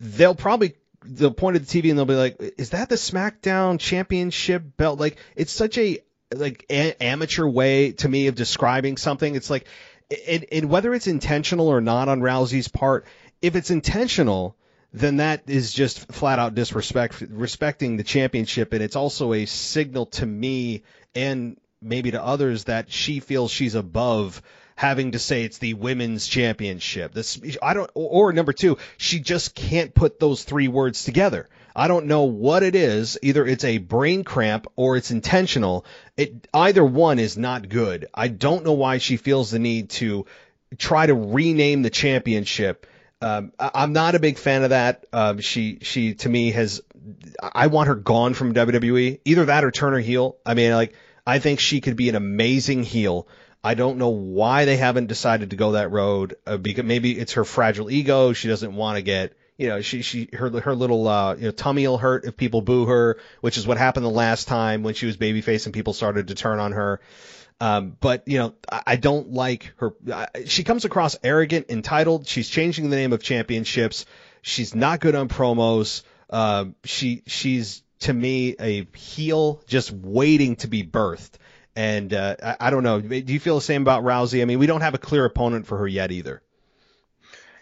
they'll 0.00 0.34
probably 0.34 0.74
they'll 1.06 1.34
point 1.34 1.56
at 1.56 1.66
the 1.66 1.82
TV 1.82 1.90
and 1.90 1.98
they'll 1.98 2.06
be 2.06 2.14
like, 2.14 2.36
"Is 2.56 2.70
that 2.70 2.88
the 2.88 2.94
SmackDown 2.94 3.78
Championship 3.78 4.62
belt?" 4.78 4.98
Like 4.98 5.18
it's 5.36 5.52
such 5.52 5.76
a 5.76 5.98
like 6.34 6.66
a- 6.70 7.02
amateur 7.02 7.46
way 7.46 7.92
to 7.92 8.08
me 8.08 8.26
of 8.26 8.34
describing 8.34 8.96
something. 8.96 9.34
It's 9.34 9.50
like, 9.50 9.66
and, 10.26 10.46
and 10.52 10.70
whether 10.70 10.94
it's 10.94 11.06
intentional 11.06 11.68
or 11.68 11.80
not 11.80 12.08
on 12.08 12.20
Rousey's 12.20 12.68
part, 12.68 13.06
if 13.42 13.56
it's 13.56 13.70
intentional, 13.70 14.56
then 14.92 15.16
that 15.16 15.42
is 15.48 15.72
just 15.72 16.12
flat 16.12 16.38
out 16.38 16.54
disrespect 16.54 17.20
respecting 17.28 17.96
the 17.96 18.04
championship, 18.04 18.72
and 18.72 18.82
it's 18.82 18.96
also 18.96 19.32
a 19.32 19.46
signal 19.46 20.06
to 20.06 20.24
me 20.24 20.84
and 21.14 21.58
maybe 21.82 22.12
to 22.12 22.22
others 22.22 22.64
that 22.64 22.90
she 22.90 23.20
feels 23.20 23.50
she's 23.50 23.74
above 23.74 24.40
having 24.76 25.12
to 25.12 25.18
say 25.18 25.44
it's 25.44 25.58
the 25.58 25.74
women's 25.74 26.26
championship. 26.26 27.12
This 27.12 27.40
I 27.62 27.74
don't 27.74 27.90
or, 27.94 28.28
or 28.28 28.32
number 28.32 28.52
2, 28.52 28.78
she 28.96 29.20
just 29.20 29.54
can't 29.54 29.94
put 29.94 30.18
those 30.18 30.44
three 30.44 30.68
words 30.68 31.04
together. 31.04 31.48
I 31.76 31.88
don't 31.88 32.06
know 32.06 32.22
what 32.22 32.62
it 32.62 32.74
is. 32.74 33.18
Either 33.22 33.46
it's 33.46 33.64
a 33.64 33.78
brain 33.78 34.24
cramp 34.24 34.66
or 34.76 34.96
it's 34.96 35.10
intentional. 35.10 35.84
It 36.16 36.46
either 36.54 36.84
one 36.84 37.18
is 37.18 37.36
not 37.36 37.68
good. 37.68 38.06
I 38.14 38.28
don't 38.28 38.64
know 38.64 38.74
why 38.74 38.98
she 38.98 39.16
feels 39.16 39.50
the 39.50 39.58
need 39.58 39.90
to 39.90 40.26
try 40.78 41.06
to 41.06 41.14
rename 41.14 41.82
the 41.82 41.90
championship. 41.90 42.86
Um, 43.20 43.52
I'm 43.58 43.92
not 43.92 44.14
a 44.14 44.20
big 44.20 44.38
fan 44.38 44.64
of 44.64 44.70
that. 44.70 45.06
Um, 45.12 45.40
she 45.40 45.78
she 45.82 46.14
to 46.14 46.28
me 46.28 46.52
has 46.52 46.82
I 47.42 47.68
want 47.68 47.88
her 47.88 47.94
gone 47.94 48.34
from 48.34 48.54
WWE. 48.54 49.20
Either 49.24 49.46
that 49.46 49.64
or 49.64 49.70
turn 49.70 49.94
her 49.94 49.98
heel. 49.98 50.36
I 50.44 50.54
mean, 50.54 50.72
like 50.72 50.94
I 51.26 51.38
think 51.38 51.60
she 51.60 51.80
could 51.80 51.96
be 51.96 52.08
an 52.08 52.14
amazing 52.14 52.82
heel. 52.82 53.26
I 53.62 53.74
don't 53.74 53.96
know 53.96 54.10
why 54.10 54.66
they 54.66 54.76
haven't 54.76 55.06
decided 55.06 55.50
to 55.50 55.56
go 55.56 55.72
that 55.72 55.90
road. 55.90 56.36
Uh, 56.46 56.58
because 56.58 56.84
maybe 56.84 57.18
it's 57.18 57.32
her 57.32 57.44
fragile 57.44 57.90
ego. 57.90 58.34
She 58.34 58.48
doesn't 58.48 58.74
want 58.76 58.96
to 58.96 59.02
get, 59.02 59.32
you 59.56 59.68
know, 59.68 59.80
she 59.80 60.02
she 60.02 60.28
her 60.32 60.50
her 60.60 60.74
little 60.74 61.06
uh, 61.06 61.34
you 61.36 61.44
know 61.44 61.50
tummy 61.50 61.86
will 61.86 61.98
hurt 61.98 62.24
if 62.24 62.36
people 62.36 62.60
boo 62.60 62.86
her, 62.86 63.18
which 63.40 63.56
is 63.56 63.66
what 63.66 63.78
happened 63.78 64.04
the 64.04 64.10
last 64.10 64.48
time 64.48 64.82
when 64.82 64.94
she 64.94 65.06
was 65.06 65.16
babyface 65.16 65.66
and 65.66 65.74
people 65.74 65.92
started 65.92 66.28
to 66.28 66.34
turn 66.34 66.58
on 66.58 66.72
her. 66.72 67.00
Um, 67.60 67.96
but 68.00 68.26
you 68.26 68.38
know, 68.38 68.54
I, 68.70 68.82
I 68.88 68.96
don't 68.96 69.30
like 69.30 69.72
her. 69.76 69.94
I, 70.12 70.28
she 70.46 70.64
comes 70.64 70.84
across 70.84 71.16
arrogant, 71.22 71.66
entitled. 71.68 72.26
She's 72.26 72.48
changing 72.48 72.90
the 72.90 72.96
name 72.96 73.12
of 73.12 73.22
championships. 73.22 74.06
She's 74.42 74.74
not 74.74 75.00
good 75.00 75.14
on 75.14 75.28
promos. 75.28 76.02
Uh, 76.28 76.66
she 76.82 77.22
she's 77.26 77.82
to 78.00 78.12
me 78.12 78.56
a 78.58 78.86
heel 78.96 79.62
just 79.66 79.92
waiting 79.92 80.56
to 80.56 80.66
be 80.66 80.82
birthed. 80.82 81.32
And 81.76 82.12
uh, 82.12 82.36
I, 82.42 82.56
I, 82.60 82.70
don't 82.70 82.84
know. 82.84 83.00
Do 83.00 83.32
you 83.32 83.40
feel 83.40 83.56
the 83.56 83.60
same 83.60 83.82
about 83.82 84.04
Rousey? 84.04 84.42
I 84.42 84.44
mean, 84.44 84.60
we 84.60 84.66
don't 84.66 84.82
have 84.82 84.94
a 84.94 84.98
clear 84.98 85.24
opponent 85.24 85.66
for 85.66 85.78
her 85.78 85.88
yet 85.88 86.12
either. 86.12 86.40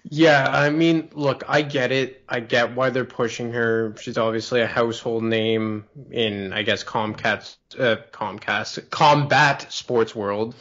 Yeah, 0.05 0.49
I 0.51 0.71
mean, 0.71 1.11
look, 1.13 1.45
I 1.49 1.63
get 1.63 1.93
it. 1.93 2.25
I 2.29 2.41
get 2.41 2.75
why 2.75 2.91
they're 2.91 3.05
pushing 3.05 3.53
her. 3.53 3.95
She's 4.01 4.19
obviously 4.19 4.61
a 4.61 4.67
household 4.67 5.23
name 5.23 5.85
in, 6.11 6.53
I 6.53 6.63
guess, 6.63 6.83
Comcast, 6.83 7.57
uh, 7.79 7.97
Comcast, 8.13 8.91
combat 8.91 9.73
sports 9.73 10.15
world. 10.15 10.55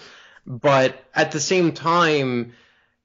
But 0.46 1.04
at 1.16 1.32
the 1.32 1.40
same 1.40 1.72
time, 1.74 2.54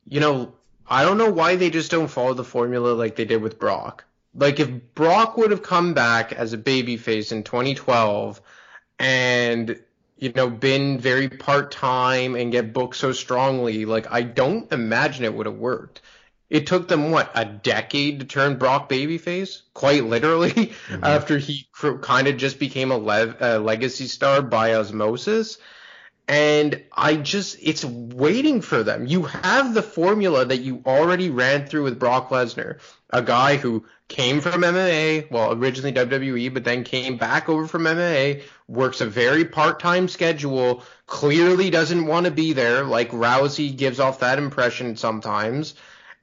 you 0.07 0.20
know, 0.20 0.53
I 0.87 1.05
don't 1.05 1.18
know 1.18 1.31
why 1.31 1.57
they 1.57 1.70
just 1.70 1.90
don't 1.90 2.09
follow 2.09 2.35
the 2.35 2.44
formula 2.44 2.92
like 2.92 3.16
they 3.16 3.25
did 3.25 3.42
with 3.42 3.59
Brock. 3.59 4.05
Like 4.35 4.61
if 4.61 4.70
Brock 4.94 5.37
would 5.38 5.51
have 5.51 5.62
come 5.62 5.94
back 5.94 6.33
as 6.33 6.53
a 6.53 6.59
babyface 6.59 7.33
in 7.33 7.42
2012 7.44 8.40
and 8.99 9.81
you 10.18 10.33
know, 10.35 10.49
been 10.49 10.99
very 10.99 11.29
part 11.29 11.70
time 11.70 12.37
and 12.37 12.51
get 12.53 12.72
booked 12.72 12.96
so 12.96 13.12
strongly, 13.12 13.85
like 13.85 14.11
I 14.11 14.22
don't 14.22 14.70
imagine 14.72 15.25
it 15.25 15.35
would 15.35 15.46
have 15.46 15.57
worked. 15.57 16.01
It 16.49 16.67
took 16.67 16.87
them 16.87 17.11
what 17.11 17.31
a 17.35 17.45
decade 17.45 18.21
to 18.21 18.27
turn 18.27 18.57
Brock 18.57 18.89
babyface, 18.89 19.63
quite 19.75 20.05
literally, 20.05 20.51
mm-hmm. 20.53 21.03
after 21.03 21.39
he 21.39 21.69
kind 22.01 22.29
of 22.29 22.37
just 22.37 22.59
became 22.61 22.93
a, 22.93 22.99
le- 22.99 23.37
a 23.41 23.59
legacy 23.59 24.07
star 24.07 24.43
by 24.43 24.75
osmosis. 24.75 25.59
And 26.29 26.83
I 26.93 27.17
just, 27.17 27.59
it's 27.63 27.85
waiting 27.85 28.61
for 28.61 28.83
them. 28.83 29.07
You 29.07 29.23
have 29.23 29.75
the 29.75 29.83
formula 29.83 30.45
that 30.45 30.61
you 30.61 30.83
already 30.85 31.31
ran 31.31 31.67
through 31.67 31.85
with 31.85 32.01
Brock 32.01 32.31
Lesnar, 32.31 32.81
a 33.11 33.23
guy 33.23 33.57
who 33.57 33.85
came 34.09 34.41
from 34.41 34.63
MMA, 34.63 35.31
well, 35.31 35.53
originally 35.53 35.93
WWE, 35.93 36.53
but 36.53 36.65
then 36.65 36.83
came 36.83 37.17
back 37.17 37.49
over 37.49 37.67
from 37.67 37.85
MMA, 37.85 38.43
works 38.67 39.01
a 39.01 39.07
very 39.07 39.45
part-time 39.45 40.09
schedule, 40.09 40.83
clearly 41.07 41.71
doesn't 41.71 42.07
want 42.07 42.27
to 42.27 42.33
be 42.33 42.53
there, 42.53 42.85
like 42.85 43.11
Rousey 43.11 43.77
gives 43.77 44.01
off 44.01 44.21
that 44.21 44.39
impression 44.39 44.97
sometimes. 44.97 45.75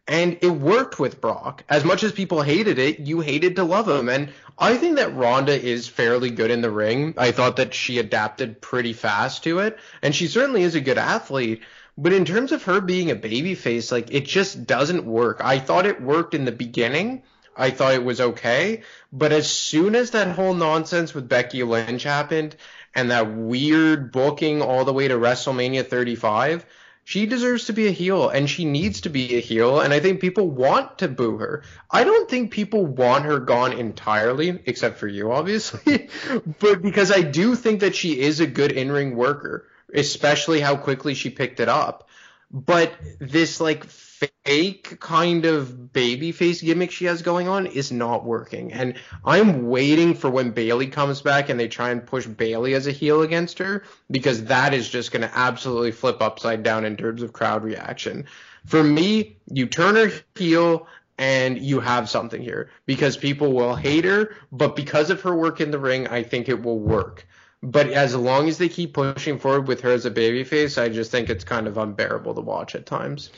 And 0.08 0.38
it 0.42 0.50
worked 0.50 1.00
with 1.00 1.22
Brock. 1.22 1.64
As 1.70 1.86
much 1.86 2.04
as 2.04 2.12
people 2.12 2.42
hated 2.42 2.78
it, 2.78 3.00
you 3.00 3.22
hated 3.22 3.56
to 3.56 3.64
love 3.64 3.88
him. 3.88 4.10
And 4.10 4.34
I 4.58 4.76
think 4.76 4.98
that 4.98 5.16
Ronda 5.16 5.60
is 5.60 5.88
fairly 5.88 6.30
good 6.30 6.52
in 6.52 6.62
the 6.62 6.70
ring. 6.70 7.14
I 7.18 7.32
thought 7.32 7.56
that 7.56 7.74
she 7.74 8.00
adapted 8.00 8.62
pretty 8.62 8.92
fast 8.92 9.44
to 9.46 9.60
it. 9.60 9.78
And 10.02 10.14
she 10.14 10.28
certainly 10.28 10.64
is 10.64 10.76
a 10.76 10.82
good 10.82 10.98
athlete. 10.98 11.62
But 11.98 12.12
in 12.12 12.26
terms 12.26 12.52
of 12.52 12.64
her 12.64 12.82
being 12.82 13.12
a 13.12 13.16
babyface, 13.16 13.92
like 13.92 14.12
it 14.12 14.26
just 14.26 14.66
doesn't 14.66 15.06
work. 15.06 15.40
I 15.42 15.60
thought 15.60 15.86
it 15.86 16.02
worked 16.02 16.34
in 16.34 16.44
the 16.44 16.52
beginning. 16.52 17.24
I 17.56 17.70
thought 17.70 17.94
it 17.94 18.04
was 18.04 18.20
okay. 18.20 18.82
But 19.12 19.32
as 19.32 19.50
soon 19.50 19.96
as 19.96 20.12
that 20.12 20.36
whole 20.36 20.54
nonsense 20.54 21.14
with 21.14 21.30
Becky 21.30 21.64
Lynch 21.64 22.04
happened 22.04 22.56
and 22.96 23.12
that 23.12 23.34
weird 23.34 24.12
booking 24.12 24.62
all 24.62 24.86
the 24.86 24.94
way 24.94 25.08
to 25.08 25.16
WrestleMania 25.16 25.88
35, 25.88 26.66
she 27.04 27.26
deserves 27.26 27.66
to 27.66 27.74
be 27.74 27.88
a 27.88 27.92
heel 27.92 28.30
and 28.30 28.50
she 28.50 28.66
needs 28.66 29.02
to 29.02 29.10
be 29.10 29.36
a 29.36 29.42
heel 29.42 29.82
and 29.82 29.94
I 29.94 30.00
think 30.00 30.22
people 30.22 30.50
want 30.50 31.00
to 31.00 31.08
boo 31.08 31.38
her. 31.38 31.64
I 31.92 32.04
don't 32.04 32.30
think 32.30 32.52
people 32.52 32.86
want 32.86 33.26
her 33.26 33.40
gone 33.40 33.74
entirely 33.74 34.62
except 34.66 34.98
for 34.98 35.08
you 35.08 35.32
obviously, 35.32 36.10
but 36.60 36.82
because 36.82 37.12
I 37.12 37.22
do 37.22 37.56
think 37.56 37.82
that 37.82 37.96
she 37.96 38.20
is 38.20 38.40
a 38.40 38.48
good 38.48 38.72
in-ring 38.72 39.16
worker, 39.16 39.68
especially 39.94 40.60
how 40.60 40.76
quickly 40.76 41.14
she 41.14 41.30
picked 41.30 41.60
it 41.60 41.70
up. 41.70 42.08
But 42.54 42.94
this 43.20 43.60
like 43.60 43.84
fake 43.84 45.00
kind 45.00 45.46
of 45.46 45.70
babyface 45.92 46.64
gimmick 46.64 46.92
she 46.92 47.06
has 47.06 47.24
going 47.24 47.48
on 47.48 47.66
is 47.66 47.92
not 47.92 48.24
working. 48.24 48.72
And 48.72 48.96
I'm 49.26 49.68
waiting 49.70 50.14
for 50.14 50.30
when 50.30 50.52
Bayley 50.52 50.88
comes 50.88 51.22
back 51.22 51.50
and 51.50 51.60
they 51.60 51.68
try 51.68 51.90
and 51.90 52.06
push 52.06 52.28
Bayley 52.28 52.76
as 52.76 52.86
a 52.86 52.92
heel 52.92 53.24
against 53.24 53.58
her 53.60 53.84
because 54.10 54.46
that 54.46 54.74
is 54.74 54.88
just 54.88 55.12
going 55.12 55.24
to 55.24 55.38
absolutely 55.38 55.92
flip 55.92 56.22
upside 56.22 56.64
down 56.64 56.86
in 56.86 56.96
terms 56.96 57.24
of 57.24 57.34
crowd 57.34 57.64
reaction. 57.64 58.26
For 58.66 58.84
me, 58.84 59.38
you 59.52 59.66
turn 59.66 59.96
her 59.96 60.12
heel 60.36 60.88
and 61.18 61.58
you 61.58 61.80
have 61.80 62.10
something 62.10 62.42
here 62.42 62.70
because 62.86 63.18
people 63.18 63.54
will 63.54 63.76
hate 63.76 64.06
her, 64.06 64.36
but 64.52 64.76
because 64.76 65.10
of 65.10 65.22
her 65.22 65.36
work 65.36 65.60
in 65.60 65.72
the 65.72 65.80
ring, 65.80 66.08
I 66.08 66.24
think 66.24 66.50
it 66.50 66.62
will 66.64 66.80
work. 66.80 67.28
But 67.64 67.92
as 67.92 68.14
long 68.14 68.50
as 68.50 68.58
they 68.58 68.68
keep 68.68 68.94
pushing 68.94 69.40
forward 69.40 69.70
with 69.70 69.82
her 69.82 69.92
as 69.92 70.06
a 70.06 70.12
babyface, 70.12 70.80
I 70.80 70.90
just 70.90 71.12
think 71.12 71.30
it's 71.30 71.46
kind 71.46 71.66
of 71.66 71.78
unbearable 71.78 72.36
to 72.36 72.42
watch 72.42 72.76
at 72.76 72.86
times. 72.86 73.30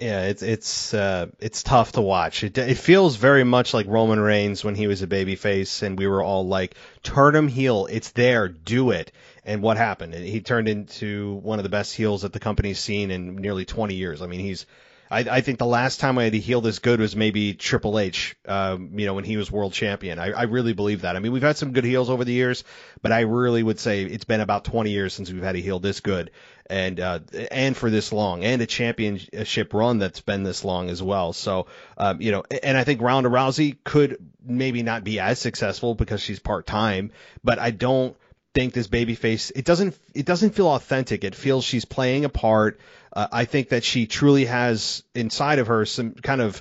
Yeah, 0.00 0.24
it's 0.24 0.42
it's 0.42 0.94
uh, 0.94 1.26
it's 1.40 1.62
tough 1.62 1.92
to 1.92 2.00
watch. 2.00 2.42
It 2.42 2.56
it 2.56 2.78
feels 2.78 3.16
very 3.16 3.44
much 3.44 3.74
like 3.74 3.86
Roman 3.86 4.18
Reigns 4.18 4.64
when 4.64 4.74
he 4.74 4.86
was 4.86 5.02
a 5.02 5.06
babyface, 5.06 5.82
and 5.82 5.98
we 5.98 6.06
were 6.06 6.22
all 6.22 6.46
like, 6.46 6.74
"Turn 7.02 7.36
him 7.36 7.48
heel. 7.48 7.86
It's 7.90 8.10
there. 8.12 8.48
Do 8.48 8.92
it." 8.92 9.12
And 9.44 9.62
what 9.62 9.76
happened? 9.76 10.14
He 10.14 10.40
turned 10.40 10.68
into 10.68 11.34
one 11.42 11.58
of 11.58 11.62
the 11.62 11.68
best 11.68 11.94
heels 11.94 12.22
that 12.22 12.32
the 12.32 12.40
company's 12.40 12.78
seen 12.78 13.10
in 13.10 13.36
nearly 13.36 13.64
20 13.64 13.94
years. 13.94 14.22
I 14.22 14.26
mean, 14.26 14.40
he's 14.40 14.66
I, 15.10 15.20
I 15.20 15.40
think 15.40 15.58
the 15.58 15.66
last 15.66 16.00
time 16.00 16.18
I 16.18 16.24
had 16.24 16.34
a 16.34 16.38
heel 16.38 16.60
this 16.60 16.78
good 16.78 17.00
was 17.00 17.14
maybe 17.14 17.54
Triple 17.54 17.98
H, 17.98 18.36
um, 18.46 18.98
you 18.98 19.06
know, 19.06 19.14
when 19.14 19.24
he 19.24 19.36
was 19.36 19.50
world 19.50 19.72
champion. 19.72 20.18
I, 20.18 20.32
I 20.32 20.42
really 20.44 20.72
believe 20.72 21.02
that. 21.02 21.16
I 21.16 21.20
mean, 21.20 21.32
we've 21.32 21.42
had 21.42 21.56
some 21.56 21.72
good 21.72 21.84
heels 21.84 22.10
over 22.10 22.24
the 22.24 22.32
years, 22.32 22.64
but 23.02 23.12
I 23.12 23.20
really 23.20 23.62
would 23.62 23.78
say 23.78 24.04
it's 24.04 24.24
been 24.24 24.40
about 24.40 24.64
20 24.64 24.90
years 24.90 25.14
since 25.14 25.30
we've 25.30 25.42
had 25.42 25.56
a 25.56 25.60
heel 25.60 25.78
this 25.78 26.00
good 26.00 26.30
and 26.68 26.98
uh, 27.00 27.20
and 27.50 27.76
for 27.76 27.90
this 27.90 28.12
long, 28.12 28.44
and 28.44 28.60
a 28.60 28.66
championship 28.66 29.72
run 29.72 29.98
that's 29.98 30.20
been 30.20 30.42
this 30.42 30.64
long 30.64 30.90
as 30.90 31.02
well. 31.02 31.32
So, 31.32 31.66
um, 31.96 32.20
you 32.20 32.32
know, 32.32 32.44
and 32.62 32.76
I 32.76 32.84
think 32.84 33.00
Ronda 33.00 33.28
Rousey 33.28 33.76
could 33.84 34.18
maybe 34.44 34.82
not 34.82 35.04
be 35.04 35.20
as 35.20 35.38
successful 35.38 35.94
because 35.94 36.20
she's 36.20 36.40
part 36.40 36.66
time, 36.66 37.12
but 37.44 37.58
I 37.58 37.70
don't 37.70 38.16
think 38.54 38.72
this 38.72 38.88
babyface 38.88 39.52
it 39.54 39.64
doesn't 39.64 39.96
it 40.14 40.26
doesn't 40.26 40.50
feel 40.54 40.68
authentic. 40.68 41.24
It 41.24 41.34
feels 41.34 41.64
she's 41.64 41.84
playing 41.84 42.24
a 42.24 42.28
part. 42.28 42.80
Uh, 43.16 43.28
I 43.32 43.46
think 43.46 43.70
that 43.70 43.82
she 43.82 44.06
truly 44.06 44.44
has 44.44 45.02
inside 45.14 45.58
of 45.58 45.68
her 45.68 45.86
some 45.86 46.12
kind 46.12 46.42
of 46.42 46.60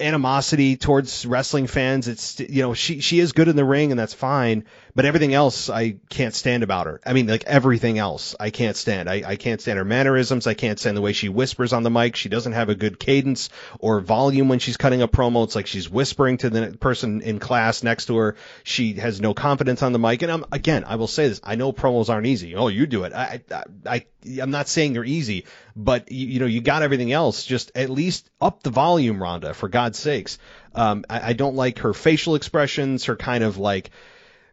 animosity 0.00 0.76
towards 0.76 1.24
wrestling 1.24 1.66
fans. 1.66 2.08
It's 2.08 2.40
you 2.40 2.62
know 2.62 2.74
she 2.74 3.00
she 3.00 3.20
is 3.20 3.32
good 3.32 3.48
in 3.48 3.56
the 3.56 3.64
ring 3.64 3.90
and 3.90 3.98
that's 3.98 4.12
fine, 4.14 4.64
but 4.94 5.04
everything 5.04 5.34
else 5.34 5.70
I 5.70 5.96
can't 6.10 6.34
stand 6.34 6.62
about 6.62 6.86
her. 6.86 7.00
I 7.06 7.12
mean 7.12 7.26
like 7.26 7.44
everything 7.44 7.98
else 7.98 8.34
I 8.38 8.50
can't 8.50 8.76
stand. 8.76 9.08
I, 9.08 9.22
I 9.26 9.36
can't 9.36 9.60
stand 9.60 9.78
her 9.78 9.84
mannerisms. 9.84 10.46
I 10.46 10.54
can't 10.54 10.78
stand 10.78 10.96
the 10.96 11.00
way 11.00 11.12
she 11.12 11.28
whispers 11.28 11.72
on 11.72 11.84
the 11.84 11.90
mic. 11.90 12.16
She 12.16 12.28
doesn't 12.28 12.52
have 12.52 12.68
a 12.68 12.74
good 12.74 12.98
cadence 12.98 13.50
or 13.78 14.00
volume 14.00 14.48
when 14.48 14.58
she's 14.58 14.76
cutting 14.76 15.02
a 15.02 15.08
promo. 15.08 15.44
It's 15.44 15.54
like 15.54 15.66
she's 15.66 15.88
whispering 15.88 16.38
to 16.38 16.50
the 16.50 16.76
person 16.78 17.22
in 17.22 17.38
class 17.38 17.82
next 17.82 18.06
to 18.06 18.16
her. 18.16 18.36
She 18.62 18.94
has 18.94 19.20
no 19.20 19.32
confidence 19.32 19.82
on 19.82 19.92
the 19.92 19.98
mic. 19.98 20.22
And 20.22 20.32
I'm 20.32 20.44
again 20.52 20.84
I 20.84 20.96
will 20.96 21.08
say 21.08 21.28
this. 21.28 21.40
I 21.44 21.54
know 21.54 21.72
promos 21.72 22.10
aren't 22.10 22.26
easy. 22.26 22.56
Oh 22.56 22.68
you 22.68 22.86
do 22.86 23.04
it. 23.04 23.12
I 23.12 23.40
I, 23.50 23.62
I 23.86 24.06
I'm 24.40 24.50
not 24.50 24.68
saying 24.68 24.94
they're 24.94 25.04
easy, 25.04 25.44
but 25.76 26.10
you, 26.10 26.26
you 26.26 26.40
know 26.40 26.46
you 26.46 26.60
got 26.60 26.82
everything 26.82 27.12
else. 27.12 27.44
Just 27.44 27.72
at 27.74 27.90
least 27.90 28.30
up 28.40 28.62
the 28.62 28.70
volume, 28.70 29.22
Ronda, 29.22 29.54
for 29.54 29.68
God's 29.68 29.98
sakes. 29.98 30.38
Um, 30.74 31.04
I, 31.08 31.30
I 31.30 31.32
don't 31.32 31.56
like 31.56 31.80
her 31.80 31.94
facial 31.94 32.34
expressions, 32.34 33.04
her 33.04 33.16
kind 33.16 33.44
of 33.44 33.58
like 33.58 33.90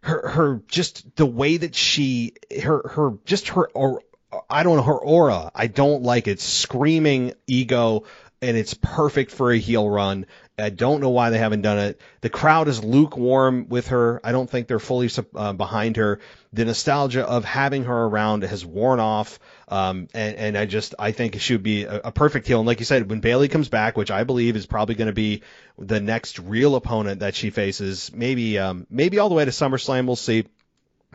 her 0.01 0.27
her 0.29 0.61
just 0.67 1.15
the 1.15 1.25
way 1.25 1.57
that 1.57 1.75
she 1.75 2.33
her 2.63 2.87
her 2.87 3.11
just 3.25 3.49
her 3.49 3.69
or 3.73 4.01
I 4.49 4.63
don't 4.63 4.77
know 4.77 4.83
her 4.83 4.97
aura. 4.97 5.51
I 5.53 5.67
don't 5.67 6.03
like 6.03 6.27
it. 6.27 6.39
Screaming 6.39 7.33
ego, 7.47 8.03
and 8.41 8.57
it's 8.57 8.73
perfect 8.73 9.31
for 9.31 9.51
a 9.51 9.57
heel 9.57 9.89
run. 9.89 10.25
I 10.57 10.69
don't 10.69 11.01
know 11.01 11.09
why 11.09 11.29
they 11.29 11.37
haven't 11.37 11.61
done 11.61 11.79
it. 11.79 11.99
The 12.21 12.29
crowd 12.29 12.67
is 12.67 12.83
lukewarm 12.83 13.67
with 13.69 13.87
her. 13.87 14.19
I 14.23 14.31
don't 14.31 14.49
think 14.49 14.67
they're 14.67 14.79
fully 14.79 15.09
uh, 15.35 15.53
behind 15.53 15.97
her. 15.97 16.19
The 16.53 16.65
nostalgia 16.65 17.25
of 17.25 17.45
having 17.45 17.85
her 17.85 18.05
around 18.05 18.43
has 18.43 18.65
worn 18.65 18.99
off. 18.99 19.39
Um, 19.67 20.07
and, 20.13 20.35
and 20.35 20.57
I 20.57 20.65
just, 20.65 20.93
I 20.99 21.13
think 21.13 21.39
she 21.39 21.53
would 21.53 21.63
be 21.63 21.85
a, 21.85 22.01
a 22.05 22.11
perfect 22.11 22.47
heel. 22.47 22.59
And 22.59 22.67
like 22.67 22.79
you 22.79 22.85
said, 22.85 23.09
when 23.09 23.21
Bayley 23.21 23.47
comes 23.47 23.69
back, 23.69 23.97
which 23.97 24.11
I 24.11 24.23
believe 24.23 24.55
is 24.55 24.65
probably 24.65 24.95
going 24.95 25.07
to 25.07 25.13
be 25.13 25.41
the 25.79 26.01
next 26.01 26.37
real 26.39 26.75
opponent 26.75 27.21
that 27.21 27.33
she 27.33 27.49
faces, 27.49 28.11
maybe, 28.13 28.59
um, 28.59 28.85
maybe 28.89 29.19
all 29.19 29.29
the 29.29 29.35
way 29.35 29.45
to 29.45 29.51
SummerSlam, 29.51 30.05
we'll 30.05 30.15
see. 30.15 30.45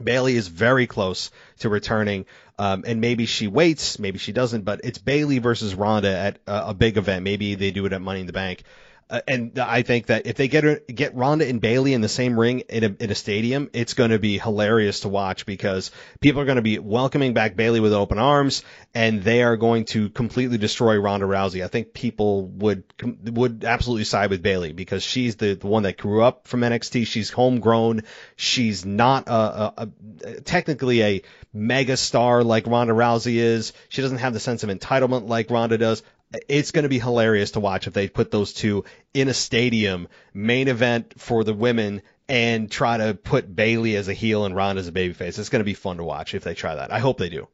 Bayley 0.03 0.37
is 0.37 0.49
very 0.49 0.87
close 0.87 1.31
to 1.61 1.71
returning, 1.71 2.27
um, 2.59 2.85
and 2.87 3.01
maybe 3.01 3.25
she 3.25 3.47
waits, 3.47 3.99
maybe 3.99 4.19
she 4.19 4.33
doesn't, 4.33 4.63
but 4.63 4.83
it's 4.85 4.99
Bayley 4.99 5.39
versus 5.39 5.75
Ronda 5.75 6.15
at 6.15 6.39
a, 6.47 6.69
a 6.69 6.75
big 6.75 6.99
event. 6.99 7.25
Maybe 7.25 7.55
they 7.55 7.71
do 7.71 7.87
it 7.87 7.95
at 7.95 8.03
Money 8.03 8.21
in 8.21 8.27
the 8.27 8.35
Bank. 8.35 8.63
Uh, 9.09 9.21
and 9.29 9.57
I 9.59 9.83
think 9.83 10.07
that 10.07 10.27
if 10.27 10.37
they 10.37 10.49
get 10.49 10.89
get 10.89 11.15
Ronda 11.15 11.47
and 11.47 11.61
Bayley 11.61 11.95
in 11.95 12.01
the 12.01 12.09
same 12.09 12.39
ring 12.39 12.61
in 12.61 12.83
a, 12.83 12.97
in 12.99 13.11
a 13.11 13.15
stadium, 13.15 13.71
it's 13.73 13.95
going 13.95 14.11
to 14.11 14.19
be 14.19 14.39
hilarious 14.39 15.01
to 15.01 15.09
watch 15.09 15.47
because 15.47 15.93
people 16.21 16.41
are 16.41 16.45
going 16.45 16.57
to 16.57 16.63
be 16.63 16.81
welcoming 16.81 17.33
back 17.33 17.55
Bayley 17.55 17.79
with 17.79 17.93
open 17.93 18.19
arms, 18.19 18.65
and 18.95 19.23
they 19.23 19.45
are 19.45 19.57
going 19.57 19.85
to 19.87 20.11
completely 20.11 20.59
destroy 20.59 20.99
Ronda 20.99 21.27
Rousey. 21.27 21.63
I 21.63 21.69
think 21.69 21.93
people 21.95 22.49
would 22.49 22.83
would 23.25 23.65
absolutely 23.65 24.05
side 24.05 24.31
with 24.31 24.43
Bayley 24.43 24.73
because 24.73 25.05
she's 25.05 25.37
the, 25.37 25.55
the 25.55 25.69
one 25.69 25.85
that 25.85 25.99
grew 25.99 26.25
up 26.25 26.49
from 26.49 26.63
NXT. 26.63 27.07
She's 27.07 27.31
homegrown. 27.31 28.03
She's 28.35 28.85
not 28.85 29.29
a, 29.29 29.33
a, 29.33 29.89
a 30.25 30.41
technically 30.41 31.03
a 31.03 31.23
mega 31.53 31.97
star 31.97 32.43
like 32.43 32.67
Ronda 32.67 32.93
Rousey 32.93 33.37
is. 33.37 33.73
She 33.89 34.03
doesn't 34.03 34.19
have 34.19 34.33
the 34.33 34.41
sense 34.41 34.65
of 34.65 34.71
entitlement 34.71 35.29
like 35.29 35.49
Ronda 35.49 35.79
does 35.79 36.03
it's 36.49 36.71
going 36.71 36.83
to 36.83 36.89
be 36.89 36.99
hilarious 36.99 37.53
to 37.53 37.61
watch 37.61 37.87
if 37.87 37.95
they 37.95 38.09
put 38.09 38.31
those 38.31 38.53
two 38.53 38.85
in 39.15 39.29
a 39.29 39.35
stadium 39.35 40.09
main 40.35 40.69
event 40.69 41.15
for 41.19 41.45
the 41.45 41.55
women 41.55 42.03
and 42.29 42.71
try 42.71 42.97
to 42.97 43.15
put 43.15 43.55
Bayley 43.55 43.97
as 43.97 44.09
a 44.09 44.13
heel 44.13 44.45
and 44.45 44.55
Ronda 44.55 44.81
as 44.81 44.89
a 44.89 44.93
babyface. 44.93 45.39
It's 45.39 45.49
going 45.49 45.61
to 45.61 45.65
be 45.65 45.75
fun 45.75 45.99
to 45.99 46.05
watch 46.05 46.35
if 46.35 46.43
they 46.43 46.55
try 46.55 46.75
that. 46.75 46.93
I 46.93 46.99
hope 46.99 47.19
they 47.19 47.29
do. 47.29 47.49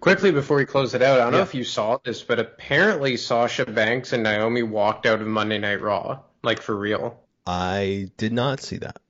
Quickly 0.00 0.30
before 0.30 0.58
we 0.58 0.66
close 0.66 0.94
it 0.94 1.02
out, 1.02 1.20
I 1.20 1.24
don't 1.24 1.32
yeah. 1.32 1.38
know 1.38 1.44
if 1.44 1.54
you 1.54 1.64
saw 1.64 1.98
this, 2.04 2.22
but 2.22 2.38
apparently 2.38 3.16
Sasha 3.16 3.64
Banks 3.64 4.12
and 4.12 4.22
Naomi 4.22 4.62
walked 4.62 5.06
out 5.06 5.20
of 5.20 5.26
Monday 5.26 5.58
Night 5.58 5.80
Raw, 5.80 6.20
like 6.42 6.60
for 6.60 6.76
real. 6.76 7.18
I 7.46 8.10
did 8.16 8.32
not 8.32 8.60
see 8.60 8.78
that. 8.78 9.00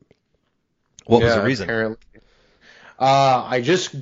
What 1.07 1.21
yeah, 1.21 1.27
was 1.27 1.35
the 1.37 1.43
reason? 1.43 1.65
Apparently, 1.65 1.99
uh, 2.99 3.45
I 3.47 3.61
just 3.61 3.95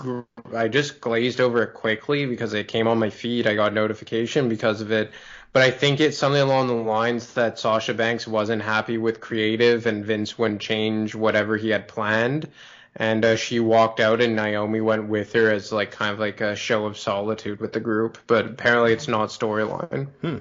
I 0.55 0.69
just 0.69 1.01
glazed 1.01 1.41
over 1.41 1.63
it 1.63 1.75
quickly 1.75 2.27
because 2.27 2.55
it 2.55 2.69
came 2.69 2.87
on 2.87 2.99
my 2.99 3.11
feed. 3.11 3.47
I 3.47 3.55
got 3.55 3.73
notification 3.73 4.49
because 4.49 4.81
of 4.81 4.93
it. 4.93 5.11
But 5.53 5.63
I 5.63 5.71
think 5.71 6.01
it's 6.01 6.19
something 6.19 6.41
along 6.41 6.67
the 6.67 6.75
lines 6.75 7.35
that 7.35 7.59
Sasha 7.59 7.95
Banks 7.95 8.27
wasn't 8.27 8.63
happy 8.63 8.99
with 8.99 9.21
creative 9.21 9.87
and 9.87 10.05
Vince 10.05 10.37
wouldn't 10.37 10.61
change 10.61 11.15
whatever 11.15 11.57
he 11.57 11.71
had 11.71 11.87
planned. 11.87 12.49
And 12.97 13.25
uh, 13.25 13.37
she 13.37 13.61
walked 13.61 14.01
out 14.01 14.21
and 14.21 14.37
Naomi 14.37 14.81
went 14.81 15.09
with 15.09 15.33
her 15.33 15.51
as 15.51 15.73
like 15.73 15.93
kind 15.93 16.13
of 16.13 16.19
like 16.19 16.41
a 16.41 16.55
show 16.55 16.87
of 16.87 16.99
solitude 16.99 17.61
with 17.61 17.73
the 17.73 17.81
group. 17.81 18.19
But 18.27 18.47
apparently 18.47 18.93
it's 18.93 19.09
not 19.09 19.31
storyline. 19.31 20.09
Hmm. 20.21 20.39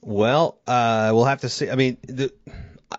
Well, 0.00 0.58
uh, 0.66 1.10
we'll 1.12 1.24
have 1.24 1.40
to 1.40 1.48
see. 1.48 1.70
I 1.70 1.74
mean, 1.74 1.98
the, 2.02 2.32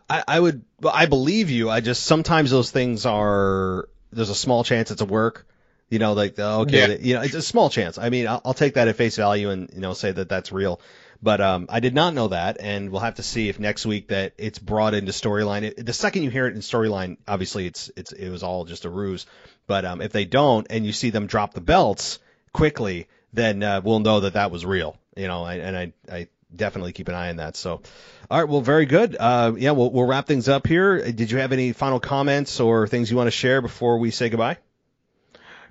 I, 0.10 0.24
I 0.28 0.40
would, 0.40 0.64
I 0.88 1.06
believe 1.06 1.50
you. 1.50 1.70
I 1.70 1.82
just 1.82 2.06
sometimes 2.06 2.52
those 2.52 2.70
things 2.72 3.06
are 3.06 3.88
there's 4.12 4.30
a 4.30 4.36
small 4.36 4.64
chance 4.64 4.92
it's 4.92 5.02
a 5.02 5.06
work. 5.06 5.46
You 5.90 6.00
know, 6.00 6.14
like 6.14 6.38
okay, 6.38 6.90
yeah. 6.90 6.98
you 7.00 7.14
know, 7.16 7.22
it's 7.22 7.34
a 7.34 7.42
small 7.42 7.70
chance. 7.70 7.98
I 7.98 8.10
mean, 8.10 8.28
I'll, 8.28 8.42
I'll 8.44 8.54
take 8.54 8.74
that 8.74 8.90
at 8.90 8.98
face 8.98 9.16
value 9.16 9.52
and 9.52 9.70
you 9.74 9.80
know 9.80 9.94
say 9.94 10.12
that 10.12 10.28
that's 10.28 10.52
real. 10.52 10.82
But 11.22 11.42
um, 11.42 11.68
I 11.70 11.80
did 11.80 11.96
not 11.96 12.14
know 12.14 12.28
that, 12.28 12.58
and 12.60 12.92
we'll 12.92 13.02
have 13.02 13.16
to 13.16 13.24
see 13.24 13.50
if 13.50 13.60
next 13.60 13.86
week 13.86 14.10
that 14.10 14.34
it's 14.38 14.60
brought 14.60 14.94
into 14.94 15.12
storyline. 15.12 15.74
The 15.84 15.94
second 15.94 16.24
you 16.24 16.30
hear 16.30 16.46
it 16.46 16.56
in 16.56 16.60
storyline, 16.60 17.18
obviously 17.28 17.66
it's 17.66 17.90
it's 17.96 18.12
it 18.12 18.30
was 18.30 18.44
all 18.44 18.66
just 18.66 18.86
a 18.86 18.90
ruse. 18.90 19.26
But 19.66 19.86
um, 19.86 20.02
if 20.02 20.12
they 20.12 20.26
don't, 20.26 20.68
and 20.70 20.86
you 20.86 20.94
see 20.94 21.10
them 21.10 21.26
drop 21.26 21.54
the 21.54 21.62
belts 21.62 22.20
quickly, 22.54 23.08
then 23.34 23.64
uh, 23.64 23.82
we'll 23.84 24.00
know 24.00 24.22
that 24.22 24.34
that 24.34 24.52
was 24.52 24.66
real. 24.66 24.98
You 25.16 25.28
know, 25.28 25.44
I, 25.44 25.56
and 25.56 25.78
I 25.78 25.94
I 26.12 26.28
definitely 26.58 26.94
keep 26.94 27.08
an 27.08 27.16
eye 27.16 27.30
on 27.30 27.38
that. 27.38 27.56
So, 27.56 27.82
all 28.30 28.40
right, 28.40 28.50
well, 28.50 28.62
very 28.62 28.86
good. 28.86 29.16
Uh, 29.20 29.54
yeah, 29.58 29.72
we'll 29.72 29.92
we'll 29.92 30.06
wrap 30.06 30.28
things 30.28 30.50
up 30.50 30.68
here. 30.68 31.12
Did 31.12 31.32
you 31.32 31.38
have 31.38 31.52
any 31.52 31.72
final 31.72 32.00
comments 32.00 32.60
or 32.60 32.88
things 32.88 33.10
you 33.10 33.18
want 33.18 33.28
to 33.28 33.32
share 33.32 33.62
before 33.62 34.00
we 34.00 34.12
say 34.12 34.30
goodbye? 34.30 34.58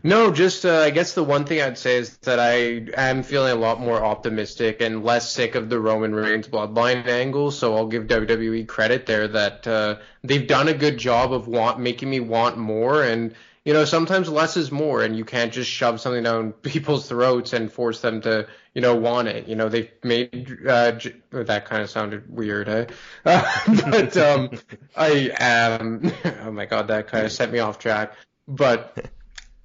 No, 0.03 0.31
just 0.31 0.65
uh, 0.65 0.79
I 0.79 0.91
guess 0.91 1.15
the 1.15 1.25
one 1.25 1.47
thing 1.47 1.61
I'd 1.61 1.79
say 1.79 1.97
is 1.97 2.17
that 2.19 2.39
I 2.39 2.87
am 2.97 3.25
feeling 3.25 3.51
a 3.51 3.57
lot 3.57 3.81
more 3.81 4.05
optimistic 4.05 4.81
and 4.81 5.05
less 5.05 5.33
sick 5.33 5.57
of 5.57 5.69
the 5.69 5.81
Roman 5.81 6.15
Reigns 6.15 6.47
bloodline 6.47 7.07
angle. 7.09 7.51
So 7.51 7.75
I'll 7.75 7.89
give 7.89 8.05
WWE 8.05 8.69
credit 8.69 9.07
there 9.07 9.27
that 9.27 9.67
uh, 9.67 9.97
they've 10.23 10.47
done 10.47 10.69
a 10.69 10.75
good 10.75 10.99
job 10.99 11.33
of 11.33 11.49
want 11.49 11.81
making 11.81 12.09
me 12.09 12.21
want 12.21 12.57
more. 12.57 13.03
And 13.03 13.35
you 13.67 13.73
know, 13.73 13.85
sometimes 13.85 14.29
less 14.29 14.57
is 14.57 14.71
more, 14.71 15.03
and 15.03 15.17
you 15.17 15.25
can't 15.25 15.53
just 15.53 15.69
shove 15.69 16.01
something 16.01 16.23
down 16.23 16.53
people's 16.63 17.09
throats 17.09 17.53
and 17.53 17.71
force 17.71 18.01
them 18.01 18.21
to 18.23 18.47
you 18.75 18.81
know 18.81 18.95
want 18.95 19.27
it. 19.27 19.49
You 19.49 19.57
know, 19.57 19.69
they've 19.69 19.91
made 20.05 20.57
uh, 20.67 20.93
j- 20.93 21.17
that 21.33 21.67
kind 21.67 21.83
of 21.83 21.91
sounded 21.91 22.33
weird, 22.33 22.69
eh? 22.69 22.87
but 23.25 24.17
um, 24.17 24.51
I 24.97 25.33
am. 25.39 26.13
oh 26.43 26.53
my 26.53 26.65
god, 26.65 26.87
that 26.89 27.09
kind 27.09 27.27
of 27.27 27.33
set 27.33 27.51
me 27.51 27.59
off 27.59 27.81
track. 27.81 28.15
But 28.47 29.11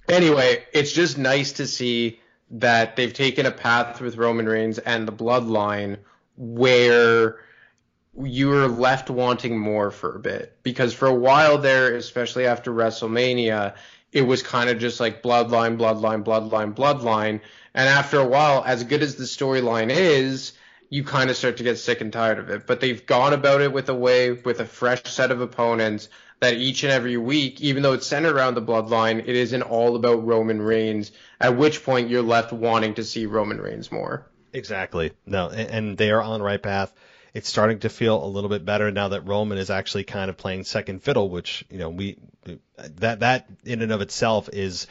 anyway, 0.08 0.64
it's 0.72 0.92
just 0.92 1.16
nice 1.16 1.52
to 1.52 1.66
see 1.68 2.18
that 2.50 2.96
they've 2.96 3.14
taken 3.14 3.46
a 3.46 3.52
path 3.52 4.00
with 4.00 4.16
Roman 4.16 4.46
Reigns 4.46 4.78
and 4.78 5.06
the 5.06 5.12
bloodline 5.12 5.98
where 6.36 7.38
you 8.20 8.48
were 8.48 8.68
left 8.68 9.10
wanting 9.10 9.58
more 9.58 9.90
for 9.90 10.16
a 10.16 10.20
bit. 10.20 10.56
Because 10.62 10.92
for 10.92 11.08
a 11.08 11.14
while 11.14 11.58
there, 11.58 11.94
especially 11.94 12.46
after 12.46 12.72
WrestleMania, 12.72 13.74
it 14.12 14.22
was 14.22 14.42
kind 14.42 14.68
of 14.68 14.78
just 14.78 15.00
like 15.00 15.22
bloodline, 15.22 15.78
bloodline, 15.78 16.22
bloodline, 16.22 16.74
bloodline. 16.74 17.40
And 17.74 17.88
after 17.88 18.20
a 18.20 18.26
while, 18.26 18.62
as 18.66 18.84
good 18.84 19.02
as 19.02 19.16
the 19.16 19.24
storyline 19.24 19.90
is, 19.90 20.52
you 20.90 21.04
kind 21.04 21.30
of 21.30 21.36
start 21.36 21.56
to 21.56 21.62
get 21.62 21.78
sick 21.78 22.02
and 22.02 22.12
tired 22.12 22.38
of 22.38 22.50
it. 22.50 22.66
But 22.66 22.80
they've 22.80 23.04
gone 23.06 23.32
about 23.32 23.62
it 23.62 23.72
with 23.72 23.88
a 23.88 23.94
way, 23.94 24.32
with 24.32 24.60
a 24.60 24.66
fresh 24.66 25.04
set 25.04 25.30
of 25.30 25.40
opponents 25.40 26.10
that 26.40 26.54
each 26.54 26.82
and 26.82 26.92
every 26.92 27.16
week, 27.16 27.60
even 27.62 27.82
though 27.82 27.94
it's 27.94 28.06
centered 28.06 28.34
around 28.34 28.54
the 28.54 28.62
bloodline, 28.62 29.20
it 29.20 29.28
isn't 29.28 29.62
all 29.62 29.96
about 29.96 30.26
Roman 30.26 30.60
Reigns. 30.60 31.12
At 31.40 31.56
which 31.56 31.82
point 31.82 32.10
you're 32.10 32.20
left 32.20 32.52
wanting 32.52 32.94
to 32.94 33.04
see 33.04 33.24
Roman 33.24 33.58
Reigns 33.58 33.90
more. 33.90 34.26
Exactly. 34.52 35.12
No, 35.24 35.48
and 35.48 35.96
they 35.96 36.10
are 36.10 36.20
on 36.20 36.40
the 36.40 36.44
right 36.44 36.62
path. 36.62 36.92
It's 37.34 37.48
starting 37.48 37.78
to 37.80 37.88
feel 37.88 38.22
a 38.22 38.26
little 38.26 38.50
bit 38.50 38.64
better 38.64 38.90
now 38.90 39.08
that 39.08 39.26
Roman 39.26 39.58
is 39.58 39.70
actually 39.70 40.04
kind 40.04 40.28
of 40.28 40.36
playing 40.36 40.64
second 40.64 41.02
fiddle, 41.02 41.30
which 41.30 41.64
you 41.70 41.78
know 41.78 41.88
we 41.88 42.18
that 42.76 43.20
that 43.20 43.48
in 43.64 43.82
and 43.82 43.92
of 43.92 44.00
itself 44.00 44.48
is 44.52 44.86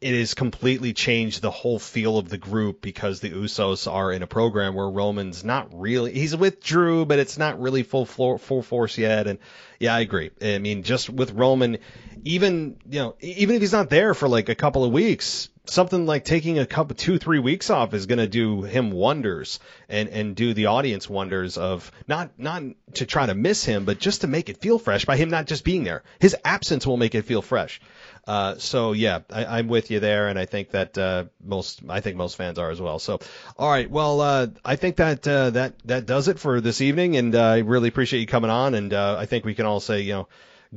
it 0.00 0.18
has 0.18 0.34
completely 0.34 0.92
changed 0.92 1.40
the 1.40 1.50
whole 1.50 1.78
feel 1.78 2.18
of 2.18 2.28
the 2.28 2.36
group 2.36 2.82
because 2.82 3.20
the 3.20 3.30
Usos 3.30 3.90
are 3.90 4.12
in 4.12 4.22
a 4.22 4.26
program 4.26 4.74
where 4.74 4.88
Roman's 4.88 5.44
not 5.44 5.68
really 5.72 6.12
he's 6.12 6.36
with 6.36 6.62
Drew, 6.62 7.06
but 7.06 7.18
it's 7.18 7.38
not 7.38 7.60
really 7.60 7.82
full 7.82 8.04
floor, 8.04 8.38
full 8.38 8.62
force 8.62 8.98
yet. 8.98 9.26
And 9.26 9.38
yeah, 9.80 9.94
I 9.94 10.00
agree. 10.00 10.30
I 10.42 10.58
mean, 10.58 10.82
just 10.82 11.08
with 11.08 11.32
Roman, 11.32 11.78
even 12.24 12.76
you 12.88 12.98
know, 12.98 13.16
even 13.20 13.56
if 13.56 13.62
he's 13.62 13.72
not 13.72 13.90
there 13.90 14.12
for 14.14 14.28
like 14.28 14.48
a 14.48 14.54
couple 14.54 14.84
of 14.84 14.92
weeks, 14.92 15.48
something 15.66 16.06
like 16.06 16.24
taking 16.24 16.58
a 16.58 16.66
couple 16.66 16.94
two 16.94 17.18
three 17.18 17.38
weeks 17.38 17.70
off 17.70 17.94
is 17.94 18.06
going 18.06 18.18
to 18.18 18.26
do 18.26 18.62
him 18.62 18.90
wonders 18.90 19.60
and 19.88 20.08
and 20.08 20.36
do 20.36 20.52
the 20.54 20.66
audience 20.66 21.08
wonders 21.08 21.56
of 21.56 21.90
not 22.06 22.30
not 22.38 22.62
to 22.94 23.06
try 23.06 23.26
to 23.26 23.34
miss 23.34 23.64
him 23.64 23.84
but 23.84 23.98
just 23.98 24.20
to 24.20 24.26
make 24.26 24.48
it 24.48 24.58
feel 24.58 24.78
fresh 24.78 25.04
by 25.04 25.16
him 25.16 25.30
not 25.30 25.46
just 25.46 25.64
being 25.64 25.84
there 25.84 26.02
his 26.18 26.36
absence 26.44 26.86
will 26.86 26.96
make 26.96 27.14
it 27.14 27.22
feel 27.22 27.42
fresh 27.42 27.80
uh, 28.26 28.56
so 28.56 28.92
yeah, 28.92 29.20
I, 29.30 29.58
am 29.58 29.68
with 29.68 29.90
you 29.90 30.00
there, 30.00 30.28
and 30.28 30.38
I 30.38 30.46
think 30.46 30.70
that 30.70 30.96
uh, 30.96 31.24
most 31.44 31.82
I 31.88 32.00
think 32.00 32.16
most 32.16 32.36
fans 32.36 32.58
are 32.58 32.70
as 32.70 32.80
well. 32.80 32.98
So, 32.98 33.20
all 33.58 33.70
right, 33.70 33.90
well, 33.90 34.20
uh, 34.20 34.46
I 34.64 34.76
think 34.76 34.96
that 34.96 35.28
uh, 35.28 35.50
that 35.50 35.74
that 35.84 36.06
does 36.06 36.28
it 36.28 36.38
for 36.38 36.60
this 36.60 36.80
evening, 36.80 37.16
and 37.16 37.34
uh, 37.34 37.42
I 37.42 37.58
really 37.58 37.88
appreciate 37.88 38.20
you 38.20 38.26
coming 38.26 38.50
on, 38.50 38.74
and 38.74 38.94
uh, 38.94 39.16
I 39.18 39.26
think 39.26 39.44
we 39.44 39.54
can 39.54 39.66
all 39.66 39.80
say 39.80 40.00
you 40.00 40.14
know 40.14 40.28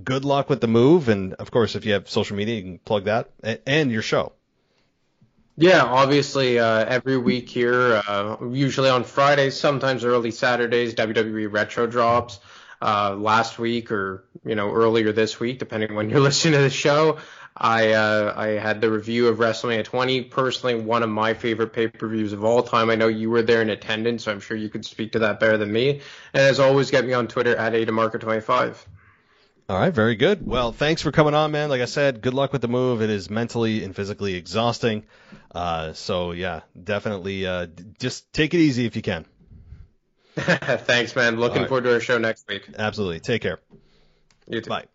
good 0.03 0.25
luck 0.25 0.49
with 0.49 0.59
the 0.59 0.67
move, 0.67 1.07
and 1.07 1.35
of 1.35 1.49
course, 1.49 1.75
if 1.75 1.85
you 1.85 1.93
have 1.93 2.09
social 2.09 2.35
media, 2.35 2.55
you 2.55 2.63
can 2.63 2.79
plug 2.79 3.05
that 3.05 3.29
and 3.65 3.91
your 3.91 4.01
show. 4.01 4.33
Yeah, 5.59 5.83
obviously, 5.83 6.59
uh, 6.59 6.85
every 6.85 7.17
week 7.17 7.49
here, 7.49 8.03
uh, 8.07 8.37
usually 8.51 8.89
on 8.89 9.03
Fridays, 9.03 9.59
sometimes 9.59 10.03
early 10.05 10.29
Saturdays, 10.29 10.93
WWE 10.93 11.51
Retro 11.51 11.87
drops. 11.87 12.39
Uh, 12.79 13.15
last 13.15 13.57
week 13.57 13.91
or 13.91 14.23
you 14.45 14.53
know 14.53 14.71
earlier 14.71 15.11
this 15.11 15.39
week, 15.39 15.57
depending 15.57 15.95
when 15.95 16.11
you're 16.11 16.19
listening 16.29 16.53
to 16.53 16.59
the 16.59 16.69
show, 16.69 17.17
I 17.55 17.93
uh, 17.93 18.33
I 18.37 18.47
had 18.49 18.81
the 18.81 18.91
review 18.91 19.29
of 19.29 19.39
WrestleMania 19.39 19.83
20. 19.83 20.25
Personally, 20.25 20.75
one 20.75 21.01
of 21.01 21.09
my 21.09 21.33
favorite 21.33 21.73
pay-per-views 21.73 22.33
of 22.33 22.43
all 22.43 22.61
time. 22.61 22.91
I 22.91 22.95
know 22.95 23.07
you 23.07 23.31
were 23.31 23.41
there 23.41 23.63
in 23.63 23.71
attendance, 23.71 24.25
so 24.25 24.31
I'm 24.31 24.39
sure 24.39 24.55
you 24.55 24.69
could 24.69 24.85
speak 24.85 25.13
to 25.13 25.19
that 25.19 25.39
better 25.39 25.57
than 25.57 25.71
me. 25.71 26.01
And 26.33 26.43
as 26.43 26.59
always, 26.59 26.91
get 26.91 27.03
me 27.03 27.13
on 27.13 27.27
Twitter 27.27 27.55
at 27.55 27.73
adamarker25. 27.73 28.77
All 29.70 29.78
right, 29.78 29.93
very 29.93 30.15
good. 30.15 30.47
Well, 30.47 30.72
thanks 30.72 31.01
for 31.01 31.11
coming 31.11 31.34
on, 31.34 31.51
man. 31.51 31.70
Like 31.70 31.82
I 31.82 31.86
said, 31.86 32.22
good 32.22 32.34
luck 32.34 32.53
with 32.53 32.61
the 32.61 32.70
move. 32.70 33.01
It 33.01 33.09
is 33.09 33.30
mentally 33.30 33.84
and 33.84 33.93
physically 33.93 34.36
exhausting. 34.36 35.03
Uh, 35.53 35.91
so 35.91 36.32
yeah, 36.32 36.61
definitely 36.82 37.45
uh, 37.45 37.68
just 37.99 38.32
take 38.32 38.53
it 38.53 38.59
easy 38.59 38.86
if 38.86 38.95
you 38.95 39.01
can. 39.01 39.26
thanks, 40.36 41.15
man. 41.18 41.38
Looking 41.38 41.63
right. 41.63 41.68
forward 41.68 41.84
to 41.84 41.93
our 41.93 41.99
show 41.99 42.18
next 42.18 42.47
week. 42.47 42.70
Absolutely. 42.78 43.20
Take 43.20 43.41
care. 43.41 43.59
You 44.47 44.61
too. 44.61 44.70
Bye. 44.70 44.86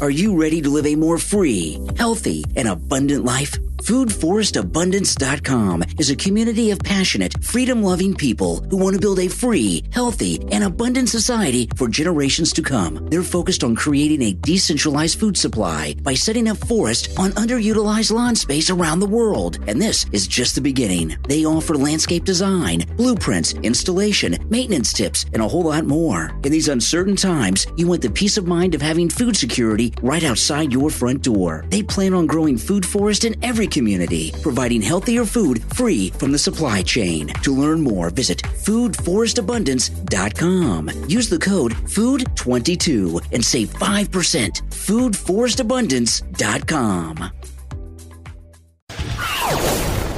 Are 0.00 0.10
you 0.10 0.40
ready 0.40 0.60
to 0.62 0.70
live 0.70 0.86
a 0.86 0.94
more 0.94 1.18
free, 1.18 1.80
healthy, 1.96 2.44
and 2.56 2.68
abundant 2.68 3.24
life? 3.24 3.56
FoodForestAbundance.com 3.84 5.84
is 5.98 6.08
a 6.08 6.16
community 6.16 6.70
of 6.70 6.78
passionate, 6.78 7.34
freedom 7.44 7.82
loving 7.82 8.14
people 8.14 8.64
who 8.70 8.78
want 8.78 8.94
to 8.94 9.00
build 9.00 9.18
a 9.18 9.28
free, 9.28 9.84
healthy, 9.92 10.42
and 10.50 10.64
abundant 10.64 11.10
society 11.10 11.68
for 11.76 11.88
generations 11.88 12.54
to 12.54 12.62
come. 12.62 13.06
They're 13.10 13.22
focused 13.22 13.62
on 13.62 13.76
creating 13.76 14.22
a 14.22 14.32
decentralized 14.32 15.20
food 15.20 15.36
supply 15.36 15.96
by 16.02 16.14
setting 16.14 16.48
up 16.48 16.56
forests 16.66 17.14
on 17.18 17.32
underutilized 17.32 18.10
lawn 18.10 18.36
space 18.36 18.70
around 18.70 19.00
the 19.00 19.06
world. 19.06 19.58
And 19.66 19.82
this 19.82 20.06
is 20.12 20.26
just 20.26 20.54
the 20.54 20.62
beginning. 20.62 21.18
They 21.28 21.44
offer 21.44 21.74
landscape 21.74 22.24
design, 22.24 22.86
blueprints, 22.96 23.52
installation, 23.52 24.38
maintenance 24.48 24.94
tips, 24.94 25.26
and 25.34 25.42
a 25.42 25.48
whole 25.48 25.64
lot 25.64 25.84
more. 25.84 26.34
In 26.42 26.52
these 26.52 26.68
uncertain 26.68 27.16
times, 27.16 27.66
you 27.76 27.86
want 27.86 28.00
the 28.00 28.08
peace 28.08 28.38
of 28.38 28.46
mind 28.46 28.74
of 28.74 28.80
having 28.80 29.10
food 29.10 29.36
security 29.36 29.92
right 30.00 30.24
outside 30.24 30.72
your 30.72 30.88
front 30.88 31.20
door. 31.20 31.66
They 31.68 31.82
plan 31.82 32.14
on 32.14 32.26
growing 32.26 32.56
food 32.56 32.86
forest 32.86 33.26
in 33.26 33.36
every 33.44 33.66
community, 33.74 34.32
providing 34.40 34.80
healthier 34.80 35.26
food 35.26 35.62
free 35.74 36.08
from 36.10 36.32
the 36.32 36.38
supply 36.38 36.80
chain. 36.80 37.26
To 37.42 37.54
learn 37.54 37.82
more, 37.82 38.08
visit 38.08 38.38
foodforestabundance.com. 38.38 40.90
Use 41.08 41.28
the 41.28 41.38
code 41.38 41.72
FOOD22 41.72 43.32
and 43.32 43.44
save 43.44 43.68
5%. 43.74 44.62
foodforestabundance.com. 44.70 47.30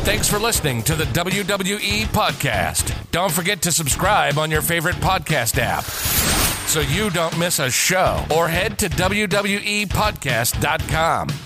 Thanks 0.06 0.28
for 0.28 0.38
listening 0.38 0.84
to 0.84 0.94
the 0.94 1.02
WWE 1.04 2.04
podcast. 2.06 2.94
Don't 3.10 3.32
forget 3.32 3.60
to 3.62 3.72
subscribe 3.72 4.38
on 4.38 4.52
your 4.52 4.62
favorite 4.62 4.94
podcast 4.96 5.58
app 5.58 5.82
so 5.82 6.78
you 6.80 7.10
don't 7.10 7.36
miss 7.38 7.58
a 7.58 7.70
show 7.70 8.24
or 8.32 8.48
head 8.48 8.78
to 8.78 8.88
WWEpodcast.com. 8.88 11.45